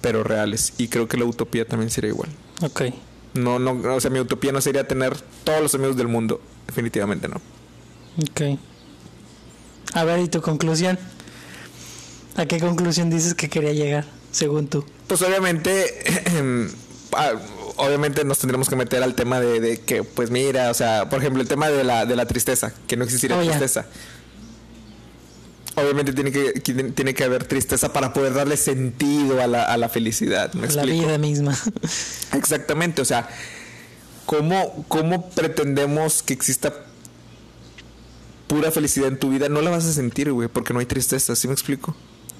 pero 0.00 0.24
reales. 0.24 0.74
Y 0.78 0.88
creo 0.88 1.06
que 1.06 1.18
la 1.18 1.26
utopía 1.26 1.64
también 1.64 1.90
sería 1.90 2.10
igual. 2.10 2.30
Ok. 2.60 2.82
No, 3.34 3.60
no, 3.60 3.94
o 3.94 4.00
sea, 4.00 4.10
mi 4.10 4.18
utopía 4.18 4.50
no 4.50 4.60
sería 4.60 4.88
tener 4.88 5.16
todos 5.44 5.62
los 5.62 5.76
amigos 5.76 5.96
del 5.96 6.08
mundo. 6.08 6.40
Definitivamente 6.66 7.28
no. 7.28 7.36
Ok. 8.20 8.58
A 9.94 10.02
ver, 10.02 10.18
¿y 10.18 10.26
tu 10.26 10.42
conclusión? 10.42 10.98
¿A 12.36 12.46
qué 12.46 12.60
conclusión 12.60 13.08
dices 13.10 13.34
que 13.34 13.48
quería 13.48 13.72
llegar, 13.72 14.04
según 14.30 14.68
tú? 14.68 14.84
Pues 15.08 15.22
obviamente, 15.22 15.84
ah, 17.16 17.32
obviamente 17.76 18.24
nos 18.24 18.38
tendremos 18.38 18.68
que 18.68 18.76
meter 18.76 19.02
al 19.02 19.14
tema 19.14 19.40
de, 19.40 19.60
de 19.60 19.80
que, 19.80 20.02
pues 20.04 20.30
mira, 20.30 20.70
o 20.70 20.74
sea, 20.74 21.08
por 21.08 21.20
ejemplo, 21.20 21.40
el 21.42 21.48
tema 21.48 21.68
de 21.68 21.82
la, 21.84 22.04
de 22.06 22.14
la 22.16 22.26
tristeza, 22.26 22.72
que 22.86 22.96
no 22.96 23.04
existiría 23.04 23.38
Oh, 23.38 23.42
tristeza. 23.44 23.86
Obviamente 25.76 26.12
tiene 26.14 26.32
que, 26.32 26.54
que- 26.54 26.74
tiene 26.84 27.12
que 27.14 27.24
haber 27.24 27.44
tristeza 27.44 27.92
para 27.92 28.12
poder 28.14 28.32
darle 28.32 28.56
sentido 28.56 29.42
a 29.42 29.46
la, 29.46 29.64
a 29.64 29.76
la 29.76 29.88
felicidad. 29.90 30.52
¿Me 30.54 30.62
La 30.62 30.66
explico? 30.66 31.06
vida 31.06 31.18
misma. 31.18 31.54
Exactamente, 32.32 33.02
o 33.02 33.04
sea, 33.04 33.28
¿cómo, 34.24 34.84
¿cómo 34.88 35.28
pretendemos 35.30 36.22
que 36.22 36.32
exista 36.32 36.72
pura 38.46 38.70
felicidad 38.70 39.08
en 39.08 39.18
tu 39.18 39.28
vida? 39.30 39.48
No 39.50 39.60
la 39.60 39.70
vas 39.70 39.84
a 39.84 39.92
sentir, 39.92 40.32
güey, 40.32 40.48
porque 40.48 40.72
no 40.72 40.80
hay 40.80 40.86
tristeza, 40.86 41.36
¿sí 41.36 41.46
me 41.46 41.52
explico? 41.54 41.94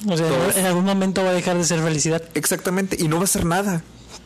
O 0.09 0.17
sea, 0.17 0.27
en 0.57 0.67
algún 0.67 0.85
momento 0.85 1.23
va 1.25 1.31
a 1.31 1.33
dejar 1.35 1.57
de 1.57 1.65
ser 1.65 1.81
felicidad. 1.83 2.23
Exactamente, 2.35 2.97
y 2.99 3.09
no 3.09 3.19
va 3.19 3.25
a 3.25 3.29
ser 3.29 3.45
nada. 3.45 3.83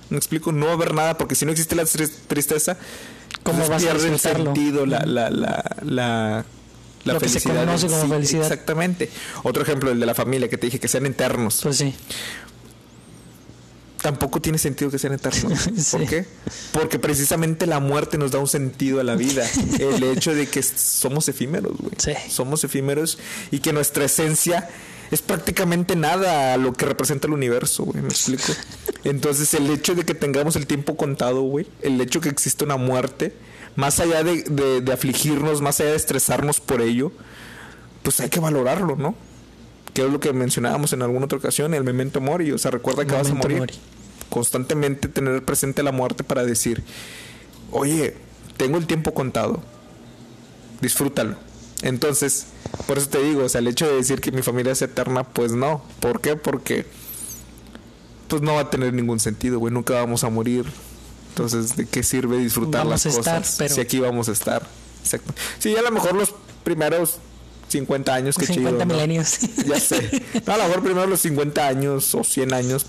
Me 0.08 0.16
explico, 0.16 0.50
no 0.52 0.66
va 0.66 0.72
a 0.72 0.74
haber 0.74 0.94
nada, 0.94 1.16
porque 1.18 1.34
si 1.36 1.44
no 1.46 1.52
existe 1.52 1.76
la 1.76 1.84
tris- 1.84 2.12
tristeza, 2.26 2.76
¿Cómo 3.44 3.60
vas 3.68 3.70
a 3.70 3.86
pierde 3.86 4.06
el 4.06 4.12
disfrutarlo? 4.12 4.54
sentido, 4.54 4.84
la, 4.86 5.00
la, 5.06 5.30
la, 5.30 5.64
la, 5.82 6.44
la 7.04 7.12
Lo 7.14 7.20
que 7.20 7.28
se 7.28 7.40
felicidad. 7.40 7.64
conoce 7.66 7.86
como 7.86 8.02
sí. 8.02 8.08
felicidad. 8.08 8.42
Exactamente. 8.42 9.10
Otro 9.44 9.62
ejemplo, 9.62 9.90
el 9.92 10.00
de 10.00 10.06
la 10.06 10.14
familia, 10.14 10.48
que 10.48 10.58
te 10.58 10.66
dije 10.66 10.80
que 10.80 10.88
sean 10.88 11.06
eternos. 11.06 11.60
Pues 11.62 11.76
sí. 11.76 11.94
Tampoco 14.02 14.40
tiene 14.40 14.56
sentido 14.58 14.90
que 14.90 14.98
sean 14.98 15.12
eternos. 15.12 15.58
Sí. 15.76 15.96
¿Por 15.96 16.06
qué? 16.06 16.26
Porque 16.72 16.98
precisamente 16.98 17.66
la 17.66 17.80
muerte 17.80 18.16
nos 18.16 18.30
da 18.30 18.38
un 18.38 18.48
sentido 18.48 18.98
a 19.00 19.04
la 19.04 19.14
vida. 19.14 19.44
El 19.78 20.02
hecho 20.04 20.34
de 20.34 20.46
que 20.48 20.62
somos 20.62 21.28
efímeros, 21.28 21.76
güey. 21.78 21.92
Sí. 21.98 22.12
Somos 22.30 22.64
efímeros 22.64 23.18
y 23.50 23.58
que 23.60 23.72
nuestra 23.74 24.06
esencia 24.06 24.68
es 25.10 25.22
prácticamente 25.22 25.96
nada 25.96 26.54
a 26.54 26.56
lo 26.56 26.72
que 26.72 26.84
representa 26.86 27.26
el 27.26 27.32
universo, 27.32 27.84
güey. 27.84 28.00
¿Me 28.02 28.08
explico? 28.08 28.52
Entonces, 29.04 29.52
el 29.54 29.68
hecho 29.70 29.94
de 29.94 30.04
que 30.04 30.14
tengamos 30.14 30.56
el 30.56 30.66
tiempo 30.66 30.96
contado, 30.96 31.42
güey, 31.42 31.66
el 31.82 32.00
hecho 32.00 32.20
de 32.20 32.24
que 32.24 32.28
existe 32.30 32.64
una 32.64 32.76
muerte, 32.76 33.34
más 33.76 33.98
allá 34.00 34.22
de, 34.22 34.42
de- 34.44 34.80
de 34.80 34.92
afligirnos, 34.92 35.60
más 35.62 35.80
allá 35.80 35.90
de 35.90 35.96
estresarnos 35.96 36.60
por 36.60 36.80
ello, 36.80 37.12
pues 38.02 38.20
hay 38.20 38.28
que 38.28 38.40
valorarlo, 38.40 38.96
¿no? 38.96 39.14
Que 39.94 40.04
es 40.04 40.10
lo 40.12 40.20
que 40.20 40.32
mencionábamos 40.32 40.92
en 40.92 41.02
alguna 41.02 41.24
otra 41.24 41.38
ocasión, 41.38 41.74
el 41.74 41.82
memento 41.84 42.20
mori, 42.20 42.52
o 42.52 42.58
sea, 42.58 42.70
recuerda 42.70 43.04
que 43.04 43.12
vas 43.14 43.30
a 43.30 43.34
morir. 43.34 43.58
mori. 43.58 43.74
Constantemente 44.28 45.08
tener 45.08 45.44
presente 45.44 45.82
la 45.82 45.90
muerte 45.90 46.22
para 46.22 46.44
decir, 46.44 46.84
oye, 47.72 48.16
tengo 48.56 48.78
el 48.78 48.86
tiempo 48.86 49.12
contado, 49.12 49.60
disfrútalo. 50.80 51.34
Entonces, 51.82 52.46
por 52.86 52.98
eso 52.98 53.08
te 53.08 53.22
digo, 53.22 53.44
o 53.44 53.48
sea, 53.48 53.60
el 53.60 53.68
hecho 53.68 53.86
de 53.86 53.94
decir 53.96 54.20
que 54.20 54.32
mi 54.32 54.42
familia 54.42 54.72
es 54.72 54.82
eterna, 54.82 55.24
pues 55.24 55.52
no. 55.52 55.82
¿Por 56.00 56.20
qué? 56.20 56.36
Porque 56.36 56.86
pues 58.28 58.42
no 58.42 58.54
va 58.54 58.60
a 58.60 58.70
tener 58.70 58.92
ningún 58.92 59.18
sentido, 59.18 59.58
güey, 59.58 59.72
nunca 59.72 59.94
vamos 59.94 60.22
a 60.24 60.30
morir. 60.30 60.64
Entonces, 61.30 61.76
¿de 61.76 61.86
qué 61.86 62.02
sirve 62.02 62.38
disfrutar 62.38 62.80
Vamos 62.86 63.04
las 63.04 63.06
a 63.06 63.18
estar, 63.18 63.38
cosas 63.42 63.56
pero- 63.58 63.74
si 63.74 63.80
aquí 63.80 63.98
vamos 63.98 64.28
a 64.28 64.32
estar? 64.32 64.66
Exacto. 65.02 65.32
Sí, 65.58 65.74
a 65.76 65.82
lo 65.82 65.90
mejor 65.90 66.14
los 66.14 66.34
primeros 66.64 67.16
50 67.68 68.14
años 68.14 68.36
que 68.36 68.46
50 68.46 68.70
chido, 68.70 68.84
¿no? 68.86 68.92
milenios. 68.94 69.38
Ya 69.66 69.80
sé. 69.80 70.22
No, 70.46 70.52
a 70.54 70.56
lo 70.58 70.64
mejor 70.64 70.82
primero 70.82 71.06
los 71.06 71.20
50 71.20 71.66
años 71.66 72.14
o 72.14 72.22
100 72.24 72.52
años. 72.52 72.84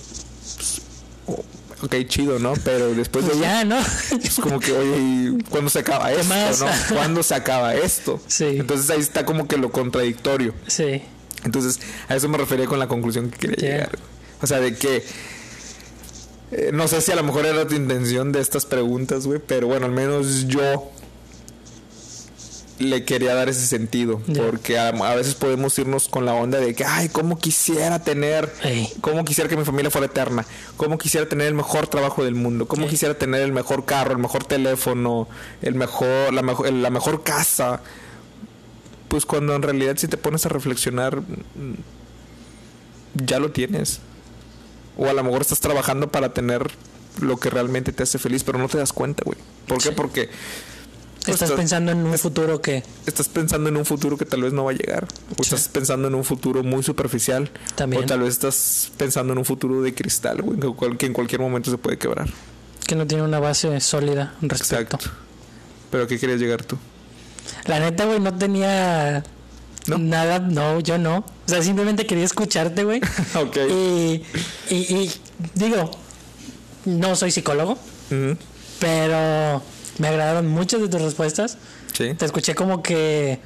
pues, 0.57 0.81
oh, 1.27 1.43
ok, 1.83 1.95
chido, 2.07 2.39
¿no? 2.39 2.53
Pero 2.63 2.93
después 2.93 3.25
Pues 3.25 3.37
de 3.37 3.43
ya, 3.43 3.63
¿no? 3.65 3.77
es 4.23 4.39
como 4.39 4.59
que, 4.59 4.71
oye, 4.73 4.97
¿y 4.97 5.43
¿cuándo 5.49 5.69
se 5.69 5.79
acaba 5.79 6.11
esto? 6.11 6.25
más? 6.25 6.59
¿no? 6.61 6.67
¿Cuándo 6.95 7.23
se 7.23 7.35
acaba 7.35 7.75
esto? 7.75 8.21
Sí. 8.27 8.45
Entonces 8.45 8.89
ahí 8.89 8.99
está 8.99 9.25
como 9.25 9.47
que 9.47 9.57
lo 9.57 9.71
contradictorio. 9.71 10.53
sí. 10.67 11.01
Entonces, 11.43 11.79
a 12.07 12.15
eso 12.15 12.29
me 12.29 12.37
refería 12.37 12.67
con 12.67 12.77
la 12.77 12.87
conclusión 12.87 13.31
que 13.31 13.37
quería 13.39 13.69
llegar. 13.71 13.99
O 14.43 14.45
sea, 14.47 14.59
de 14.59 14.75
que. 14.75 15.03
eh, 16.51 16.69
no 16.71 16.87
sé 16.87 17.01
si 17.01 17.11
a 17.11 17.15
lo 17.15 17.23
mejor 17.23 17.47
era 17.47 17.65
tu 17.67 17.73
intención 17.73 18.31
de 18.31 18.41
estas 18.41 18.67
preguntas, 18.67 19.25
güey, 19.25 19.39
pero 19.39 19.65
bueno, 19.65 19.87
al 19.87 19.91
menos 19.91 20.45
yo 20.47 20.91
le 22.81 23.05
quería 23.05 23.33
dar 23.33 23.49
ese 23.49 23.65
sentido. 23.65 24.21
Porque 24.35 24.77
a, 24.77 24.89
a 24.89 25.15
veces 25.15 25.35
podemos 25.35 25.77
irnos 25.79 26.07
con 26.07 26.25
la 26.25 26.33
onda 26.33 26.59
de 26.59 26.73
que, 26.75 26.85
ay, 26.85 27.09
cómo 27.09 27.37
quisiera 27.37 28.03
tener, 28.03 28.51
Ey. 28.63 28.91
cómo 29.01 29.23
quisiera 29.25 29.49
que 29.49 29.57
mi 29.57 29.65
familia 29.65 29.91
fuera 29.91 30.07
eterna, 30.07 30.45
cómo 30.77 30.97
quisiera 30.97 31.27
tener 31.27 31.47
el 31.47 31.53
mejor 31.53 31.87
trabajo 31.87 32.23
del 32.23 32.35
mundo, 32.35 32.67
cómo 32.67 32.83
Ey. 32.83 32.89
quisiera 32.89 33.17
tener 33.17 33.41
el 33.41 33.51
mejor 33.51 33.85
carro, 33.85 34.11
el 34.11 34.19
mejor 34.19 34.43
teléfono, 34.43 35.27
el 35.61 35.75
mejor, 35.75 36.33
la 36.33 36.41
mejor, 36.41 36.71
la 36.71 36.89
mejor 36.89 37.23
casa. 37.23 37.81
Pues 39.07 39.25
cuando 39.25 39.55
en 39.55 39.61
realidad 39.61 39.97
si 39.97 40.07
te 40.07 40.17
pones 40.17 40.45
a 40.45 40.49
reflexionar, 40.49 41.21
mm, 41.21 41.73
ya 43.25 43.39
lo 43.39 43.51
tienes. 43.51 43.99
O 44.97 45.07
a 45.07 45.13
lo 45.13 45.23
mejor 45.23 45.41
estás 45.41 45.59
trabajando 45.59 46.11
para 46.11 46.33
tener 46.33 46.69
lo 47.19 47.37
que 47.37 47.49
realmente 47.49 47.91
te 47.91 48.03
hace 48.03 48.19
feliz, 48.19 48.43
pero 48.43 48.57
no 48.57 48.67
te 48.69 48.77
das 48.77 48.93
cuenta, 48.93 49.23
güey. 49.25 49.37
¿Por 49.67 49.79
qué? 49.79 49.89
Sí. 49.89 49.93
Porque 49.95 50.29
Estás 51.27 51.51
pensando 51.51 51.91
en 51.91 52.05
un 52.05 52.17
futuro 52.17 52.61
que 52.61 52.83
estás 53.05 53.29
pensando 53.29 53.69
en 53.69 53.77
un 53.77 53.85
futuro 53.85 54.17
que 54.17 54.25
tal 54.25 54.41
vez 54.41 54.53
no 54.53 54.63
va 54.65 54.71
a 54.71 54.73
llegar. 54.73 55.05
O 55.37 55.43
Sí. 55.43 55.53
estás 55.53 55.67
pensando 55.67 56.07
en 56.07 56.15
un 56.15 56.23
futuro 56.23 56.63
muy 56.63 56.81
superficial. 56.83 57.51
También. 57.75 58.03
O 58.03 58.05
tal 58.07 58.21
vez 58.21 58.29
estás 58.29 58.91
pensando 58.97 59.33
en 59.33 59.39
un 59.39 59.45
futuro 59.45 59.81
de 59.81 59.93
cristal, 59.93 60.41
güey, 60.41 60.59
que 60.97 61.05
en 61.05 61.13
cualquier 61.13 61.41
momento 61.41 61.69
se 61.71 61.77
puede 61.77 61.97
quebrar. 61.97 62.27
que 62.87 62.95
no 62.95 63.07
tiene 63.07 63.23
una 63.23 63.39
base 63.39 63.79
sólida 63.79 64.33
respecto. 64.41 64.95
Exacto. 64.95 65.11
Pero 65.91 66.03
¿a 66.03 66.07
qué 66.07 66.19
querías 66.19 66.39
llegar 66.39 66.63
tú? 66.65 66.77
La 67.65 67.79
neta, 67.79 68.03
güey, 68.05 68.19
no 68.19 68.33
tenía 68.37 69.23
¿No? 69.87 69.97
nada, 69.97 70.39
no, 70.39 70.79
yo 70.81 70.97
no. 70.97 71.17
O 71.19 71.25
sea, 71.49 71.61
simplemente 71.61 72.05
quería 72.05 72.25
escucharte, 72.25 72.83
güey. 72.83 72.99
ok. 73.35 73.57
y, 73.69 74.23
y, 74.69 74.75
y 74.75 75.11
digo, 75.55 75.91
no 76.85 77.15
soy 77.15 77.31
psicólogo, 77.31 77.77
pero 78.79 79.61
me 79.97 80.07
agradaron 80.07 80.47
muchas 80.47 80.81
de 80.81 80.87
tus 80.89 81.01
respuestas. 81.01 81.57
Sí. 81.93 82.13
Te 82.13 82.25
escuché 82.25 82.55
como 82.55 82.81
que 82.83 83.39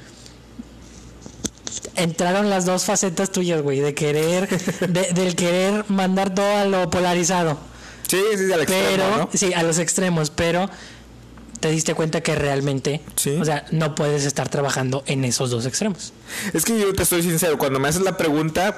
entraron 1.96 2.50
las 2.50 2.64
dos 2.66 2.84
facetas 2.84 3.30
tuyas, 3.32 3.62
güey, 3.62 3.80
de 3.80 3.94
querer, 3.94 4.48
de- 4.88 5.12
del 5.12 5.34
querer 5.34 5.84
mandar 5.88 6.34
todo 6.34 6.56
a 6.56 6.64
lo 6.64 6.90
polarizado. 6.90 7.58
Sí, 8.08 8.20
sí, 8.36 8.52
al 8.52 8.60
extremo, 8.60 8.86
pero 8.90 9.16
¿no? 9.16 9.28
sí 9.34 9.52
a 9.52 9.64
los 9.64 9.78
extremos 9.80 10.30
pero 10.30 10.70
te 11.58 11.70
diste 11.72 11.94
cuenta 11.94 12.20
que 12.20 12.36
realmente 12.36 13.00
Sí. 13.16 13.30
o 13.40 13.44
sea 13.44 13.66
no 13.72 13.96
puedes 13.96 14.24
estar 14.24 14.48
trabajando 14.48 15.02
en 15.06 15.24
esos 15.24 15.50
dos 15.50 15.66
extremos 15.66 16.12
Es 16.52 16.64
que 16.64 16.78
yo 16.78 16.92
te 16.94 17.02
estoy 17.02 17.22
sincero, 17.22 17.58
cuando 17.58 17.80
me 17.80 17.88
haces 17.88 18.02
la 18.02 18.16
pregunta, 18.16 18.76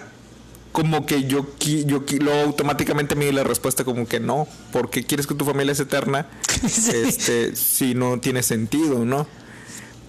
como 0.72 1.06
que 1.06 1.24
yo, 1.24 1.46
yo 1.58 2.02
luego 2.20 2.40
automáticamente 2.42 3.14
me 3.14 3.24
di 3.26 3.32
la 3.32 3.42
respuesta 3.44 3.84
como 3.84 4.06
que 4.06 4.20
no, 4.20 4.46
porque 4.72 5.04
quieres 5.04 5.26
que 5.26 5.34
tu 5.34 5.44
familia 5.44 5.74
sea 5.74 5.86
eterna, 5.86 6.26
Sí. 6.68 6.92
este, 6.94 7.56
si 7.56 7.94
no 7.94 8.20
tiene 8.20 8.42
sentido, 8.42 9.04
¿no? 9.04 9.26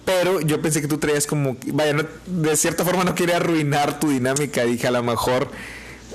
Pero 0.04 0.40
yo 0.40 0.60
pensé 0.60 0.80
que 0.80 0.88
tú 0.88 0.98
traías 0.98 1.26
como, 1.26 1.56
vaya, 1.72 1.92
no- 1.92 2.04
de 2.26 2.56
cierta 2.56 2.84
forma 2.84 3.04
no 3.04 3.14
quería 3.14 3.36
arruinar 3.36 4.00
tu 4.00 4.10
dinámica, 4.10 4.64
dije 4.64 4.86
a 4.86 4.90
lo 4.90 5.02
mejor 5.02 5.48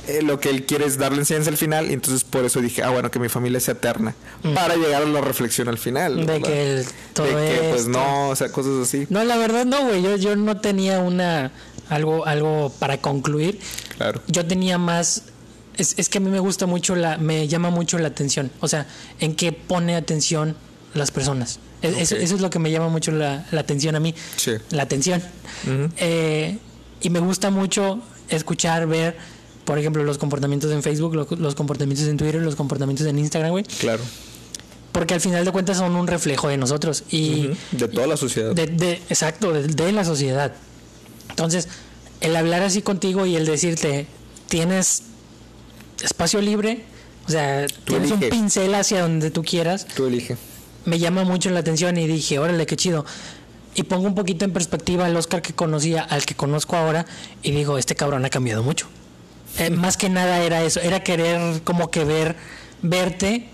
eh, 0.08 0.22
lo 0.22 0.40
que 0.40 0.50
él 0.50 0.66
quiere 0.66 0.86
es 0.86 0.98
darle 0.98 1.20
enseñanza 1.20 1.50
al 1.50 1.58
final, 1.58 1.90
y 1.90 1.94
entonces 1.94 2.24
por 2.24 2.46
eso 2.46 2.62
dije, 2.62 2.84
ah, 2.84 2.90
bueno, 2.90 3.10
que 3.10 3.20
mi 3.20 3.30
familia 3.30 3.60
sea 3.60 3.74
eterna, 3.74 4.14
para 4.54 4.76
llegar 4.76 5.02
a 5.04 5.06
la 5.06 5.22
reflexión 5.22 5.68
al 5.70 5.78
final. 5.78 6.16
Mm. 6.16 6.20
de 6.20 6.26
¿verdad? 6.26 6.48
que 6.48 6.74
el, 6.80 6.86
todo 7.14 7.26
de 7.28 7.34
que 7.60 7.70
pues 7.70 7.88
no, 7.88 8.30
o 8.30 8.36
sea, 8.36 8.52
cosas 8.52 8.74
así. 8.88 9.08
no 9.10 9.24
la 9.24 9.38
verdad 9.38 9.66
no 9.66 9.84
güey 9.86 10.02
yo, 10.04 10.16
yo 10.18 10.36
no 10.36 10.60
tenía 10.60 11.00
una 11.00 11.52
algo 11.90 12.26
algo 12.26 12.74
para 12.80 12.98
concluir 12.98 13.60
Claro. 13.98 14.22
yo 14.28 14.46
tenía 14.46 14.78
más 14.78 15.24
es, 15.78 15.96
es 15.98 16.08
que 16.10 16.18
a 16.20 16.22
mí 16.22 16.30
me 16.30 16.40
gusta 16.40 16.66
mucho 16.66 16.96
la 16.96 17.18
me 17.18 17.48
llama 17.48 17.70
mucho 17.70 17.98
la 17.98 18.08
atención 18.10 18.52
o 18.62 18.68
sea 18.68 18.86
en 19.20 19.36
qué 19.36 19.52
pone 19.52 19.96
atención 19.96 20.56
las 20.94 21.12
personas 21.12 21.60
Es- 21.82 22.12
eso, 22.12 22.16
es 22.16 22.42
lo 22.42 22.50
que 22.50 22.58
me 22.60 22.72
llama 22.72 22.88
mucho 22.90 23.12
la, 23.12 23.46
la 23.52 23.62
atención 23.62 23.96
a 23.96 24.00
mí 24.00 24.16
Sí. 24.38 24.52
la 24.72 24.84
atención. 24.84 25.22
Eh, 25.98 26.58
y 27.02 27.10
me 27.10 27.20
gusta 27.20 27.52
mucho 27.52 28.02
escuchar 28.30 28.88
ver 28.88 29.16
por 29.66 29.78
ejemplo 29.78 30.04
los 30.04 30.18
comportamientos 30.18 30.72
en 30.72 30.82
Facebook 30.82 31.14
lo- 31.16 31.28
los 31.38 31.56
comportamientos 31.56 32.08
en 32.08 32.18
Twitter 32.18 32.42
los 32.42 32.56
comportamientos 32.56 33.06
en 33.08 33.20
Instagram 33.20 33.52
güey 33.52 33.64
Claro. 33.80 34.02
porque 34.94 35.14
al 35.14 35.22
final 35.22 35.44
de 35.46 35.52
cuentas 35.52 35.78
son 35.78 35.96
un 35.96 36.08
reflejo 36.08 36.48
de 36.48 36.58
nosotros 36.58 37.04
y 37.10 37.50
De 37.72 37.88
toda 37.88 38.08
la 38.08 38.18
sociedad. 38.18 38.54
de, 38.56 38.68
de- 38.68 39.02
exacto, 39.10 39.52
de, 39.52 39.64
de 39.68 39.92
la 39.92 40.06
sociedad. 40.06 40.54
Entonces, 41.30 41.68
el 42.22 42.36
hablar 42.36 42.64
así 42.64 42.82
contigo 42.82 43.26
y 43.26 43.36
el 43.36 43.46
decirte, 43.46 44.08
tienes 44.48 45.04
espacio 46.04 46.42
libre, 46.42 46.84
o 47.28 47.32
sea, 47.32 47.66
tienes 47.86 48.12
un 48.12 48.20
pincel 48.20 48.74
hacia 48.76 49.02
donde 49.02 49.32
tú 49.32 49.44
quieras, 49.44 49.88
Tú 49.96 50.06
elige. 50.08 50.38
me 50.86 51.00
llama 51.00 51.24
mucho 51.24 51.50
la 51.50 51.60
atención 51.60 51.98
y 51.98 52.08
dije, 52.08 52.40
órale, 52.40 52.66
qué 52.66 52.76
chido. 52.76 53.06
Y 53.74 53.84
pongo 53.84 54.08
un 54.08 54.16
poquito 54.16 54.46
en 54.46 54.54
perspectiva 54.54 55.06
al 55.06 55.16
Oscar 55.18 55.42
que 55.42 55.54
conocía, 55.54 56.02
al 56.04 56.26
que 56.26 56.36
conozco 56.36 56.78
ahora, 56.78 57.06
y 57.44 57.52
digo, 57.52 57.78
este 57.78 57.96
cabrón 57.96 58.24
ha 58.26 58.30
cambiado 58.30 58.64
mucho. 58.64 58.88
Eh, 59.58 59.70
más 59.70 59.98
que 59.98 60.10
nada 60.10 60.42
era 60.44 60.64
eso, 60.64 60.80
era 60.82 61.02
querer 61.04 61.62
como 61.64 61.90
que 61.92 62.04
ver, 62.06 62.36
verte 62.82 63.50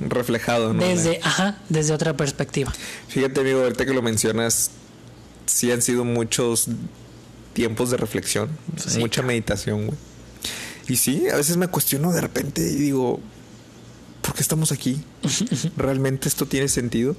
Reflejado, 0.00 0.72
¿no? 0.72 0.82
desde, 0.82 1.20
ajá, 1.22 1.58
desde 1.68 1.92
otra 1.92 2.16
perspectiva. 2.16 2.72
Fíjate, 3.08 3.40
amigo, 3.40 3.60
ahorita 3.60 3.84
que 3.84 3.92
lo 3.92 4.00
mencionas, 4.00 4.70
sí 5.46 5.70
han 5.70 5.82
sido 5.82 6.04
muchos 6.04 6.68
tiempos 7.52 7.90
de 7.90 7.96
reflexión, 7.96 8.48
Sí. 8.76 8.98
mucha 8.98 9.22
meditación, 9.22 9.86
güey. 9.86 9.98
Y 10.88 10.96
sí, 10.96 11.28
a 11.32 11.36
veces 11.36 11.56
me 11.56 11.68
cuestiono 11.68 12.12
de 12.12 12.20
repente 12.20 12.62
y 12.62 12.74
digo, 12.74 13.20
¿por 14.22 14.34
qué 14.34 14.40
estamos 14.42 14.72
aquí? 14.72 15.02
¿Realmente 15.76 16.28
esto 16.28 16.46
tiene 16.46 16.68
sentido? 16.68 17.14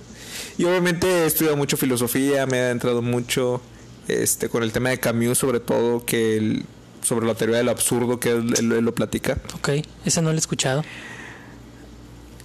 Y 0.57 0.65
obviamente 0.65 1.07
he 1.07 1.25
estudiado 1.25 1.55
mucho 1.57 1.77
filosofía, 1.77 2.45
me 2.47 2.57
he 2.57 2.61
adentrado 2.61 3.01
mucho 3.01 3.61
este, 4.07 4.49
con 4.49 4.63
el 4.63 4.71
tema 4.71 4.89
de 4.89 4.99
Camus, 4.99 5.37
sobre 5.37 5.59
todo, 5.59 6.05
que 6.05 6.37
el- 6.37 6.65
sobre 7.03 7.25
la 7.25 7.33
teoría 7.35 7.57
del 7.57 7.69
absurdo, 7.69 8.19
que 8.19 8.29
él, 8.31 8.53
él- 8.59 8.71
él 8.71 8.83
lo 8.85 8.93
platica. 8.93 9.37
Ok, 9.55 9.69
ese 10.05 10.21
no 10.21 10.29
lo 10.31 10.35
he 10.35 10.39
escuchado. 10.39 10.83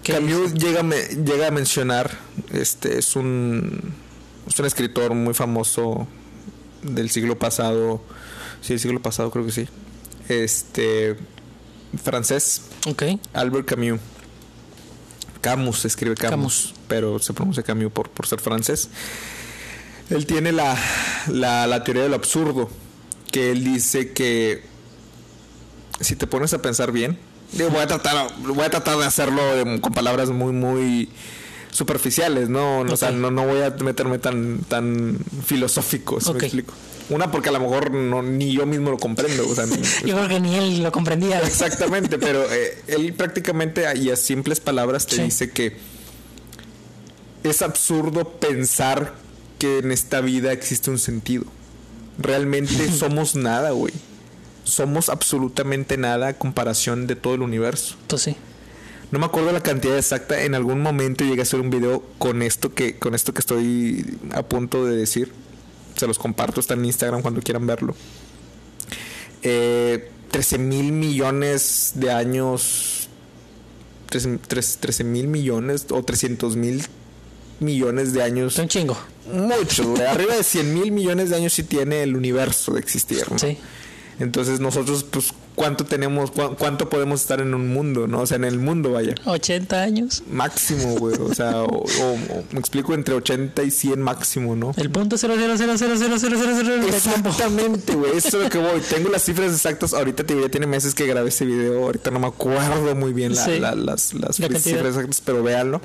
¿Qué 0.03 0.12
Camus 0.12 0.55
llega, 0.55 0.82
me- 0.82 1.03
llega 1.24 1.49
a 1.49 1.51
mencionar, 1.51 2.18
este 2.53 2.99
es 2.99 3.16
un, 3.16 3.93
es 4.49 4.59
un 4.59 4.66
escritor 4.66 5.12
muy 5.14 5.34
famoso 5.34 6.07
del 6.83 7.11
siglo 7.11 7.39
pasado, 7.39 8.03
sí, 8.61 8.74
el 8.74 8.81
siglo 8.81 9.01
pasado 9.03 9.31
creo 9.31 9.45
que 9.47 9.53
sí, 9.53 9.68
este 10.29 11.16
francés, 12.03 12.62
Ok, 12.89 13.03
Albert 13.33 13.66
Camus. 13.68 14.01
Camus 15.41 15.81
se 15.81 15.89
escribe 15.89 16.14
Camus, 16.16 16.31
Camus. 16.31 16.74
pero 16.89 17.18
se 17.18 17.33
pronuncia 17.33 17.62
Camus 17.62 17.93
por, 17.93 18.11
por 18.11 18.27
ser 18.27 18.41
francés. 18.41 18.89
Él 20.11 20.27
tiene 20.27 20.53
la, 20.53 20.77
la, 21.29 21.66
la 21.66 21.85
teoría 21.85 22.03
del 22.05 22.14
absurdo, 22.14 22.68
que 23.33 23.51
él 23.53 23.64
dice 23.64 24.12
que 24.12 24.62
si 26.01 26.16
te 26.16 26.27
pones 26.27 26.53
a 26.55 26.62
pensar 26.62 26.93
bien, 26.93 27.18
digo, 27.53 27.70
voy 27.70 27.81
a 27.81 27.87
tratar, 27.87 28.29
voy 28.39 28.64
a 28.64 28.70
tratar 28.70 28.99
de 28.99 29.05
hacerlo 29.05 29.43
de- 29.57 29.81
con 29.81 29.93
palabras 29.93 30.31
muy, 30.31 30.53
muy 30.53 31.09
superficiales, 31.77 32.49
¿no? 32.49 32.81
O 32.81 32.97
sea, 32.97 33.11
no, 33.11 33.31
no 33.31 33.47
voy 33.47 33.61
a 33.62 33.70
meterme 33.70 34.18
tan, 34.18 34.59
tan 34.68 35.18
filosófico, 35.45 36.20
¿sí 36.20 36.31
Ok. 36.31 36.37
me 36.41 36.45
explico? 36.47 36.74
Una, 37.09 37.31
porque 37.31 37.51
a 37.51 37.53
lo 37.53 37.61
mejor 37.61 37.93
no, 37.93 38.22
ni 38.22 38.53
yo 38.53 38.66
mismo 38.66 38.91
lo 38.91 38.99
comprendo. 38.99 39.49
O 39.49 39.55
sea, 39.55 39.66
yo 40.05 40.14
creo 40.16 40.29
que 40.29 40.41
ni 40.41 40.57
él 40.57 40.83
lo 40.83 40.91
comprendía. 40.91 41.41
Exactamente, 41.41 42.18
pero 42.18 42.43
eh, 42.53 42.83
él 42.89 43.12
prácticamente 43.14 43.85
y 43.97 44.11
a 44.11 44.16
simples 44.16 44.59
palabras 44.59 45.07
te 45.07 45.16
Sí. 45.16 45.22
dice 45.22 45.51
que 45.51 45.77
es 47.45 47.62
absurdo 47.62 48.24
pensar 48.41 49.14
que 49.59 49.79
en 49.79 49.93
esta 49.93 50.20
vida 50.20 50.53
existe 50.53 50.91
un 50.91 50.99
sentido. 50.99 51.45
Realmente 52.18 52.91
somos 52.99 53.35
nada, 53.37 53.70
güey. 53.70 53.95
Somos 54.64 55.09
absolutamente 55.09 55.97
nada 55.97 56.29
a 56.29 56.33
comparación 56.39 57.07
de 57.07 57.14
todo 57.14 57.35
el 57.35 57.43
universo. 57.43 57.95
Pues 58.09 58.22
sí. 58.22 58.37
No 59.11 59.19
me 59.19 59.27
acuerdo 59.27 59.53
la 59.53 59.63
cantidad 59.63 59.97
exacta. 59.97 60.43
En 60.43 60.55
algún 60.55 60.81
momento 60.81 61.25
llegué 61.25 61.41
a 61.41 61.43
hacer 61.43 61.61
un 61.61 61.71
video 61.71 62.03
con 62.19 62.43
esto 62.43 62.75
que, 62.75 62.99
con 62.99 63.15
esto 63.15 63.33
que 63.33 63.41
estoy 63.41 64.19
a 64.33 64.43
punto 64.43 64.85
de 64.85 64.97
decir. 64.97 65.33
Se 65.97 66.07
los 66.07 66.19
comparto, 66.19 66.61
está 66.61 66.75
en 66.75 66.85
Instagram 66.85 67.23
cuando 67.23 67.41
quieran 67.41 67.67
verlo. 67.67 67.95
Eh, 69.43 70.11
13 70.31 70.59
mil 70.59 70.93
millones 70.93 71.93
de 71.95 72.11
años. 72.11 73.09
13 74.09 75.05
mil 75.05 75.29
millones 75.29 75.87
o 75.91 76.03
300 76.03 76.57
mil 76.57 76.85
millones 77.61 78.13
de 78.13 78.23
años. 78.23 78.59
Un 78.59 78.69
chingo. 78.69 78.99
Mucho, 79.33 79.89
güey. 79.91 80.03
Arriba 80.07 80.37
de 80.37 80.43
100 80.43 80.75
mil 80.75 80.93
millones 80.93 81.31
de 81.31 81.37
años 81.37 81.53
sí 81.53 81.63
tiene 81.63 82.03
el 82.03 82.17
universo 82.17 82.75
de 82.75 82.81
existir. 82.81 83.25
¿no? 83.31 83.39
Sí. 83.39 83.57
Entonces 84.19 84.61
nosotros, 84.61 85.05
pues, 85.05 85.33
cuánto 85.57 85.85
tenemos, 85.85 86.31
cu 86.31 86.55
cuánto 86.57 86.89
podemos 86.89 87.21
estar 87.21 87.41
en 87.41 87.55
un 87.55 87.73
mundo, 87.73 88.07
¿no? 88.07 88.21
O 88.21 88.27
sea, 88.27 88.37
en 88.37 88.45
el 88.45 88.61
mundo, 88.61 88.93
vaya. 88.93 89.15
80 89.25 89.83
años. 89.83 90.23
Máximo, 90.31 90.97
güey. 90.97 91.17
O 91.17 91.35
sea, 91.35 91.63
o, 91.63 91.85
me 92.53 92.61
explico, 92.61 92.95
entre 92.95 93.15
80 93.15 93.65
y 93.65 93.73
100 93.73 94.01
máximo, 94.01 94.55
¿no? 94.55 94.73
El 94.77 94.91
punto 94.91 95.17
0000000 95.17 96.85
Exactamente, 96.87 97.95
güey. 97.95 98.17
Eso 98.17 98.39
es 98.39 98.45
lo 98.45 98.51
que 98.51 98.59
voy. 98.59 98.81
Tengo 98.89 99.09
las 99.09 99.25
cifras 99.25 99.53
exactas. 99.53 99.93
Ahorita 99.93 100.23
ya 100.23 100.49
tiene 100.49 100.69
meses 100.69 100.95
que 100.95 101.07
grabé 101.07 101.31
ese 101.31 101.45
video. 101.45 101.85
Ahorita 101.85 102.13
no 102.13 102.21
me 102.21 102.29
acuerdo 102.29 102.95
muy 102.95 103.13
bien 103.13 103.35
la, 103.35 103.45
sí. 103.45 103.59
las, 103.59 104.15
las 104.15 104.37
cifras 104.37 104.67
exactas, 104.67 105.21
pero 105.25 105.43
véanlo 105.43 105.81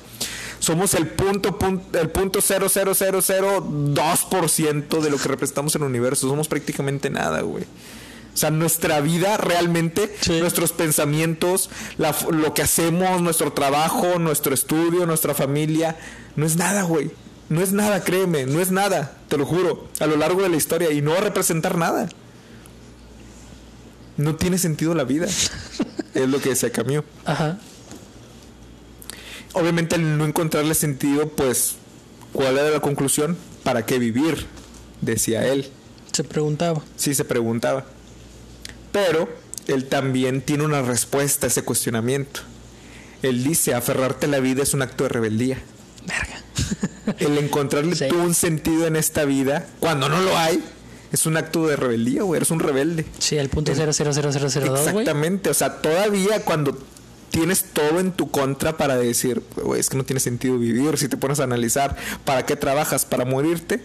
somos 0.61 0.93
el 0.93 1.07
punto, 1.07 1.57
punto 1.57 1.99
el 1.99 2.09
punto 2.11 2.39
0.0002% 2.39 5.01
de 5.01 5.09
lo 5.09 5.17
que 5.17 5.27
representamos 5.27 5.75
en 5.75 5.81
el 5.81 5.87
universo. 5.87 6.29
Somos 6.29 6.47
prácticamente 6.47 7.09
nada, 7.09 7.41
güey. 7.41 7.65
O 8.33 8.37
sea, 8.37 8.49
nuestra 8.49 9.01
vida 9.01 9.37
realmente, 9.37 10.15
Sí. 10.21 10.39
nuestros 10.39 10.71
pensamientos, 10.71 11.69
la 11.97 12.15
lo 12.31 12.53
que 12.53 12.61
hacemos, 12.61 13.21
nuestro 13.21 13.51
trabajo, 13.53 14.19
nuestro 14.19 14.53
estudio, 14.53 15.05
nuestra 15.05 15.33
familia, 15.33 15.97
no 16.35 16.45
es 16.45 16.55
nada, 16.55 16.83
güey. 16.83 17.11
No 17.49 17.61
es 17.61 17.73
nada, 17.73 18.01
créeme, 18.05 18.45
no 18.45 18.61
es 18.61 18.71
nada, 18.71 19.17
te 19.27 19.37
lo 19.37 19.45
juro, 19.45 19.89
a 19.99 20.07
lo 20.07 20.15
largo 20.15 20.41
de 20.41 20.47
la 20.47 20.55
historia 20.55 20.89
y 20.91 21.01
no 21.01 21.11
va 21.11 21.17
a 21.17 21.21
representar 21.21 21.77
nada. 21.77 22.07
No 24.15 24.35
tiene 24.37 24.57
sentido 24.57 24.93
la 24.95 25.03
vida. 25.03 25.27
es 26.13 26.29
lo 26.29 26.39
que 26.39 26.49
decía 26.49 26.71
Camus. 26.71 27.03
Ajá. 27.25 27.57
Obviamente 29.53 29.95
al 29.95 30.17
no 30.17 30.25
encontrarle 30.25 30.73
sentido, 30.75 31.27
pues, 31.27 31.75
¿cuál 32.31 32.57
era 32.57 32.69
la 32.69 32.79
conclusión? 32.79 33.37
¿Para 33.63 33.85
qué 33.85 33.99
vivir? 33.99 34.45
Decía 35.01 35.45
él. 35.47 35.69
Se 36.13 36.23
preguntaba. 36.23 36.81
Sí 36.95 37.13
se 37.15 37.25
preguntaba. 37.25 37.85
Pero 38.91 39.29
él 39.67 39.85
también 39.85 40.41
tiene 40.41 40.63
una 40.65 40.81
respuesta 40.81 41.47
a 41.47 41.49
ese 41.49 41.63
cuestionamiento. 41.63 42.41
Él 43.21 43.43
dice, 43.43 43.73
aferrarte 43.73 44.25
a 44.25 44.29
la 44.29 44.39
vida 44.39 44.63
es 44.63 44.73
un 44.73 44.81
acto 44.81 45.03
de 45.03 45.09
rebeldía. 45.09 45.57
Verga. 46.07 46.41
El 47.19 47.37
encontrarle 47.37 47.95
Sí. 47.95 48.05
tú 48.09 48.17
un 48.19 48.33
sentido 48.33 48.87
en 48.87 48.95
esta 48.95 49.25
vida, 49.25 49.67
cuando 49.79 50.09
no 50.09 50.19
lo 50.19 50.37
hay, 50.37 50.63
es 51.11 51.25
un 51.25 51.37
acto 51.37 51.67
de 51.67 51.75
rebeldía, 51.75 52.23
güey. 52.23 52.37
Eres 52.37 52.51
un 52.51 52.59
rebelde. 52.59 53.05
Sí, 53.19 53.37
el 53.37 53.49
punto 53.49 53.71
cero 53.75 53.91
cero 53.93 54.11
cero 54.13 54.29
cero 54.31 54.47
cero 54.49 54.65
dos, 54.67 54.81
güey. 54.81 54.89
Exactamente. 55.03 55.49
O 55.49 55.53
sea, 55.53 55.81
todavía 55.81 56.43
cuando 56.43 56.77
tienes 57.29 57.65
todo 57.73 57.99
en 57.99 58.11
tu 58.11 58.31
contra 58.31 58.77
para 58.77 58.97
decir, 58.97 59.43
güey, 59.57 59.79
es 59.79 59.89
que 59.89 59.97
no 59.97 60.03
tiene 60.03 60.19
sentido 60.19 60.57
vivir. 60.57 60.97
Si 60.97 61.07
te 61.07 61.17
pones 61.17 61.39
a 61.39 61.43
analizar, 61.43 61.95
¿para 62.25 62.45
qué 62.45 62.55
trabajas? 62.55 63.05
¿Para 63.05 63.25
morirte? 63.25 63.81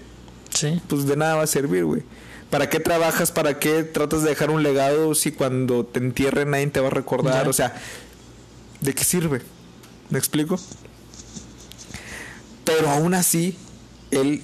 Sí. 0.54 0.80
pues 0.88 1.06
de 1.06 1.16
nada 1.16 1.34
va 1.36 1.42
a 1.42 1.46
servir, 1.46 1.84
güey. 1.84 2.02
¿Para 2.50 2.68
qué 2.70 2.78
trabajas? 2.80 3.32
¿Para 3.32 3.58
qué 3.58 3.82
tratas 3.82 4.22
de 4.22 4.30
dejar 4.30 4.50
un 4.50 4.62
legado 4.62 5.14
si 5.14 5.32
cuando 5.32 5.84
te 5.84 5.98
entierren 5.98 6.50
nadie 6.50 6.68
te 6.68 6.80
va 6.80 6.86
a 6.88 6.90
recordar? 6.90 7.44
Ya. 7.44 7.50
O 7.50 7.52
sea, 7.52 7.74
¿de 8.80 8.94
qué 8.94 9.04
sirve? 9.04 9.42
¿Me 10.10 10.18
explico? 10.18 10.58
Pero 12.64 12.88
aún 12.90 13.14
así, 13.14 13.56
él, 14.10 14.42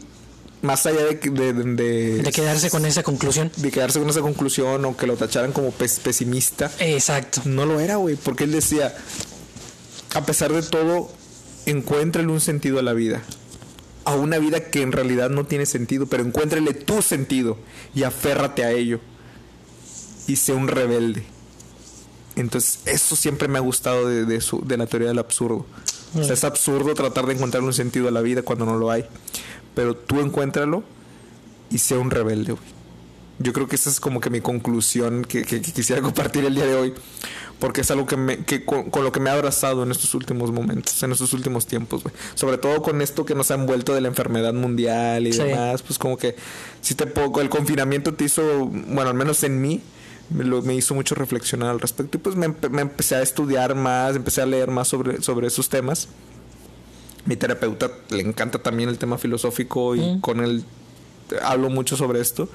más 0.63 0.87
allá 0.87 1.05
de, 1.05 1.15
de- 1.17 1.53
de- 1.53 2.23
De 2.23 2.33
quedarse 2.33 2.71
con 2.71 2.87
esa 2.87 3.03
conclusión. 3.03 3.51
de 3.57 3.71
quedarse 3.71 3.99
con 3.99 4.09
esa 4.11 4.21
conclusión 4.21 4.85
o 4.85 4.97
que 4.97 5.07
lo 5.07 5.17
tacharan 5.17 5.53
como 5.53 5.71
pes- 5.71 6.01
pesimista, 6.01 6.71
Exacto. 6.79 7.43
no 7.45 7.67
lo 7.67 7.81
era, 7.81 7.97
güey, 7.97 8.17
porque 8.17 8.45
él 8.45 8.53
decía, 8.53 8.95
a 10.15 10.25
pesar 10.25 10.53
de 10.53 10.63
todo, 10.63 11.11
encuéntrale 11.67 12.29
un 12.29 12.41
sentido 12.41 12.79
a 12.79 12.83
la 12.83 12.93
vida. 12.93 13.23
A 14.05 14.15
una 14.15 14.39
vida 14.39 14.61
que 14.71 14.83
en 14.83 14.93
realidad 14.93 15.31
no 15.31 15.45
tiene 15.45 15.65
sentido, 15.67 16.07
pero 16.07 16.25
encuéntrale 16.25 16.75
tu 16.75 17.03
sentido 17.03 17.57
y 17.95 18.03
aférrate 18.03 18.65
a 18.65 18.73
ello. 18.73 19.01
Y 20.27 20.37
sé 20.37 20.53
un 20.53 20.69
rebelde. 20.69 21.25
Entonces, 22.37 22.81
eso 22.87 23.15
siempre 23.17 23.47
me 23.49 23.59
ha 23.59 23.61
gustado 23.61 24.09
de, 24.09 24.25
de 24.25 24.41
su, 24.41 24.61
de 24.65 24.77
la 24.77 24.87
teoría 24.87 25.09
del 25.09 25.19
absurdo. 25.19 25.67
O 26.15 26.25
sea, 26.25 26.35
es 26.35 26.45
absurdo 26.45 26.95
tratar 26.95 27.27
de 27.27 27.35
encontrar 27.35 27.63
un 27.63 27.73
sentido 27.73 28.09
a 28.09 28.11
la 28.11 28.21
vida 28.23 28.43
cuando 28.43 28.65
no 28.67 28.77
lo 28.77 28.91
hay. 28.91 29.05
Pero 29.75 29.97
tú 29.97 30.21
encuéntralo 30.21 30.83
y 31.71 31.79
sé 31.79 31.97
un 31.97 32.11
rebelde, 32.11 32.53
güey. 32.53 32.65
Yo 33.39 33.53
creo 33.53 33.67
que 33.67 33.77
esa 33.77 33.91
es 33.91 33.99
como 33.99 34.21
que 34.21 34.31
mi 34.31 34.41
conclusión 34.41 35.25
que, 35.25 35.43
que- 35.43 35.61
que 35.63 35.73
quisiera 35.73 36.01
compartir 36.03 36.45
el 36.45 36.55
día 36.55 36.67
de 36.67 36.75
hoy. 36.75 36.95
Porque 37.63 37.83
es 37.83 37.91
algo 37.93 38.07
que, 38.07 38.17
me, 38.17 38.39
que 38.45 38.65
con, 38.65 38.91
con 38.91 39.05
lo 39.05 39.13
que 39.13 39.21
me 39.21 39.31
ha 39.31 39.35
abrazado 39.35 39.85
en 39.85 39.93
estos 39.93 40.15
últimos 40.17 40.51
momentos, 40.51 41.01
en 41.05 41.13
estos 41.13 41.33
últimos 41.33 41.65
tiempos, 41.67 42.03
güey. 42.03 42.13
Sobre 42.35 42.59
todo 42.59 42.83
con 42.83 43.01
esto 43.01 43.25
que 43.25 43.37
nos 43.37 43.53
ha 43.53 43.55
envuelto 43.55 43.95
de 43.95 44.01
la 44.01 44.09
enfermedad 44.09 44.53
mundial 44.53 45.29
y 45.29 45.33
Sí. 45.33 45.45
demás. 45.45 45.81
Pues 45.83 45.97
como 45.97 46.17
que 46.17 46.35
si 46.81 46.97
te 46.97 47.07
pongo, 47.07 47.41
el 47.41 47.49
confinamiento 47.49 48.15
te 48.15 48.25
hizo, 48.25 48.43
bueno, 48.67 49.11
al 49.11 49.15
menos 49.15 49.45
en 49.45 49.61
mí, 49.63 49.81
me, 50.31 50.43
lo- 50.45 50.61
me 50.63 50.75
hizo 50.75 50.93
mucho 50.95 51.15
reflexionar 51.15 51.69
al 51.71 51.79
respecto. 51.79 52.19
Y 52.19 52.21
pues 52.21 52.35
me, 52.35 52.49
me 52.71 52.83
empecé 52.83 53.15
a 53.15 53.23
estudiar 53.23 53.77
más, 53.77 54.17
empecé 54.17 54.43
a 54.43 54.47
leer 54.47 54.71
más 54.73 54.89
sobre, 54.89 55.23
sobre 55.23 55.47
esos 55.47 55.69
temas. 55.69 56.09
Mi 57.27 57.37
terapeuta 57.37 57.93
le 58.11 58.23
encanta 58.23 58.59
también 58.61 58.89
el 58.89 58.99
tema 58.99 59.19
filosófico 59.19 59.95
y 59.95 60.19
con 60.21 60.41
él 60.41 60.65
hablo 61.43 61.71
mucho 61.71 61.97
sobre 61.97 62.21
esto. 62.21 62.49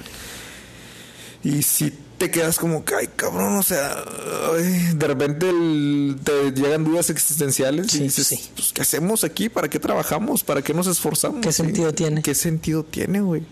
Y 1.47 1.63
si 1.63 1.93
te 2.17 2.29
quedas 2.29 2.59
como 2.59 2.83
que, 2.83 2.93
ay, 2.93 3.07
cabrón, 3.15 3.55
o 3.55 3.63
sea, 3.63 4.03
de 4.93 5.07
repente 5.07 5.49
te 6.21 6.51
llegan 6.51 6.83
dudas 6.83 7.09
existenciales 7.09 7.95
y 7.95 7.99
dices, 7.99 8.49
pues, 8.53 8.73
¿qué 8.73 8.81
hacemos 8.81 9.23
aquí? 9.23 9.47
¿Para 9.47 9.69
qué 9.69 9.79
trabajamos? 9.79 10.43
¿Para 10.43 10.61
qué 10.61 10.73
nos 10.73 10.87
esforzamos? 10.87 11.39
¿Qué 11.39 11.53
sentido 11.53 11.93
tiene? 11.93 12.21
¿Qué 12.21 12.35
sentido 12.35 12.83
tiene, 12.83 13.21
güey? 13.21 13.43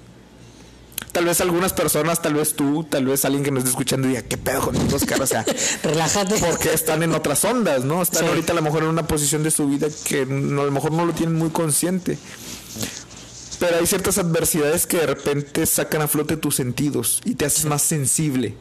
Tal 1.14 1.24
vez 1.24 1.40
algunas 1.40 1.72
personas, 1.72 2.22
tal 2.22 2.34
vez 2.34 2.54
tú, 2.58 2.84
tal 2.84 3.06
vez 3.06 3.24
alguien 3.24 3.46
que 3.46 3.52
nos 3.52 3.60
esté 3.60 3.70
escuchando 3.70 4.10
diga, 4.10 4.24
¿qué 4.24 4.38
pedo 4.38 4.60
con 4.60 4.76
Oscar? 4.94 5.22
O 5.22 5.28
sea, 5.28 5.46
relájate. 5.84 6.36
Porque 6.40 6.74
están 6.74 7.02
en 7.02 7.14
otras 7.14 7.46
ondas, 7.46 7.86
¿no? 7.86 8.02
Están 8.02 8.28
ahorita 8.28 8.52
a 8.52 8.56
lo 8.56 8.62
mejor 8.62 8.84
en 8.84 8.90
una 8.90 9.08
posición 9.08 9.42
de 9.42 9.52
su 9.52 9.70
vida 9.70 9.88
que 10.04 10.24
a 10.24 10.26
lo 10.26 10.72
mejor 10.72 10.92
no 10.92 11.06
lo 11.06 11.14
tienen 11.14 11.38
muy 11.38 11.50
consciente. 11.50 12.18
Pero 13.60 13.78
hay 13.78 13.86
ciertas 13.86 14.18
adversidades 14.18 14.86
que 14.86 14.98
de 14.98 15.08
repente 15.08 15.66
sacan 15.66 16.02
a 16.02 16.08
flote 16.08 16.38
tus 16.38 16.56
sentidos 16.56 17.22
y 17.26 17.36
te 17.36 17.46
haces 17.46 17.66
más 17.66 17.82
sensible. 17.82 18.56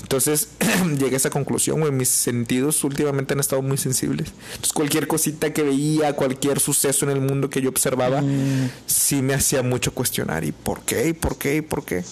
Entonces 0.00 0.48
llegué 0.98 1.14
a 1.14 1.16
esa 1.16 1.30
conclusión, 1.30 1.80
güey. 1.80 1.92
Mis 1.92 2.08
sentidos 2.08 2.82
últimamente 2.84 3.34
han 3.34 3.40
estado 3.40 3.62
muy 3.62 3.78
sensibles. 3.78 4.28
Entonces 4.52 4.72
cualquier 4.72 5.06
cosita 5.06 5.52
que 5.52 5.62
veía, 5.62 6.14
cualquier 6.14 6.60
suceso 6.60 7.04
en 7.04 7.12
el 7.12 7.20
mundo 7.20 7.50
que 7.50 7.60
yo 7.60 7.68
observaba, 7.68 8.22
mm. 8.22 8.70
sí 8.86 9.22
me 9.22 9.34
hacía 9.34 9.62
mucho 9.62 9.92
cuestionar. 9.92 10.44
¿Y 10.44 10.52
por 10.52 10.80
qué? 10.82 11.08
¿Y 11.08 11.12
por 11.12 11.36
qué? 11.36 11.56
¿Y 11.56 11.60
por 11.60 11.84
qué? 11.84 12.04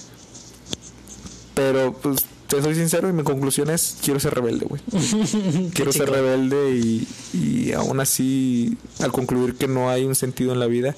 Pero 1.55 1.93
pues 1.95 2.25
te 2.47 2.61
soy 2.63 2.75
sincero 2.75 3.09
y 3.09 3.13
mi 3.13 3.23
conclusión 3.23 3.71
es 3.71 3.97
quiero 4.03 4.21
ser 4.21 4.35
rebelde, 4.35 4.67
güey. 4.67 4.83
quiero 5.75 5.93
ser 5.93 6.11
rebelde 6.11 6.77
y, 6.77 7.09
y 7.33 7.73
aún 7.73 8.01
así 8.01 8.77
al 9.01 9.13
concluir 9.13 9.55
que 9.55 9.69
no 9.69 9.91
hay 9.91 10.05
un 10.05 10.15
sentido 10.15 10.53
en 10.53 10.61
la 10.61 10.67
vida 10.67 10.95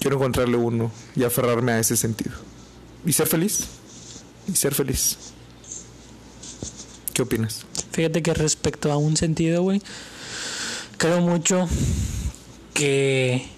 quiero 0.00 0.16
encontrarle 0.16 0.56
uno 0.56 0.90
y 1.14 1.24
aferrarme 1.24 1.72
a 1.72 1.78
ese 1.78 1.96
sentido. 1.96 2.32
Y 3.04 3.12
ser 3.12 3.26
feliz. 3.26 3.64
Y 4.46 4.56
ser 4.56 4.74
feliz. 4.74 5.16
¿Qué 7.12 7.22
opinas? 7.22 7.64
Fíjate 7.92 8.22
que 8.22 8.34
respecto 8.34 8.92
a 8.92 8.96
un 8.96 9.16
sentido, 9.16 9.62
güey, 9.62 9.82
creo 10.98 11.20
mucho 11.20 11.68
que 12.74 13.48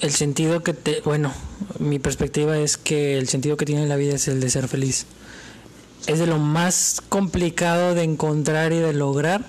el 0.00 0.10
sentido 0.10 0.62
que 0.62 0.74
te, 0.74 1.00
bueno, 1.00 1.32
mi 1.78 1.98
perspectiva 1.98 2.58
es 2.58 2.76
que 2.76 3.16
el 3.16 3.28
sentido 3.28 3.56
que 3.56 3.64
tiene 3.64 3.86
la 3.86 3.96
vida 3.96 4.14
es 4.14 4.28
el 4.28 4.40
de 4.40 4.50
ser 4.50 4.68
feliz. 4.68 5.06
Es 6.06 6.18
de 6.18 6.26
lo 6.26 6.38
más 6.38 7.00
complicado 7.08 7.94
de 7.94 8.02
encontrar 8.02 8.72
y 8.72 8.78
de 8.78 8.92
lograr 8.92 9.48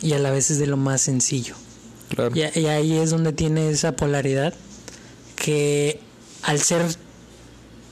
y 0.00 0.12
a 0.12 0.20
la 0.20 0.30
vez 0.30 0.52
es 0.52 0.58
de 0.58 0.68
lo 0.68 0.76
más 0.76 1.00
sencillo. 1.00 1.54
Claro. 2.08 2.32
y 2.36 2.66
ahí 2.66 2.96
es 2.98 3.10
donde 3.10 3.32
tiene 3.32 3.68
esa 3.68 3.96
polaridad 3.96 4.54
que 5.46 6.00
al 6.42 6.58
ser 6.58 6.82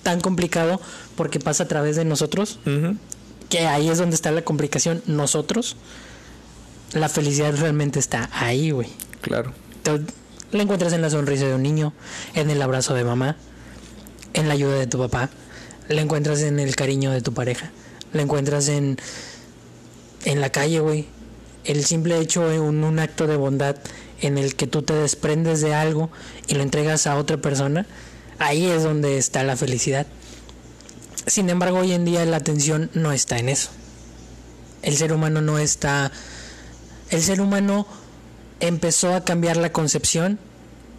tan 0.02 0.20
complicado, 0.20 0.80
porque 1.14 1.38
pasa 1.38 1.62
a 1.62 1.68
través 1.68 1.94
de 1.94 2.04
nosotros, 2.04 2.58
que 3.48 3.60
ahí 3.60 3.88
es 3.88 3.98
donde 3.98 4.16
está 4.16 4.32
la 4.32 4.42
complicación, 4.42 5.04
nosotros, 5.06 5.76
la 6.94 7.08
felicidad 7.08 7.54
realmente 7.56 8.00
está 8.00 8.28
ahí, 8.32 8.72
güey. 8.72 8.88
Claro. 9.20 9.52
la 10.50 10.62
encuentras 10.64 10.94
en 10.94 11.00
la 11.00 11.10
sonrisa 11.10 11.46
de 11.46 11.54
un 11.54 11.62
niño, 11.62 11.92
en 12.34 12.50
el 12.50 12.60
abrazo 12.60 12.92
de 12.94 13.04
mamá, 13.04 13.36
en 14.32 14.48
la 14.48 14.54
ayuda 14.54 14.74
de 14.74 14.88
tu 14.88 14.98
papá, 14.98 15.30
la 15.88 16.02
encuentras 16.02 16.40
en 16.40 16.58
el 16.58 16.74
cariño 16.74 17.12
de 17.12 17.20
tu 17.20 17.34
pareja, 17.34 17.70
la 18.12 18.22
encuentras 18.22 18.66
en, 18.66 18.98
en 20.24 20.40
la 20.40 20.50
calle, 20.50 20.80
güey. 20.80 21.06
El 21.64 21.84
simple 21.84 22.18
hecho 22.18 22.48
de 22.48 22.58
un 22.58 22.98
acto 22.98 23.28
de 23.28 23.36
bondad 23.36 23.76
en 24.20 24.38
el 24.38 24.54
que 24.54 24.66
tú 24.66 24.82
te 24.82 24.94
desprendes 24.94 25.60
de 25.60 25.74
algo 25.74 26.10
y 26.48 26.54
lo 26.54 26.62
entregas 26.62 27.06
a 27.06 27.16
otra 27.16 27.36
persona, 27.36 27.86
ahí 28.38 28.66
es 28.66 28.82
donde 28.82 29.18
está 29.18 29.42
la 29.42 29.56
felicidad. 29.56 30.06
Sin 31.26 31.48
embargo, 31.48 31.78
hoy 31.78 31.92
en 31.92 32.04
día 32.04 32.24
la 32.24 32.36
atención 32.36 32.90
no 32.94 33.12
está 33.12 33.38
en 33.38 33.48
eso. 33.48 33.70
El 34.82 34.96
ser 34.96 35.12
humano 35.12 35.40
no 35.40 35.58
está... 35.58 36.12
El 37.10 37.22
ser 37.22 37.40
humano 37.40 37.86
empezó 38.60 39.14
a 39.14 39.24
cambiar 39.24 39.56
la 39.56 39.72
concepción 39.72 40.38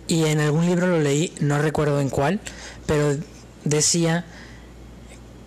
y 0.08 0.26
en 0.26 0.40
algún 0.40 0.66
libro 0.66 0.88
lo 0.88 1.00
leí, 1.00 1.34
no 1.40 1.60
recuerdo 1.60 2.00
en 2.00 2.10
cuál, 2.10 2.40
pero 2.86 3.18
decía 3.64 4.26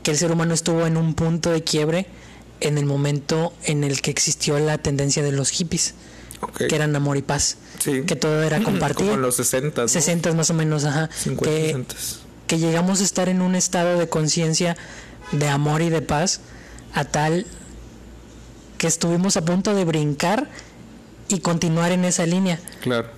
que 0.02 0.10
el 0.10 0.18
ser 0.18 0.32
humano 0.32 0.54
estuvo 0.54 0.86
en 0.86 0.96
un 0.96 1.14
punto 1.14 1.50
de 1.50 1.62
quiebre 1.62 2.06
en 2.60 2.76
el 2.76 2.86
momento 2.86 3.52
en 3.64 3.84
el 3.84 4.00
que 4.00 4.10
existió 4.10 4.58
la 4.58 4.78
tendencia 4.78 5.22
de 5.22 5.32
los 5.32 5.50
hippies 5.50 5.94
que 6.56 6.74
eran 6.74 6.94
amor 6.96 7.16
y 7.16 7.22
paz. 7.22 7.56
Que 7.84 8.16
todo 8.16 8.42
era 8.42 8.62
compartir. 8.62 9.06
Como 9.06 9.14
en 9.14 9.22
los 9.22 9.36
60. 9.36 9.88
60 9.88 10.32
más 10.34 10.50
o 10.50 10.54
menos, 10.54 10.84
ajá. 10.84 11.08
que, 11.42 11.84
que 12.46 12.58
llegamos 12.58 13.00
a 13.00 13.04
estar 13.04 13.28
en 13.28 13.42
un 13.42 13.54
estado 13.54 13.98
de 13.98 14.08
conciencia 14.08 14.76
de 15.32 15.48
amor 15.48 15.82
y 15.82 15.90
de 15.90 16.02
paz 16.02 16.40
a 16.94 17.04
tal 17.04 17.46
que 18.78 18.86
estuvimos 18.86 19.36
a 19.36 19.44
punto 19.44 19.74
de 19.74 19.84
brincar 19.84 20.48
y 21.28 21.40
continuar 21.40 21.92
en 21.92 22.04
esa 22.04 22.24
línea. 22.26 22.58
Claro. 22.80 23.08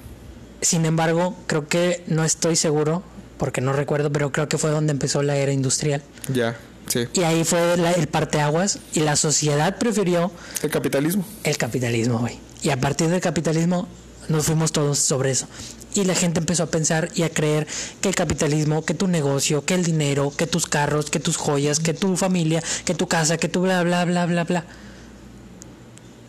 Sin 0.60 0.84
embargo, 0.84 1.36
creo 1.46 1.68
que 1.68 2.02
no 2.06 2.24
estoy 2.24 2.56
seguro, 2.56 3.02
porque 3.38 3.60
no 3.60 3.72
recuerdo, 3.72 4.10
pero 4.10 4.32
creo 4.32 4.48
que 4.48 4.58
fue 4.58 4.70
donde 4.70 4.92
empezó 4.92 5.22
la 5.22 5.36
era 5.36 5.52
industrial. 5.52 6.02
Ya, 6.32 6.56
sí. 6.88 7.06
Y 7.14 7.22
ahí 7.22 7.44
fue 7.44 7.74
el 7.74 8.08
parteaguas 8.08 8.78
y 8.92 9.00
la 9.00 9.16
sociedad 9.16 9.78
prefirió... 9.78 10.32
El 10.62 10.70
capitalismo. 10.70 11.24
El 11.44 11.56
capitalismo, 11.56 12.18
güey. 12.18 12.38
Y 12.62 12.70
a 12.70 12.80
partir 12.80 13.08
del 13.08 13.20
capitalismo 13.20 13.88
nos 14.28 14.46
fuimos 14.46 14.72
todos 14.72 14.98
sobre 14.98 15.30
eso. 15.30 15.46
Y 15.94 16.04
la 16.04 16.14
gente 16.14 16.38
empezó 16.38 16.64
a 16.64 16.66
pensar 16.66 17.08
y 17.14 17.22
a 17.22 17.30
creer 17.30 17.66
que 18.00 18.08
el 18.08 18.14
capitalismo, 18.14 18.84
que 18.84 18.94
tu 18.94 19.08
negocio, 19.08 19.64
que 19.64 19.74
el 19.74 19.84
dinero, 19.84 20.32
que 20.36 20.46
tus 20.46 20.66
carros, 20.66 21.10
que 21.10 21.18
tus 21.18 21.36
joyas, 21.36 21.80
que 21.80 21.94
tu 21.94 22.16
familia, 22.16 22.62
que 22.84 22.94
tu 22.94 23.08
casa, 23.08 23.38
que 23.38 23.48
tu 23.48 23.62
bla, 23.62 23.82
bla, 23.82 24.04
bla, 24.04 24.26
bla, 24.26 24.44
bla. 24.44 24.64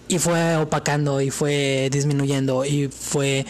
Y 0.08 0.18
fue 0.18 0.58
opacando 0.58 1.22
y 1.22 1.30
fue 1.30 1.90
disminuyendo 1.92 2.66
y 2.66 2.88
fue 2.88 3.46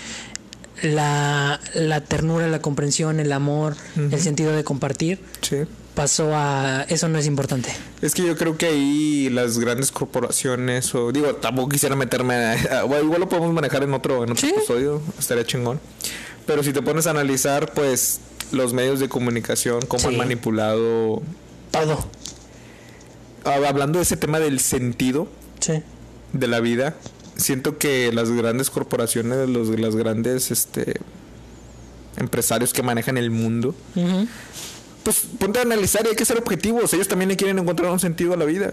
la, 0.81 1.59
la 1.73 2.01
ternura, 2.01 2.47
la 2.47 2.61
comprensión, 2.61 3.19
el 3.19 3.31
amor, 3.31 3.75
el 3.95 4.19
sentido 4.19 4.53
de 4.53 4.63
compartir. 4.63 5.19
Sí 5.41 5.57
pasó 5.93 6.31
a 6.33 6.85
eso 6.89 7.09
no 7.09 7.17
es 7.17 7.27
importante. 7.27 7.69
Es 8.01 8.13
que 8.13 8.25
yo 8.25 8.35
creo 8.37 8.57
que 8.57 8.67
ahí 8.67 9.29
las 9.29 9.59
grandes 9.59 9.91
corporaciones 9.91 10.93
o 10.95 11.11
digo, 11.11 11.35
tampoco 11.35 11.69
quisiera 11.69 11.95
meterme 11.95 12.33
a, 12.35 12.85
igual 12.85 13.19
lo 13.19 13.29
podemos 13.29 13.53
manejar 13.53 13.83
en 13.83 13.93
otro 13.93 14.23
en 14.23 14.31
otro 14.31 14.47
episodio, 14.47 15.01
estaría 15.19 15.45
chingón. 15.45 15.79
Pero 16.45 16.63
si 16.63 16.73
te 16.73 16.81
pones 16.81 17.07
a 17.07 17.11
analizar 17.11 17.73
pues 17.73 18.19
los 18.51 18.73
medios 18.73 18.99
de 18.99 19.09
comunicación 19.09 19.81
cómo 19.87 20.07
han 20.07 20.17
manipulado 20.17 21.21
todo. 21.71 21.99
Ah, 23.43 23.59
hablando 23.67 23.99
de 23.99 24.03
ese 24.03 24.17
tema 24.17 24.39
del 24.39 24.59
sentido 24.59 25.27
de 26.33 26.47
la 26.47 26.59
vida, 26.59 26.95
siento 27.41 27.77
que 27.77 28.11
las 28.11 28.31
grandes 28.31 28.69
corporaciones, 28.69 29.49
los 29.49 29.67
las 29.79 29.95
grandes 29.95 30.51
este 30.51 30.99
empresarios 32.17 32.73
que 32.73 32.83
manejan 32.83 33.17
el 33.17 33.31
mundo 33.31 33.73
pues 35.03 35.23
ponte 35.39 35.59
a 35.59 35.61
analizar 35.63 36.05
y 36.05 36.09
hay 36.09 36.15
que 36.15 36.25
ser 36.25 36.37
objetivos. 36.37 36.93
Ellos 36.93 37.07
también 37.07 37.29
le 37.29 37.37
quieren 37.37 37.59
encontrar 37.59 37.91
un 37.91 37.99
sentido 37.99 38.33
a 38.33 38.37
la 38.37 38.45
vida. 38.45 38.71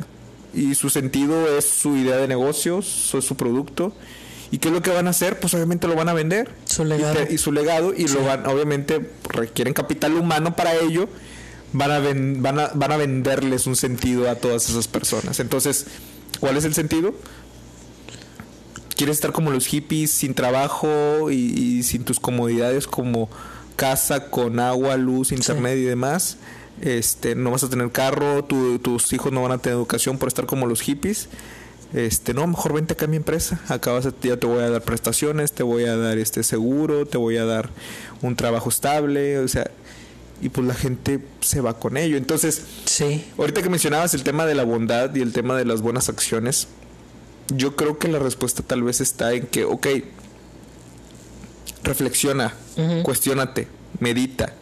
Y 0.55 0.75
su 0.75 0.91
sentido 0.91 1.57
es 1.57 1.69
su 1.69 1.97
idea 1.97 2.17
de 2.17 2.29
negocios, 2.29 3.15
es 3.15 3.25
su 3.25 3.37
producto. 3.37 3.93
¿Y 4.51 4.59
qué 4.59 4.69
es 4.69 4.75
lo 4.75 4.81
que 4.81 4.91
van 4.91 5.07
a 5.07 5.11
hacer? 5.11 5.39
Pues 5.41 5.53
obviamente 5.55 5.87
lo 5.89 5.95
van 5.95 6.09
a 6.09 6.15
vender. 6.15 6.51
Su 6.65 6.85
legado. 6.85 7.21
Y, 7.29 7.39
su 7.39 7.53
legado. 7.53 7.93
Y 7.95 8.09
lo 8.09 8.25
van, 8.25 8.47
obviamente 8.47 9.11
requieren 9.29 9.75
capital 9.75 10.15
humano 10.15 10.57
para 10.57 10.75
ello. 10.75 11.09
Van 11.73 11.91
a, 11.91 12.01
van, 12.01 12.59
a, 12.59 12.71
van 12.75 12.93
a 12.93 12.97
venderles 12.97 13.67
un 13.67 13.77
sentido 13.77 14.31
a 14.31 14.37
todas 14.37 14.71
esas 14.71 14.89
personas. 14.89 15.39
Entonces, 15.39 15.87
¿cuál 16.41 16.57
es 16.57 16.65
el 16.65 16.75
sentido? 16.75 17.15
¿Quieres 18.99 19.17
estar 19.17 19.33
como 19.33 19.51
los 19.51 19.67
hippies, 19.67 20.11
sin 20.11 20.35
trabajo 20.35 21.31
y 21.31 21.83
sin 21.85 22.05
tus 22.05 22.21
comodidades 22.21 22.87
como 22.87 23.31
casa 23.79 24.29
con 24.29 24.59
agua, 24.59 24.97
luz, 24.97 25.31
internet 25.31 25.79
y 25.79 25.85
demás. 25.85 26.37
Este, 26.83 27.37
no 27.37 27.53
vas 27.53 27.63
a 27.63 27.71
tener 27.71 27.91
carro, 27.93 28.45
tus 28.45 29.13
hijos 29.13 29.33
no 29.33 29.43
van 29.43 29.53
a 29.53 29.59
tener 29.59 29.77
educación 29.77 30.19
por 30.19 30.27
estar 30.27 30.47
como 30.47 30.67
los 30.67 30.81
hippies. 30.81 31.29
Este, 31.95 32.35
no, 32.35 32.47
mejor 32.47 32.75
vente 32.75 32.95
acá 32.95 33.05
a 33.05 33.09
mi 33.09 33.17
empresa. 33.17 33.61
Acá 33.69 33.93
vas 33.93 34.05
a, 34.07 34.13
ya 34.21 34.37
te 34.37 34.47
voy 34.47 34.59
a 34.59 34.69
dar 34.69 34.83
prestaciones, 34.83 35.53
te 35.53 35.63
voy 35.63 35.85
a 35.85 35.97
dar 35.97 36.19
este 36.19 36.43
seguro, 36.43 37.07
te 37.07 37.19
voy 37.19 37.37
a 37.37 37.45
dar 37.45 37.71
un 38.21 38.35
trabajo 38.35 38.69
estable, 38.69 39.39
o 39.39 39.47
sea, 39.47 39.71
y 40.43 40.49
pues 40.49 40.67
la 40.67 40.75
gente 40.75 41.21
se 41.41 41.61
va 41.61 41.79
con 41.79 41.97
ello. 41.97 42.17
Entonces, 42.17 42.63
sí. 42.85 43.25
ahorita 43.39 43.63
que 43.63 43.71
mencionabas 43.71 44.13
el 44.15 44.25
tema 44.25 44.45
de 44.45 44.57
la 44.57 44.65
bondad 44.65 45.15
y 45.15 45.21
el 45.21 45.33
tema 45.33 45.57
de 45.57 45.65
las 45.65 45.83
buenas 45.83 46.09
acciones, 46.09 46.67
yo 47.55 47.77
creo 47.77 47.99
que 47.99 48.09
la 48.09 48.19
respuesta 48.19 48.63
tal 48.63 48.83
vez 48.83 49.01
está 49.01 49.33
en 49.33 49.47
que, 49.47 49.65
ok, 49.65 49.87
reflexiona, 51.83 52.55
cuestionate, 53.03 53.69
medita. 54.01 54.55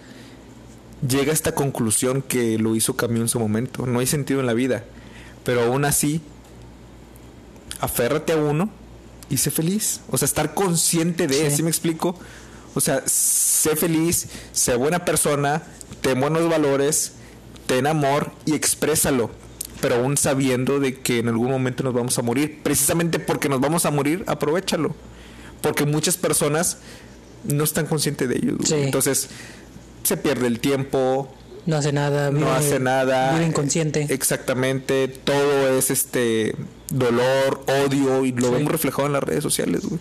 Llega 1.07 1.31
a 1.31 1.35
esta 1.35 1.55
conclusión 1.55 2.23
que 2.23 2.59
lo 2.59 2.75
hizo 2.75 2.97
Camus 2.97 3.21
en 3.21 3.29
su 3.29 3.39
momento. 3.39 3.87
No 3.87 4.01
hay 4.01 4.07
sentido 4.07 4.41
en 4.41 4.47
la 4.47 4.55
vida. 4.55 4.85
Pero 5.45 5.63
aún 5.65 5.85
así, 5.85 6.21
aférrate 7.81 8.33
a 8.33 8.37
uno 8.37 8.71
y 9.29 9.37
sé 9.37 9.51
feliz. 9.51 10.01
O 10.11 10.17
sea, 10.19 10.27
estar 10.27 10.55
consciente 10.55 11.27
de, 11.27 11.51
Sí. 11.51 11.57
¿sí 11.57 11.63
me 11.63 11.69
explico? 11.71 12.19
O 12.75 12.81
sea, 12.81 13.03
sé 13.07 13.77
feliz, 13.77 14.29
sé 14.53 14.75
buena 14.77 15.05
persona, 15.05 15.63
ten 16.01 16.21
buenos 16.21 16.49
valores, 16.49 17.13
ten 17.67 17.87
amor 17.87 18.33
y 18.45 18.55
exprésalo. 18.55 19.31
Pero 19.89 20.01
aún 20.03 20.17
sabiendo 20.17 20.81
de 20.81 20.95
que 20.95 21.21
en 21.21 21.29
algún 21.29 21.49
momento 21.49 21.85
nos 21.85 21.95
vamos 21.95 22.19
a 22.19 22.23
morir. 22.23 22.59
Precisamente 22.65 23.21
porque 23.21 23.49
nos 23.49 23.61
vamos 23.61 23.87
a 23.87 23.93
morir, 23.93 24.25
aprovechalo. 24.27 24.97
Porque 25.61 25.87
muchas 25.87 26.17
personas 26.17 26.79
no 27.45 27.63
están 27.63 27.87
conscientes 27.87 28.29
de 28.29 28.35
ello. 28.35 28.57
Sí. 28.65 28.75
Entonces, 28.75 29.29
se 30.03 30.17
pierde 30.17 30.49
el 30.49 30.59
tiempo, 30.59 31.33
No 31.67 31.77
hace 31.77 31.93
nada. 31.93 32.33
no 32.33 32.39
vive- 32.41 32.51
hace 32.51 32.81
nada. 32.81 33.35
Vive 33.35 33.47
inconsciente. 33.47 34.09
Exactamente, 34.11 35.07
todo 35.07 35.69
es 35.79 35.93
este 35.93 36.57
dolor, 36.91 37.65
odio 37.87 38.25
y 38.25 38.33
lo 38.33 38.49
Sí. 38.49 38.55
vemos 38.55 38.73
reflejado 38.73 39.07
en 39.07 39.13
las 39.13 39.23
redes 39.23 39.45
sociales, 39.45 39.83
güey. 39.85 40.01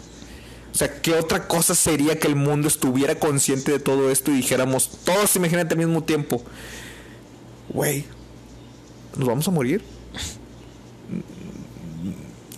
O 0.73 0.75
sea, 0.77 0.99
¿qué 0.99 1.13
otra 1.13 1.47
cosa 1.47 1.75
sería 1.75 2.17
que 2.19 2.27
el 2.27 2.35
mundo 2.35 2.67
estuviera 2.67 3.19
consciente 3.19 3.71
de 3.71 3.79
todo 3.79 4.09
esto 4.09 4.31
y 4.31 4.37
dijéramos, 4.37 4.89
todos 5.05 5.35
imagínate 5.35 5.75
al 5.75 5.77
mismo 5.79 6.03
tiempo, 6.03 6.43
güey, 7.69 8.05
nos 9.17 9.27
vamos 9.27 9.47
a 9.47 9.51
morir? 9.51 9.81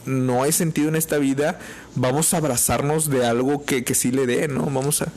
No 0.06 0.44
hay 0.44 0.52
sentido 0.52 0.88
en 0.88 0.96
esta 0.96 1.18
vida, 1.18 1.60
vamos 1.96 2.34
a 2.34 2.38
abrazarnos 2.38 3.10
de 3.10 3.26
algo 3.26 3.66
que, 3.66 3.84
que 3.84 3.94
sí 3.94 4.12
le 4.12 4.26
dé, 4.26 4.48
¿no? 4.48 4.64
Vamos 4.66 5.02
a... 5.02 5.12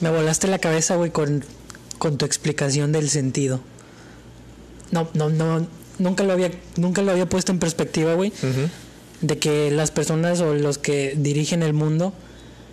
Me 0.00 0.10
volaste 0.10 0.46
la 0.46 0.58
cabeza, 0.58 0.96
güey, 0.96 1.10
con, 1.10 1.42
con 1.98 2.18
tu 2.18 2.26
explicación 2.26 2.92
del 2.92 3.08
sentido. 3.08 3.60
No, 4.90 5.08
no, 5.14 5.30
no. 5.30 5.66
Nunca 5.98 6.22
lo 6.22 6.34
había, 6.34 6.50
nunca 6.76 7.00
lo 7.00 7.12
había 7.12 7.26
puesto 7.26 7.50
en 7.52 7.58
perspectiva, 7.58 8.12
güey. 8.14 8.32
De 9.22 9.38
que 9.38 9.70
las 9.70 9.90
personas 9.90 10.40
o 10.40 10.52
los 10.54 10.76
que 10.76 11.14
dirigen 11.16 11.62
el 11.62 11.72
mundo 11.72 12.12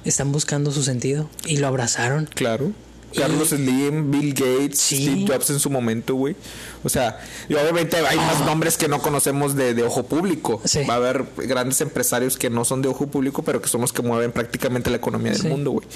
están 0.03 0.33
buscando 0.33 0.71
su 0.71 0.83
sentido. 0.83 1.29
Y 1.45 1.57
lo 1.57 1.67
abrazaron. 1.67 2.25
Claro. 2.25 2.73
Y- 3.13 3.19
Carlos 3.19 3.49
Slim, 3.49 4.11
Bill 4.11 4.33
Gates, 4.33 4.79
Sí. 4.79 5.03
Steve 5.05 5.25
Jobs 5.27 5.49
en 5.51 5.59
su 5.59 5.69
momento, 5.69 6.15
güey. 6.15 6.35
O 6.83 6.89
sea, 6.89 7.19
y 7.47 7.53
obviamente 7.53 7.97
hay 7.97 8.17
más 8.17 8.45
nombres 8.45 8.77
que 8.77 8.87
no 8.87 8.99
conocemos 9.01 9.55
de, 9.55 9.73
de 9.73 9.83
ojo 9.83 10.03
público. 10.05 10.61
Ah. 10.63 10.67
Sí. 10.67 10.79
Va 10.89 10.95
a 10.95 10.97
haber 10.97 11.25
grandes 11.37 11.79
empresarios 11.81 12.37
que 12.37 12.49
no 12.49 12.65
son 12.65 12.81
de 12.81 12.89
ojo 12.89 13.07
público, 13.07 13.43
pero 13.43 13.61
que 13.61 13.69
son 13.69 13.81
los 13.81 13.93
que 13.93 14.01
mueven 14.01 14.31
prácticamente 14.31 14.89
la 14.89 14.97
economía 14.97 15.31
del 15.31 15.41
Sí. 15.41 15.47
mundo, 15.47 15.71
güey. 15.71 15.87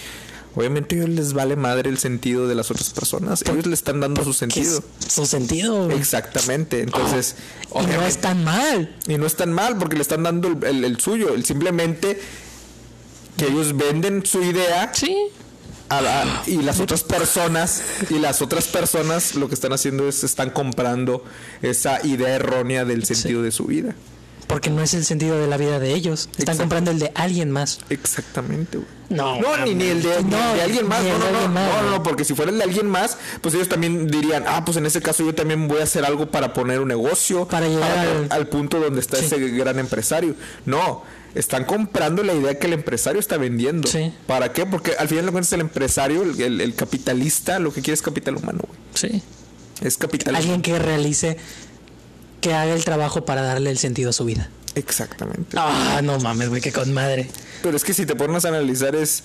Obviamente 0.56 0.96
a 0.96 1.04
ellos 1.04 1.10
les 1.16 1.34
vale 1.34 1.56
madre 1.56 1.88
el 1.90 2.00
sentido 2.00 2.48
de 2.48 2.56
las 2.56 2.72
otras 2.72 2.90
personas. 2.90 3.44
Ellos 3.44 3.68
le 3.68 3.76
están 3.76 4.00
dando 4.00 4.24
su 4.24 4.32
¿Qué 4.32 4.38
sentido. 4.38 4.84
su 5.08 5.26
sentido, 5.28 5.86
güey? 5.86 5.98
Exactamente. 5.98 6.82
Entonces, 6.82 7.36
Y 7.80 7.86
no 7.86 8.02
es 8.02 8.18
tan 8.18 8.44
mal. 8.44 8.96
y 9.08 9.18
no 9.20 9.28
es 9.28 9.36
tan 9.36 9.54
mal 9.54 9.78
porque 9.78 9.98
le 9.98 10.02
están 10.02 10.24
dando 10.24 10.48
el, 10.48 10.64
el- 10.64 10.84
el 10.84 11.00
suyo. 11.00 11.36
El 11.36 11.46
simplemente 11.46 12.20
que 13.38 13.46
ellos 13.46 13.78
venden 13.78 14.26
su 14.26 14.42
idea 14.42 14.92
Sí. 14.96 15.16
A 15.90 16.02
la- 16.02 16.44
y 16.48 16.58
las 16.62 16.80
otras 16.80 17.04
personas 17.04 17.82
y 18.10 18.20
las 18.20 18.42
otras 18.42 18.66
personas 18.68 19.36
lo 19.36 19.48
que 19.48 19.56
están 19.56 19.74
haciendo 19.74 20.08
es 20.08 20.24
están 20.24 20.50
comprando 20.50 21.24
esa 21.62 22.06
idea 22.06 22.30
errónea 22.36 22.86
del 22.86 23.06
sentido 23.06 23.42
de 23.42 23.52
su 23.52 23.66
vida. 23.66 23.96
Porque 24.48 24.70
no 24.70 24.82
es 24.82 24.94
el 24.94 25.04
sentido 25.04 25.38
de 25.38 25.46
la 25.48 25.58
vida 25.58 25.78
de 25.78 25.94
ellos. 25.94 26.30
Están 26.38 26.56
comprando 26.58 26.90
el 26.90 27.00
de 27.00 27.12
alguien 27.16 27.52
más. 27.52 27.80
Exactamente. 27.90 28.78
güey. 28.78 28.90
No, 29.10 29.40
No, 29.42 29.58
ni, 29.66 29.76
ni 29.76 29.86
el 29.88 30.02
de, 30.02 30.24
no, 30.24 30.38
alguien 30.62 30.88
más. 30.88 31.04
No, 31.04 31.18
no, 31.18 31.32
no, 31.42 31.48
más, 31.50 31.84
no, 31.84 31.92
no, 31.92 32.04
porque 32.04 32.24
si 32.24 32.34
fuera 32.34 32.52
el 32.52 32.58
de 32.58 32.64
alguien 32.64 32.88
más, 32.88 33.18
pues 33.42 33.54
ellos 33.56 33.68
también 33.68 34.08
dirían, 34.08 34.46
ah, 34.48 34.64
pues 34.64 34.78
en 34.78 34.86
ese 34.86 35.02
caso 35.02 35.24
yo 35.26 35.36
también 35.36 35.68
voy 35.68 35.80
a 35.80 35.84
hacer 35.84 36.06
algo 36.06 36.32
para 36.32 36.54
poner 36.54 36.80
un 36.80 36.88
negocio, 36.88 37.46
Para 37.48 37.68
llegar 37.68 37.98
al- 37.98 38.28
al 38.30 38.48
punto 38.48 38.80
donde 38.80 39.02
está 39.02 39.18
Sí. 39.18 39.26
ese 39.26 39.38
gran 39.50 39.80
empresario. 39.80 40.36
No, 40.66 41.04
están 41.38 41.66
comprando 41.66 42.24
la 42.24 42.34
idea 42.34 42.58
que 42.60 42.68
el 42.68 42.74
empresario 42.74 43.20
está 43.20 43.38
vendiendo. 43.38 43.88
Sí. 43.88 44.12
¿Para 44.26 44.54
qué? 44.54 44.66
Porque 44.66 44.94
al 44.98 45.08
final 45.08 45.26
de 45.26 45.32
cuentas 45.32 45.54
el 45.54 45.62
empresario, 45.62 46.24
el, 46.24 46.40
el- 46.42 46.62
el 46.62 46.76
capitalista, 46.76 47.60
lo 47.60 47.72
que 47.74 47.82
quiere 47.82 47.94
es 47.94 48.02
capital 48.02 48.38
humano, 48.38 48.60
güey. 48.68 48.80
Sí. 48.94 49.22
Es 49.82 49.98
capital 49.98 50.36
Alguien 50.36 50.62
que 50.62 50.78
realice, 50.80 51.38
que 52.42 52.54
haga 52.54 52.74
el 52.74 52.84
trabajo 52.84 53.26
para 53.26 53.42
darle 53.44 53.70
el 53.70 53.78
sentido 53.78 54.10
a 54.10 54.14
su 54.14 54.26
vida. 54.26 54.50
Exactamente. 54.76 55.56
Ah, 55.58 56.02
no 56.04 56.20
mames, 56.20 56.50
güey, 56.50 56.62
que 56.62 56.72
con 56.72 56.94
madre. 56.94 57.30
Pero 57.64 57.76
es 57.78 57.84
que 57.84 57.94
si 57.94 58.06
te 58.06 58.16
pones 58.16 58.46
a 58.46 58.50
analizar 58.50 58.96
es... 58.96 59.24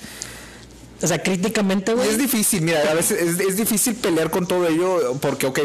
O 1.02 1.06
sea, 1.06 1.22
críticamente, 1.22 1.94
güey. 1.94 2.08
Es 2.08 2.16
difícil, 2.18 2.62
mira, 2.62 2.80
a 2.90 2.94
veces 2.94 3.20
es, 3.20 3.40
es 3.40 3.56
difícil 3.56 3.94
pelear 3.96 4.30
con 4.30 4.46
todo 4.46 4.66
ello 4.68 5.18
porque, 5.20 5.46
ok, 5.46 5.58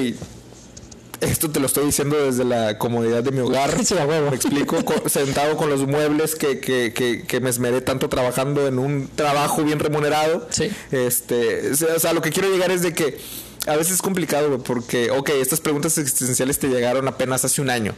esto 1.22 1.50
te 1.50 1.60
lo 1.60 1.66
estoy 1.66 1.86
diciendo 1.88 2.16
desde 2.24 2.44
la 2.46 2.78
comodidad 2.78 3.24
de 3.24 3.32
mi 3.32 3.40
hogar. 3.40 3.72
Sí. 3.84 3.96
Me 3.96 4.36
explico, 4.36 4.84
co- 4.86 5.08
sentado 5.10 5.58
con 5.58 5.70
los 5.70 5.86
muebles 5.88 6.36
que, 6.36 6.60
que, 6.60 6.94
que, 6.94 7.24
que 7.24 7.40
me 7.40 7.50
esmeré 7.50 7.82
tanto 7.82 8.10
trabajando 8.10 8.68
en 8.68 8.80
un 8.80 9.10
trabajo 9.16 9.64
bien 9.64 9.80
remunerado. 9.80 10.48
Sí. 10.52 10.70
Este, 10.92 11.72
o 11.72 12.00
sea, 12.00 12.14
lo 12.14 12.22
que 12.22 12.32
quiero 12.32 12.50
llegar 12.50 12.72
es 12.72 12.82
de 12.82 12.94
que 12.94 13.18
a 13.66 13.76
veces 13.76 13.94
es 13.96 14.02
complicado, 14.02 14.60
porque, 14.64 15.12
ok, 15.12 15.30
estas 15.42 15.60
preguntas 15.60 15.98
existenciales 15.98 16.58
te 16.60 16.68
llegaron 16.68 17.08
apenas 17.08 17.44
hace 17.46 17.62
un 17.62 17.70
año. 17.70 17.94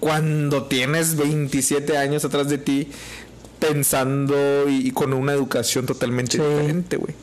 Cuando 0.00 0.64
tienes 0.64 1.16
27 1.16 1.96
años 1.96 2.24
atrás 2.24 2.48
de 2.48 2.58
ti 2.58 2.90
pensando 3.58 4.68
y, 4.68 4.88
y 4.88 4.90
con 4.90 5.12
una 5.12 5.32
educación 5.32 5.86
totalmente 5.86 6.36
Sí. 6.36 6.42
diferente, 6.42 6.96
güey. 6.96 7.14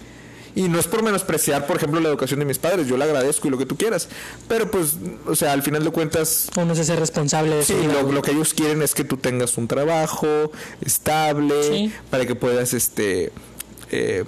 Y 0.56 0.68
no 0.68 0.80
es 0.80 0.88
por 0.88 1.02
menospreciar, 1.04 1.66
por 1.66 1.78
ejemplo, 1.78 2.00
la 2.00 2.10
educación 2.10 2.40
de 2.40 2.46
mis 2.46 2.58
padres, 2.58 2.88
yo 2.88 2.98
la 2.98 3.06
agradezco 3.06 3.48
y 3.48 3.52
lo 3.52 3.58
que 3.58 3.66
tú 3.66 3.78
quieras. 3.78 4.10
Pero 4.48 4.70
pues, 4.70 4.96
o 5.26 5.36
sea, 5.36 5.54
al 5.54 5.64
final 5.64 5.84
de 5.84 5.92
cuentas, 5.92 6.50
Uno 6.58 6.76
se 6.76 6.82
hace 6.82 6.96
responsable 6.96 7.56
de 7.56 7.64
Sí, 7.64 7.74
su 7.74 7.80
vida, 7.80 8.02
lo, 8.02 8.22
que 8.22 8.32
ellos 8.32 8.54
quieren 8.54 8.82
es 8.82 8.94
que 8.94 9.04
tú 9.04 9.18
tengas 9.18 9.58
un 9.58 9.68
trabajo 9.68 10.52
estable, 10.82 11.64
Sí. 11.64 11.94
para 12.10 12.26
que 12.26 12.36
puedas 12.36 12.74
este 12.74 13.32
eh, 13.92 14.26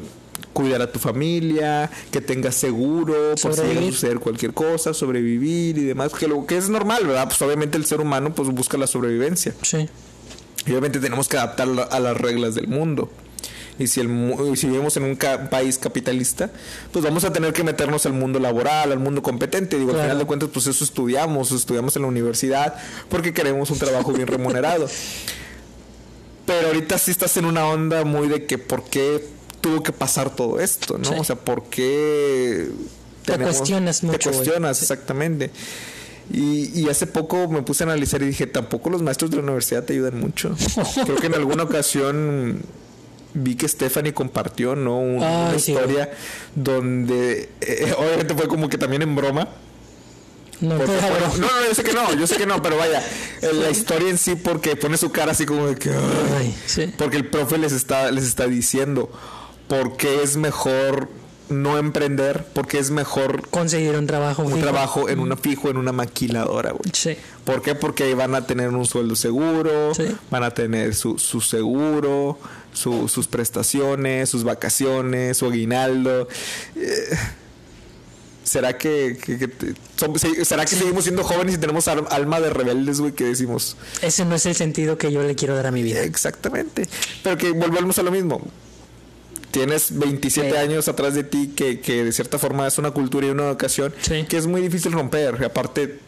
cuidar 0.53 0.81
a 0.81 0.91
tu 0.91 0.99
familia, 0.99 1.89
que 2.11 2.21
tengas 2.21 2.55
seguro, 2.55 3.35
por 3.41 3.53
si 3.53 3.91
suceder 3.91 4.19
cualquier 4.19 4.53
cosa, 4.53 4.93
sobrevivir 4.93 5.77
y 5.77 5.83
demás, 5.83 6.13
que 6.13 6.27
lo 6.27 6.45
que 6.45 6.57
es 6.57 6.69
normal, 6.69 7.05
¿verdad? 7.05 7.27
Pues 7.27 7.41
obviamente 7.41 7.77
el 7.77 7.85
ser 7.85 7.99
humano 8.01 8.33
pues 8.33 8.49
busca 8.49 8.77
la 8.77 8.87
sobrevivencia. 8.87 9.53
Sí. 9.61 9.89
Y 10.65 10.71
obviamente 10.71 10.99
tenemos 10.99 11.27
que 11.27 11.37
adaptar 11.37 11.67
a 11.91 11.99
las 11.99 12.15
reglas 12.17 12.55
del 12.55 12.67
mundo. 12.67 13.09
Y 13.79 13.87
si, 13.87 14.01
el, 14.01 14.07
si 14.55 14.67
vivimos 14.67 14.95
en 14.97 15.03
un 15.03 15.15
ca- 15.15 15.49
país 15.49 15.79
capitalista, 15.79 16.51
pues 16.91 17.03
vamos 17.03 17.23
a 17.23 17.33
tener 17.33 17.53
que 17.53 17.63
meternos 17.63 18.05
al 18.05 18.13
mundo 18.13 18.39
laboral, 18.39 18.91
al 18.91 18.99
mundo 18.99 19.23
competente. 19.23 19.79
Digo, 19.79 19.91
al 19.95 20.01
final 20.01 20.19
de 20.19 20.25
cuentas, 20.25 20.49
pues 20.53 20.67
eso 20.67 20.83
estudiamos, 20.83 21.51
estudiamos 21.51 21.95
en 21.95 22.03
la 22.03 22.07
universidad 22.07 22.75
porque 23.09 23.33
queremos 23.33 23.71
un 23.71 23.79
trabajo 23.79 24.11
bien 24.13 24.27
remunerado. 24.27 24.87
Pero 26.45 26.67
ahorita 26.67 26.97
sí 26.97 27.11
estás 27.11 27.35
en 27.37 27.45
una 27.45 27.65
onda 27.67 28.03
muy 28.03 28.27
de 28.27 28.45
que 28.45 28.57
por 28.57 28.83
qué 28.83 29.23
tuvo 29.61 29.81
que 29.81 29.93
pasar 29.93 30.35
todo 30.35 30.59
esto, 30.59 30.97
¿no? 30.97 31.05
Sí. 31.05 31.15
O 31.17 31.23
sea, 31.23 31.37
por 31.37 31.63
qué... 31.65 32.67
Te 33.25 33.37
cuestionas 33.39 34.03
mucho, 34.03 34.17
Te 34.17 34.29
cuestionas, 34.35 34.81
exactamente. 34.81 35.51
Y, 36.31 36.77
y 36.79 36.89
hace 36.89 37.07
poco 37.07 37.47
me 37.47 37.61
puse 37.61 37.83
a 37.83 37.87
analizar 37.87 38.21
y 38.21 38.25
dije, 38.25 38.45
tampoco 38.45 38.89
los 38.89 39.01
maestros 39.01 39.31
de 39.31 39.37
la 39.37 39.43
universidad 39.43 39.83
te 39.85 39.93
ayudan 39.93 40.19
mucho. 40.19 40.53
Creo 41.05 41.15
que 41.15 41.27
en 41.27 41.35
alguna 41.35 41.63
ocasión 41.63 42.59
vi 43.33 43.55
que 43.55 43.67
Stephanie 43.67 44.13
compartió, 44.13 44.75
¿no? 44.75 44.97
Un- 44.99 45.17
una 45.17 45.57
sí, 45.59 45.71
historia 45.71 46.11
donde, 46.55 47.49
eh, 47.61 47.93
obviamente 47.97 48.33
fue 48.35 48.47
como 48.47 48.69
que 48.69 48.77
también 48.77 49.01
en 49.01 49.15
broma. 49.15 49.47
No, 50.61 50.77
Porque 50.77 50.93
no, 50.93 51.37
no. 51.39 51.47
yo 51.67 51.73
sé 51.75 51.83
que 51.83 51.93
no, 51.93 52.13
yo 52.13 52.25
sé 52.25 52.37
que 52.37 52.45
no, 52.45 52.61
pero 52.61 52.77
vaya, 52.77 53.03
la 53.53 53.69
historia 53.69 54.09
en 54.09 54.17
sí 54.17 54.35
porque 54.35 54.75
pone 54.77 54.95
su 54.97 55.11
cara 55.11 55.31
así 55.33 55.45
como 55.45 55.67
de 55.67 55.75
que... 55.75 55.89
"Ay". 55.89 55.97
Ay, 56.37 56.55
sí. 56.67 56.93
Porque 56.97 57.17
el 57.17 57.27
profe 57.27 57.57
les 57.57 57.73
está, 57.73 58.11
les 58.11 58.23
está 58.23 58.47
diciendo 58.47 59.11
por 59.67 59.97
qué 59.97 60.23
es 60.23 60.37
mejor 60.37 61.09
no 61.49 61.77
emprender, 61.77 62.45
porque 62.53 62.79
es 62.79 62.91
mejor 62.91 63.49
Conseguir 63.49 63.95
un 63.97 64.07
trabajo. 64.07 64.43
un 64.43 64.49
fijo. 64.53 64.61
trabajo 64.61 65.09
en 65.09 65.19
una 65.19 65.35
fijo, 65.35 65.69
en 65.69 65.75
una 65.77 65.91
maquiladora, 65.91 66.71
güey. 66.71 66.91
Sí. 66.93 67.17
¿Por 67.43 67.61
qué? 67.61 67.75
Porque 67.75 68.03
ahí 68.05 68.13
van 68.13 68.33
a 68.33 68.47
tener 68.47 68.69
un 68.69 68.85
sueldo 68.85 69.15
seguro, 69.17 69.93
Sí. 69.93 70.05
van 70.31 70.43
a 70.43 70.51
tener 70.51 70.95
su, 70.95 71.19
su 71.19 71.41
seguro, 71.41 72.39
su- 72.73 73.07
sus 73.07 73.27
prestaciones, 73.27 74.29
sus 74.29 74.43
vacaciones, 74.43 75.37
su 75.37 75.45
aguinaldo. 75.45 76.27
Eh, 76.75 77.15
¿Será 78.43 78.77
que, 78.77 79.17
que- 79.23 79.37
que 79.39 79.47
te- 79.47 79.73
som- 79.97 80.17
se- 80.17 80.43
será 80.43 80.65
que 80.65 80.75
seguimos 80.75 81.05
siendo 81.05 81.23
jóvenes 81.23 81.55
y 81.55 81.57
tenemos 81.57 81.87
al- 81.87 82.05
alma 82.09 82.41
de 82.41 82.49
rebeldes, 82.49 82.99
güey, 82.99 83.13
que 83.13 83.23
decimos 83.23 83.77
Ese 84.01 84.25
no 84.25 84.35
es 84.35 84.45
el 84.45 84.53
sentido 84.53 84.97
que 84.97 85.13
yo 85.13 85.23
le 85.23 85.33
quiero 85.35 85.55
dar 85.55 85.67
a 85.67 85.71
mi 85.71 85.81
vida. 85.81 86.01
exactamente? 86.03 86.87
Pero 87.23 87.37
que 87.37 87.51
volvemos 87.51 87.97
a 87.99 88.03
lo 88.03 88.11
mismo. 88.11 88.41
Tienes 89.51 89.97
27 89.97 90.49
Sí. 90.51 90.55
años 90.57 90.87
atrás 90.89 91.13
de 91.13 91.23
ti 91.23 91.53
que, 91.55 91.79
que 91.79 92.03
de 92.03 92.11
cierta 92.11 92.37
forma 92.37 92.67
es 92.67 92.77
una 92.79 92.91
cultura 92.91 93.27
y 93.27 93.29
una 93.29 93.47
educación 93.47 93.93
Sí. 94.01 94.25
que 94.27 94.35
es 94.37 94.45
muy 94.47 94.61
difícil 94.61 94.91
romper. 94.91 95.41
Aparte, 95.45 95.99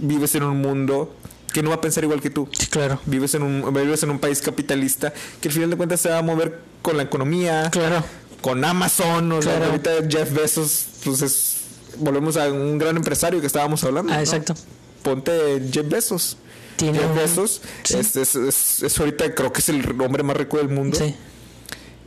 vives 0.00 0.34
en 0.36 0.44
un 0.44 0.60
mundo 0.60 1.12
que 1.52 1.62
no 1.62 1.70
va 1.70 1.76
a 1.76 1.80
pensar 1.80 2.04
igual 2.04 2.20
que 2.20 2.30
tú. 2.30 2.48
Sí, 2.52 2.66
claro. 2.66 3.00
Vives 3.06 3.34
en 3.34 3.42
un 3.42 3.72
vives 3.74 4.02
en 4.02 4.10
un 4.10 4.18
país 4.18 4.40
capitalista 4.40 5.12
que 5.40 5.48
al 5.48 5.54
final 5.54 5.70
de 5.70 5.76
cuentas 5.76 6.00
se 6.00 6.08
va 6.10 6.18
a 6.18 6.22
mover 6.22 6.58
con 6.82 6.96
la 6.96 7.02
economía, 7.02 7.68
Claro. 7.70 8.04
con 8.40 8.64
Amazon, 8.64 9.30
o 9.32 9.42
sea, 9.42 9.56
Claro. 9.56 9.72
ahorita 9.72 9.90
Jeff 10.08 10.32
Bezos, 10.32 10.86
pues 11.04 11.22
es 11.22 11.56
volvemos 11.98 12.36
a 12.36 12.48
un 12.52 12.78
gran 12.78 12.96
empresario 12.96 13.40
que 13.40 13.46
estábamos 13.46 13.82
hablando. 13.84 14.12
Ah, 14.12 14.16
¿no? 14.16 14.22
exacto. 14.22 14.54
Ponte 15.02 15.32
Jeff 15.72 15.88
Bezos. 15.88 16.36
Tiene 16.76 16.98
Jeff 16.98 17.14
Bezos 17.14 17.60
sí. 17.82 17.96
es, 17.98 18.16
es, 18.16 18.34
es- 18.36 18.82
es 18.82 18.98
ahorita 18.98 19.34
creo 19.34 19.52
que 19.52 19.60
es 19.60 19.68
el 19.68 19.84
hombre 20.00 20.22
más 20.22 20.36
rico 20.36 20.56
del 20.58 20.68
mundo. 20.68 20.96
Sí. 20.98 21.14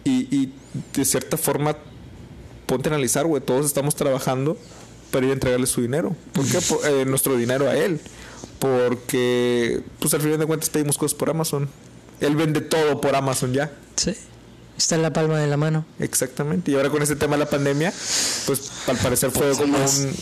Y, 0.05 0.35
y 0.35 0.53
de 0.95 1.05
cierta 1.05 1.37
forma, 1.37 1.77
ponte 2.65 2.89
a 2.89 2.91
analizar, 2.93 3.25
güey, 3.25 3.41
todos 3.41 3.65
estamos 3.65 3.95
trabajando 3.95 4.57
para 5.11 5.25
ir 5.25 5.31
a 5.31 5.33
entregarle 5.33 5.67
su 5.67 5.81
dinero. 5.81 6.15
¿Por 6.33 6.45
qué? 6.47 6.59
Por- 6.61 6.85
eh, 6.87 7.05
nuestro 7.05 7.37
dinero 7.37 7.69
a 7.69 7.75
él. 7.75 7.99
Porque, 8.59 9.81
pues 9.99 10.13
al 10.13 10.21
final 10.21 10.39
de 10.39 10.45
cuentas 10.45 10.69
pedimos 10.69 10.97
cosas 10.97 11.15
por 11.17 11.29
Amazon. 11.29 11.69
Él 12.19 12.35
vende 12.35 12.61
todo 12.61 13.01
por 13.01 13.15
Amazon 13.15 13.53
ya. 13.53 13.71
Sí. 13.95 14.15
Está 14.77 14.95
en 14.95 15.01
la 15.03 15.11
palma 15.13 15.37
de 15.39 15.47
la 15.47 15.57
mano. 15.57 15.85
Exactamente. 15.99 16.71
Y 16.71 16.75
ahora 16.75 16.89
con 16.89 17.01
este 17.01 17.15
tema 17.15 17.33
de 17.35 17.43
la 17.43 17.49
pandemia, 17.49 17.93
pues 18.45 18.71
al 18.87 18.97
parecer 18.97 19.31
fue 19.31 19.47
Pues, 19.47 19.57
como 19.57 19.77
más. 19.77 19.97
un... 19.99 20.13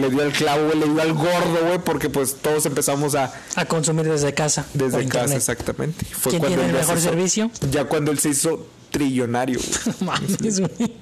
Le 0.00 0.10
dio 0.10 0.22
al 0.22 0.32
clavo, 0.32 0.66
güey, 0.66 0.78
le 0.78 0.86
dio 0.86 1.00
al 1.00 1.14
gordo, 1.14 1.64
güey, 1.66 1.78
porque 1.78 2.10
pues 2.10 2.36
todos 2.42 2.66
empezamos 2.66 3.14
a... 3.14 3.32
A 3.56 3.64
consumir 3.64 4.06
desde 4.06 4.34
casa. 4.34 4.66
Desde 4.74 4.90
casa, 4.98 5.02
internet. 5.02 5.36
exactamente. 5.38 6.04
Fue 6.04 6.30
¿Quién 6.32 6.42
tiene 6.42 6.66
el 6.66 6.72
ya 6.72 6.78
mejor 6.80 6.98
hizo- 6.98 7.08
servicio? 7.08 7.50
Ya 7.70 7.84
cuando 7.86 8.10
él 8.10 8.18
se 8.18 8.28
hizo 8.28 8.66
trillonario, 8.90 9.58
mames, 10.00 10.60
güey. 10.60 10.92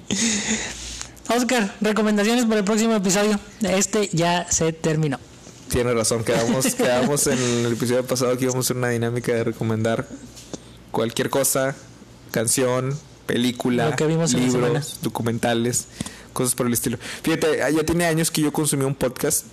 Oscar, 1.35 1.75
recomendaciones 1.81 2.45
para 2.45 2.59
el 2.59 2.63
próximo 2.65 2.95
episodio. 2.95 3.37
Este 3.61 4.09
ya 4.13 4.49
se 4.49 4.71
terminó. 4.71 5.19
Tiene 5.69 5.93
razón, 5.93 6.23
quedamos, 6.23 6.75
quedamos 6.75 7.27
en 7.27 7.39
el 7.65 7.73
episodio 7.73 8.05
pasado 8.05 8.37
que 8.37 8.45
íbamos 8.45 8.65
a 8.65 8.67
hacer 8.67 8.77
una 8.77 8.89
dinámica 8.89 9.33
de 9.33 9.43
recomendar 9.43 10.07
cualquier 10.91 11.29
cosa, 11.29 11.75
canción, 12.31 12.97
película, 13.25 13.95
libros, 13.99 14.99
documentales, 15.01 15.87
cosas 16.33 16.55
por 16.55 16.67
el 16.67 16.73
estilo. 16.73 16.97
Fíjate, 17.21 17.57
ya 17.57 17.83
tiene 17.83 18.05
años 18.05 18.31
que 18.31 18.41
yo 18.41 18.51
consumí 18.51 18.85
un 18.85 18.95
podcast. 18.95 19.45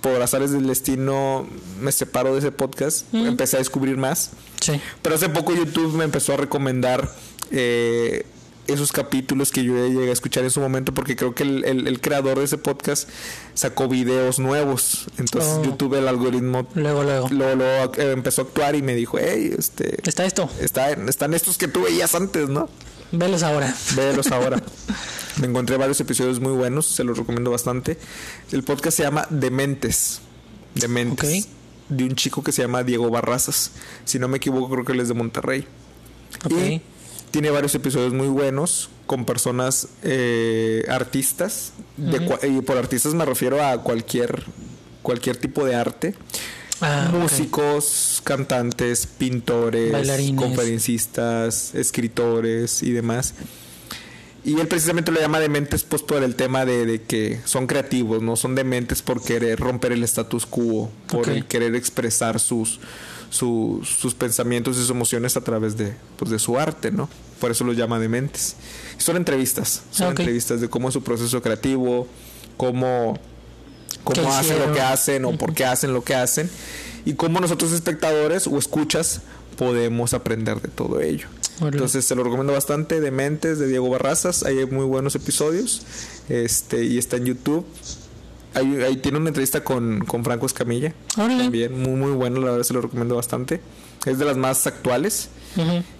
Por 0.00 0.20
azares 0.20 0.50
del 0.50 0.66
destino 0.66 1.46
me 1.80 1.92
separo 1.92 2.32
de 2.32 2.40
ese 2.40 2.50
podcast, 2.50 3.06
empecé 3.14 3.56
a 3.56 3.60
descubrir 3.60 3.96
más. 3.96 4.30
Sí. 4.60 4.80
Pero 5.00 5.14
hace 5.14 5.28
poco 5.28 5.54
YouTube 5.54 5.94
me 5.94 6.02
empezó 6.02 6.34
a 6.34 6.38
recomendar 6.38 7.08
eh, 7.52 8.26
esos 8.68 8.92
capítulos 8.92 9.50
que 9.50 9.64
yo 9.64 9.74
ya 9.76 9.86
llegué 9.92 10.10
a 10.10 10.12
escuchar 10.12 10.44
en 10.44 10.50
su 10.50 10.60
momento 10.60 10.94
porque 10.94 11.16
creo 11.16 11.34
que 11.34 11.42
el, 11.42 11.64
el- 11.64 11.86
el 11.88 12.00
creador 12.00 12.38
de 12.38 12.44
ese 12.44 12.58
podcast 12.58 13.08
sacó 13.54 13.88
videos 13.88 14.38
nuevos. 14.38 15.06
Entonces 15.18 15.50
Oh. 15.58 15.64
YouTube, 15.64 15.94
el 15.98 16.06
algoritmo, 16.08 16.66
Luego, 16.74 17.02
luego. 17.02 17.28
lo, 17.30 17.54
lo, 17.56 17.64
eh, 17.64 18.12
empezó 18.12 18.42
a 18.42 18.44
actuar 18.44 18.74
y 18.76 18.82
me 18.82 18.94
dijo, 18.94 19.18
hey, 19.20 19.52
este, 19.58 19.98
Está 20.08 20.24
esto. 20.24 20.48
está, 20.60 20.90
están 20.92 21.34
estos 21.34 21.58
que 21.58 21.68
tú 21.68 21.82
veías 21.82 22.14
antes, 22.14 22.48
¿no? 22.48 22.68
Velos 23.10 23.42
ahora. 23.42 23.74
Véelos 23.96 24.28
ahora. 24.32 24.62
Me 25.40 25.46
encontré 25.46 25.76
varios 25.78 25.98
episodios 26.00 26.40
muy 26.40 26.52
buenos, 26.52 26.86
se 26.86 27.04
los 27.04 27.16
recomiendo 27.18 27.50
bastante. 27.50 27.98
El 28.52 28.62
podcast 28.62 28.96
se 28.98 29.02
llama 29.02 29.26
Dementes. 29.30 30.20
Dementes. 30.74 31.48
De 31.88 32.04
un 32.04 32.14
chico 32.14 32.42
que 32.42 32.52
se 32.52 32.62
llama 32.62 32.82
Diego 32.84 33.10
Barrazas. 33.10 33.72
Si 34.04 34.18
no 34.18 34.28
me 34.28 34.36
equivoco, 34.38 34.70
creo 34.70 34.84
que 34.84 34.92
él 34.92 35.00
es 35.00 35.08
de 35.08 35.14
Monterrey. 35.14 35.66
Y 36.48 36.80
tiene 37.32 37.50
varios 37.50 37.74
episodios 37.74 38.12
muy 38.12 38.28
buenos 38.28 38.90
con 39.06 39.24
personas 39.24 39.88
eh, 40.04 40.84
artistas. 40.88 41.72
de 41.96 42.38
y 42.48 42.60
por 42.60 42.76
artistas 42.76 43.14
me 43.14 43.24
refiero 43.24 43.64
a 43.64 43.82
cualquier, 43.82 44.44
cualquier 45.02 45.36
tipo 45.38 45.64
de 45.64 45.74
arte. 45.74 46.14
Ah. 46.80 47.08
Músicos, 47.12 48.20
cantantes, 48.24 49.06
pintores, 49.06 49.92
Bailarines. 49.92 50.40
conferencistas, 50.40 51.74
escritores 51.74 52.82
y 52.82 52.92
demás. 52.92 53.34
Y 54.44 54.58
él 54.58 54.66
precisamente 54.66 55.12
lo 55.12 55.20
llama 55.20 55.38
dementes 55.38 55.84
pues 55.84 56.02
por 56.02 56.22
el 56.22 56.34
tema 56.34 56.64
de, 56.64 56.84
de 56.84 57.02
que 57.02 57.40
son 57.44 57.68
creativos, 57.68 58.22
no 58.22 58.34
son 58.34 58.56
dementes 58.56 59.00
por 59.00 59.22
querer 59.22 59.58
romper 59.60 59.92
el 59.92 60.02
status 60.02 60.46
quo, 60.46 60.90
por 61.08 61.28
el 61.28 61.46
querer 61.46 61.76
expresar 61.76 62.40
sus, 62.40 62.80
sus, 63.30 63.88
sus 63.88 64.14
pensamientos 64.14 64.76
y 64.76 64.80
sus 64.80 64.90
emociones 64.90 65.36
a 65.36 65.42
través 65.42 65.76
de, 65.76 65.94
pues, 66.16 66.30
de 66.30 66.40
su 66.40 66.58
arte, 66.58 66.90
¿no? 66.90 67.08
Por 67.40 67.52
eso 67.52 67.62
los 67.62 67.76
llama 67.76 68.00
dementes. 68.00 68.56
Son 68.98 69.16
entrevistas, 69.16 69.82
son 69.92 70.08
entrevistas 70.08 70.60
de 70.60 70.68
cómo 70.68 70.88
es 70.88 70.94
su 70.94 71.02
proceso 71.04 71.40
creativo, 71.40 72.08
cómo, 72.56 73.18
¿Qué 73.94 74.20
cómo 74.20 74.32
hacen 74.32 74.58
lo 74.58 74.72
que 74.72 74.80
hacen 74.80 75.24
o 75.24 75.38
por 75.38 75.54
qué 75.54 75.64
hacen 75.64 75.92
lo 75.92 76.02
que 76.02 76.16
hacen. 76.16 76.50
Y 77.04 77.14
cómo 77.14 77.40
nosotros 77.40 77.72
espectadores 77.72 78.46
o 78.48 78.58
escuchas 78.58 79.22
podemos 79.56 80.14
aprender 80.14 80.60
de 80.60 80.68
todo 80.68 81.00
ello. 81.00 81.28
Entonces 81.60 82.04
se 82.04 82.14
lo 82.14 82.24
recomiendo 82.24 82.52
bastante, 82.52 83.00
Dementes 83.00 83.58
de 83.58 83.68
Diego 83.68 83.88
Barrazas, 83.88 84.42
hay 84.42 84.66
muy 84.66 84.84
buenos 84.84 85.14
episodios 85.14 85.82
este 86.28 86.84
y 86.84 86.98
está 86.98 87.16
en 87.16 87.26
YouTube. 87.26 87.64
Ahí, 88.54 88.82
ahí 88.82 88.96
tiene 88.96 89.18
una 89.18 89.28
entrevista 89.28 89.62
con, 89.62 90.00
con 90.00 90.24
Franco 90.24 90.46
Escamilla. 90.46 90.92
También 91.14 91.80
muy 91.80 91.92
muy 91.92 92.12
bueno, 92.12 92.40
la 92.40 92.50
verdad 92.50 92.64
se 92.64 92.74
lo 92.74 92.80
recomiendo 92.80 93.16
bastante. 93.16 93.60
Es 94.06 94.18
de 94.18 94.24
las 94.24 94.36
más 94.36 94.66
actuales 94.66 95.28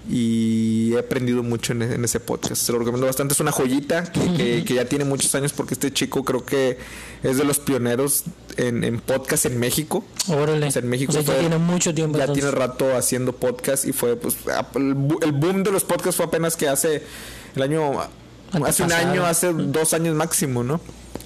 Y 0.08 0.92
he 0.94 0.98
aprendido 0.98 1.42
mucho 1.42 1.72
en, 1.72 1.82
e- 1.82 1.94
en 1.94 2.04
ese 2.04 2.20
podcast. 2.20 2.56
Se 2.62 2.72
lo 2.72 2.78
recomiendo 2.78 3.06
bastante. 3.06 3.34
Es 3.34 3.40
una 3.40 3.52
joyita 3.52 4.04
que, 4.10 4.20
que- 4.34 4.64
que 4.64 4.74
ya 4.74 4.84
tiene 4.84 5.04
muchos 5.04 5.34
años 5.34 5.52
porque 5.52 5.74
este 5.74 5.92
chico 5.92 6.24
creo 6.24 6.44
que 6.44 6.78
es 7.22 7.36
de 7.36 7.44
los 7.44 7.58
pioneros 7.58 8.24
en, 8.56 8.84
en 8.84 9.00
podcast 9.00 9.46
en 9.46 9.58
México. 9.60 10.04
Órale. 10.28 10.66
O 10.66 10.70
sea, 10.70 10.82
en 10.82 10.88
México 10.88 11.10
O 11.10 11.14
sea, 11.14 11.22
ya 11.22 11.38
tiene 11.40 11.58
mucho 11.58 11.94
tiempo. 11.94 12.18
Ya 12.18 12.24
entonces. 12.24 12.44
tiene 12.44 12.56
rato 12.58 12.96
haciendo 12.96 13.32
podcast 13.32 13.84
y 13.86 13.92
fue 13.92 14.16
pues 14.16 14.36
el, 14.74 14.94
boom 14.94 15.62
de 15.62 15.70
los 15.72 15.84
podcasts 15.84 16.16
fue 16.16 16.26
apenas 16.26 16.56
que 16.56 16.68
hace 16.68 17.02
el 17.54 17.62
año 17.62 17.92
hace 18.64 18.82
un 18.82 18.92
año, 18.92 19.24
hace 19.24 19.52
dos 19.52 19.94
años 19.94 20.14
máximo, 20.14 20.62
¿no? 20.62 20.80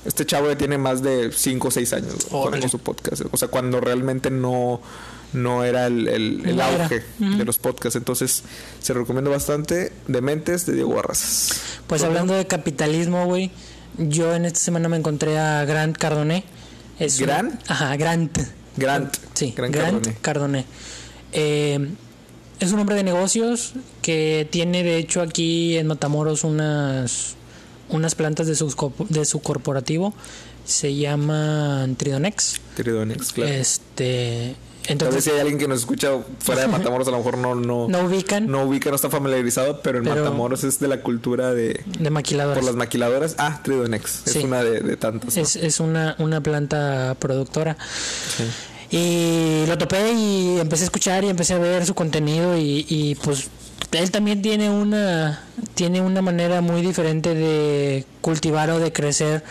Este 0.04 0.24
chavo 0.24 0.48
ya 0.48 0.56
tiene 0.56 0.78
más 0.78 1.02
de 1.02 1.32
cinco 1.32 1.68
o 1.68 1.70
seis 1.72 1.92
años 1.92 2.26
con, 2.30 2.40
Órale. 2.48 2.60
con 2.60 2.70
su 2.70 2.78
podcast. 2.78 3.22
O 3.32 3.36
sea, 3.36 3.48
cuando 3.48 3.80
realmente 3.80 4.30
no, 4.30 4.80
no 5.32 5.64
era 5.64 5.86
el, 5.86 6.08
el- 6.08 6.60
auge 6.60 7.02
de 7.18 7.44
los 7.44 7.58
podcasts. 7.58 7.96
Entonces, 7.96 8.42
se 8.80 8.94
lo 8.94 9.00
recomiendo 9.00 9.30
bastante. 9.30 9.92
Dementes 10.08 10.66
de 10.66 10.74
Diego 10.74 10.94
Barrazas. 10.94 11.60
Pues 11.86 12.02
hablando 12.02 12.34
de 12.34 12.46
capitalismo, 12.46 13.26
güey, 13.26 13.50
yo 13.98 14.34
en 14.34 14.44
esta 14.44 14.58
semana 14.60 14.88
me 14.88 14.96
encontré 14.96 15.38
a 15.38 15.64
Grant 15.64 15.96
Cardone. 15.96 16.44
Es 16.98 17.18
un- 17.20 17.26
¿Grant? 17.26 17.60
Ajá, 17.70 17.96
Grant. 17.96 18.38
Grant. 18.76 19.14
Sí, 19.34 19.52
Grant 19.56 19.74
Grant, 19.74 19.92
Cardone. 20.02 20.16
Cardone. 20.22 20.64
Eh, 21.32 21.88
es 22.60 22.72
un 22.72 22.78
hombre 22.80 22.96
de 22.96 23.02
negocios 23.04 23.74
que 24.02 24.48
tiene, 24.50 24.82
de 24.82 24.96
hecho, 24.96 25.20
aquí 25.20 25.76
en 25.76 25.86
Matamoros 25.88 26.42
unas, 26.44 27.34
unas 27.90 28.14
plantas 28.14 28.46
de 28.46 28.54
su, 28.54 28.94
de 29.10 29.24
su 29.26 29.40
corporativo. 29.40 30.14
Se 30.64 30.94
llaman 30.94 31.96
Tridonex. 31.96 32.60
Tridonex, 32.74 33.32
claro. 33.32 33.52
Este. 33.52 34.56
Tal 34.99 35.09
vez 35.12 35.24
si 35.24 35.30
hay 35.30 35.41
alguien 35.41 35.59
que 35.59 35.68
nos 35.68 35.80
escucha 35.80 36.11
fuera 36.39 36.62
de 36.62 36.68
Matamoros, 36.78 37.09
a 37.09 37.11
lo 37.11 37.18
mejor 37.18 37.39
no, 37.39 37.55
no, 37.55 37.89
no 37.89 38.01
ubican 38.03 38.47
no 38.47 38.64
está 38.95 39.11
familiarizado, 39.11 39.80
pero 39.82 39.99
en 39.99 40.05
Pero- 40.05 40.24
Matamoros 40.24 40.64
es 40.64 40.78
de 40.78 40.89
la 40.89 41.01
cultura 41.03 41.53
de 41.55 41.82
de 41.99 42.11
maquiladoras. 42.11 42.59
por 42.59 42.64
las 42.66 42.76
maquiladoras. 42.76 43.34
Ah, 43.39 43.61
Tridonex, 43.62 44.22
Sí. 44.26 44.39
es 44.39 44.45
una 44.45 44.62
de, 44.62 44.80
de 44.80 44.97
tantas. 44.97 45.37
¿no? 45.37 45.43
Es, 45.43 45.57
es 45.57 45.80
una, 45.80 46.14
una 46.18 46.41
planta 46.41 47.16
productora. 47.18 47.76
Y 48.91 49.64
lo 49.66 49.76
topé 49.78 50.12
y 50.12 50.59
empecé 50.61 50.84
a 50.84 50.87
escuchar 50.87 51.24
y 51.24 51.28
empecé 51.28 51.55
a 51.55 51.59
ver 51.59 51.84
su 51.84 51.95
contenido 51.95 52.57
y, 52.57 52.87
y, 52.89 53.16
pues 53.16 53.49
él 53.93 54.11
también 54.11 54.43
tiene 54.43 54.70
una 54.70 55.41
tiene 55.74 56.01
una 56.01 56.22
manera 56.22 56.61
muy 56.61 56.82
diferente 56.82 57.34
de 57.34 58.05
cultivar 58.20 58.70
o 58.70 58.78
de 58.78 58.93
crecer 58.93 59.43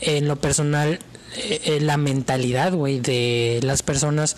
en 0.00 0.28
lo 0.28 0.36
personal 0.36 0.98
eh, 1.38 1.60
eh, 1.64 1.80
la 1.80 1.96
mentalidad, 1.96 2.72
güey, 2.72 3.00
de 3.00 3.60
las 3.62 3.82
personas 3.82 4.36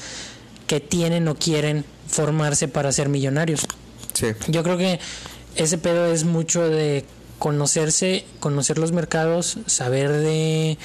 que 0.67 0.81
tienen 0.81 1.27
o 1.29 1.35
quieren 1.35 1.85
formarse 2.07 2.69
para 2.69 2.93
ser 2.93 3.09
millonarios. 3.09 3.67
Sí. 4.13 4.29
Yo 4.49 4.63
creo 4.63 4.77
que 4.79 5.01
ese 5.57 5.79
pedo 5.79 6.13
es 6.13 6.25
mucho 6.25 6.69
de 6.69 7.05
conocerse, 7.39 8.25
conocer 8.39 8.79
los 8.79 8.93
mercados, 8.93 9.59
saber 9.67 10.13
de... 10.13 10.79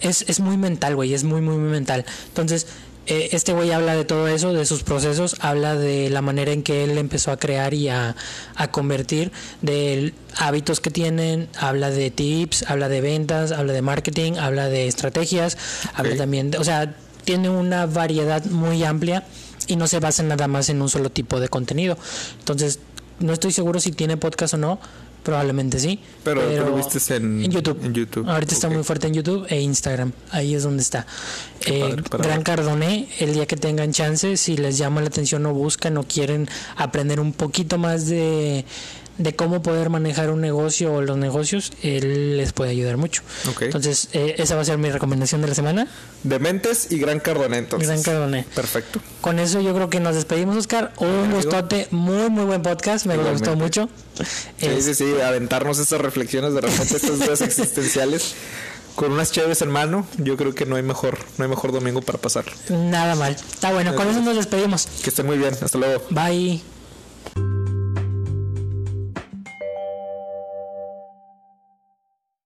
Es, 0.00 0.24
es 0.28 0.40
muy 0.40 0.58
mental, 0.58 0.94
güey, 0.94 1.14
es 1.14 1.24
muy, 1.24 1.40
muy, 1.40 1.56
muy 1.56 1.70
mental. 1.70 2.04
Entonces, 2.28 2.66
eh, 3.06 3.28
este 3.32 3.52
güey 3.52 3.70
habla 3.70 3.94
de 3.94 4.04
todo 4.04 4.28
eso, 4.28 4.52
de 4.52 4.66
sus 4.66 4.82
procesos, 4.82 5.36
habla 5.40 5.76
de 5.76 6.10
la 6.10 6.22
manera 6.22 6.52
en 6.52 6.62
que 6.62 6.84
él 6.84 6.98
empezó 6.98 7.30
a 7.30 7.36
crear 7.36 7.74
y 7.74 7.88
a, 7.88 8.16
a 8.54 8.70
convertir, 8.70 9.32
de 9.62 10.12
hábitos 10.36 10.80
que 10.80 10.90
tienen, 10.90 11.48
habla 11.58 11.90
de 11.90 12.10
tips, 12.10 12.64
habla 12.68 12.88
de 12.88 13.00
ventas, 13.00 13.52
habla 13.52 13.72
de 13.72 13.82
marketing, 13.82 14.32
habla 14.34 14.68
de 14.68 14.86
estrategias, 14.86 15.56
habla 15.94 16.16
también, 16.16 16.50
de, 16.50 16.58
o 16.58 16.64
sea, 16.64 16.96
tiene 17.24 17.48
una 17.48 17.86
variedad 17.86 18.44
muy 18.46 18.84
amplia 18.84 19.24
y 19.66 19.76
no 19.76 19.86
se 19.86 20.00
basa 20.00 20.22
nada 20.22 20.48
más 20.48 20.68
en 20.68 20.80
un 20.82 20.88
solo 20.88 21.10
tipo 21.10 21.40
de 21.40 21.48
contenido. 21.48 21.98
Entonces, 22.38 22.78
no 23.18 23.32
estoy 23.32 23.52
seguro 23.52 23.80
si 23.80 23.92
tiene 23.92 24.16
podcast 24.16 24.54
o 24.54 24.56
no, 24.58 24.78
probablemente 25.26 25.80
sí. 25.80 25.98
Pero 26.22 26.40
tú 26.40 26.64
lo 26.70 26.76
viste 26.76 27.16
en- 27.16 27.50
YouTube. 27.50 27.84
en 27.84 27.92
YouTube, 27.92 28.28
Ahorita 28.30 28.54
está 28.54 28.68
muy 28.70 28.84
fuerte 28.84 29.08
en 29.08 29.14
YouTube 29.14 29.44
e 29.48 29.60
Instagram. 29.60 30.12
Ahí 30.30 30.54
es 30.54 30.62
donde 30.62 30.82
está. 30.84 31.04
Eh, 31.66 31.96
padre, 32.08 32.28
Gran 32.28 32.38
ver. 32.38 32.44
Cardone, 32.44 33.08
el 33.18 33.34
día 33.34 33.44
que 33.46 33.56
tengan 33.56 33.92
chance, 33.92 34.36
si 34.36 34.56
les 34.56 34.78
llama 34.78 35.00
la 35.00 35.08
atención 35.08 35.44
o 35.46 35.52
buscan 35.52 35.96
o 35.98 36.04
quieren 36.04 36.48
aprender 36.76 37.18
un 37.18 37.32
poquito 37.32 37.76
más 37.76 38.06
de, 38.06 38.64
de 39.18 39.34
cómo 39.34 39.62
poder 39.62 39.88
manejar 39.90 40.30
un 40.30 40.40
negocio 40.40 40.92
o 40.92 41.00
los 41.02 41.16
negocios, 41.16 41.72
él 41.82 42.36
les 42.36 42.52
puede 42.52 42.70
ayudar 42.72 42.96
mucho. 42.98 43.22
Entonces, 43.60 44.08
eh, 44.12 44.34
esa 44.38 44.56
va 44.56 44.62
a 44.62 44.64
ser 44.64 44.78
mi 44.78 44.90
recomendación 44.90 45.40
de 45.42 45.48
la 45.48 45.54
semana. 45.54 45.88
Dementes 46.22 46.88
y 46.90 46.98
Gran 46.98 47.20
Cardoné, 47.20 47.58
entonces. 47.58 47.88
Gran 47.88 48.02
Cardoné. 48.02 48.44
Perfecto. 48.54 49.00
Con 49.20 49.38
eso 49.38 49.60
yo 49.60 49.74
creo 49.74 49.88
que 49.90 50.00
nos 50.00 50.14
despedimos, 50.14 50.56
Oscar. 50.56 50.92
Un 50.98 51.08
amigo. 51.08 51.36
gustote, 51.36 51.88
muy, 51.90 52.28
muy 52.30 52.44
buen 52.44 52.62
podcast. 52.62 53.06
Me 53.06 53.14
Igualmente. 53.14 53.48
gustó 53.48 53.56
mucho. 53.56 53.88
Sí, 54.58 54.66
Es- 54.66 54.84
sí, 54.84 54.94
sí, 54.94 55.14
aventarnos 55.24 55.78
estas 55.78 56.00
reflexiones 56.00 56.52
de 56.54 56.60
repente, 56.60 56.96
estas 56.96 57.18
dudas 57.18 57.40
existenciales. 57.42 58.34
Con 58.96 59.12
unas 59.12 59.30
chéves 59.30 59.60
en 59.60 59.70
mano, 59.70 60.06
yo 60.16 60.38
creo 60.38 60.54
que 60.54 60.64
no 60.64 60.76
hay 60.76 60.82
mejor, 60.82 61.18
no 61.36 61.44
hay 61.44 61.50
mejor 61.50 61.70
domingo 61.70 62.00
para 62.00 62.18
pasar. 62.18 62.46
Nada 62.70 63.14
mal. 63.14 63.32
Está 63.34 63.70
bueno, 63.70 63.94
con 63.94 64.08
eso 64.08 64.20
nos 64.22 64.36
despedimos. 64.36 64.86
Que 65.02 65.10
estén 65.10 65.26
muy 65.26 65.36
bien, 65.36 65.54
hasta 65.60 65.76
luego. 65.76 66.02
Bye. 66.10 66.62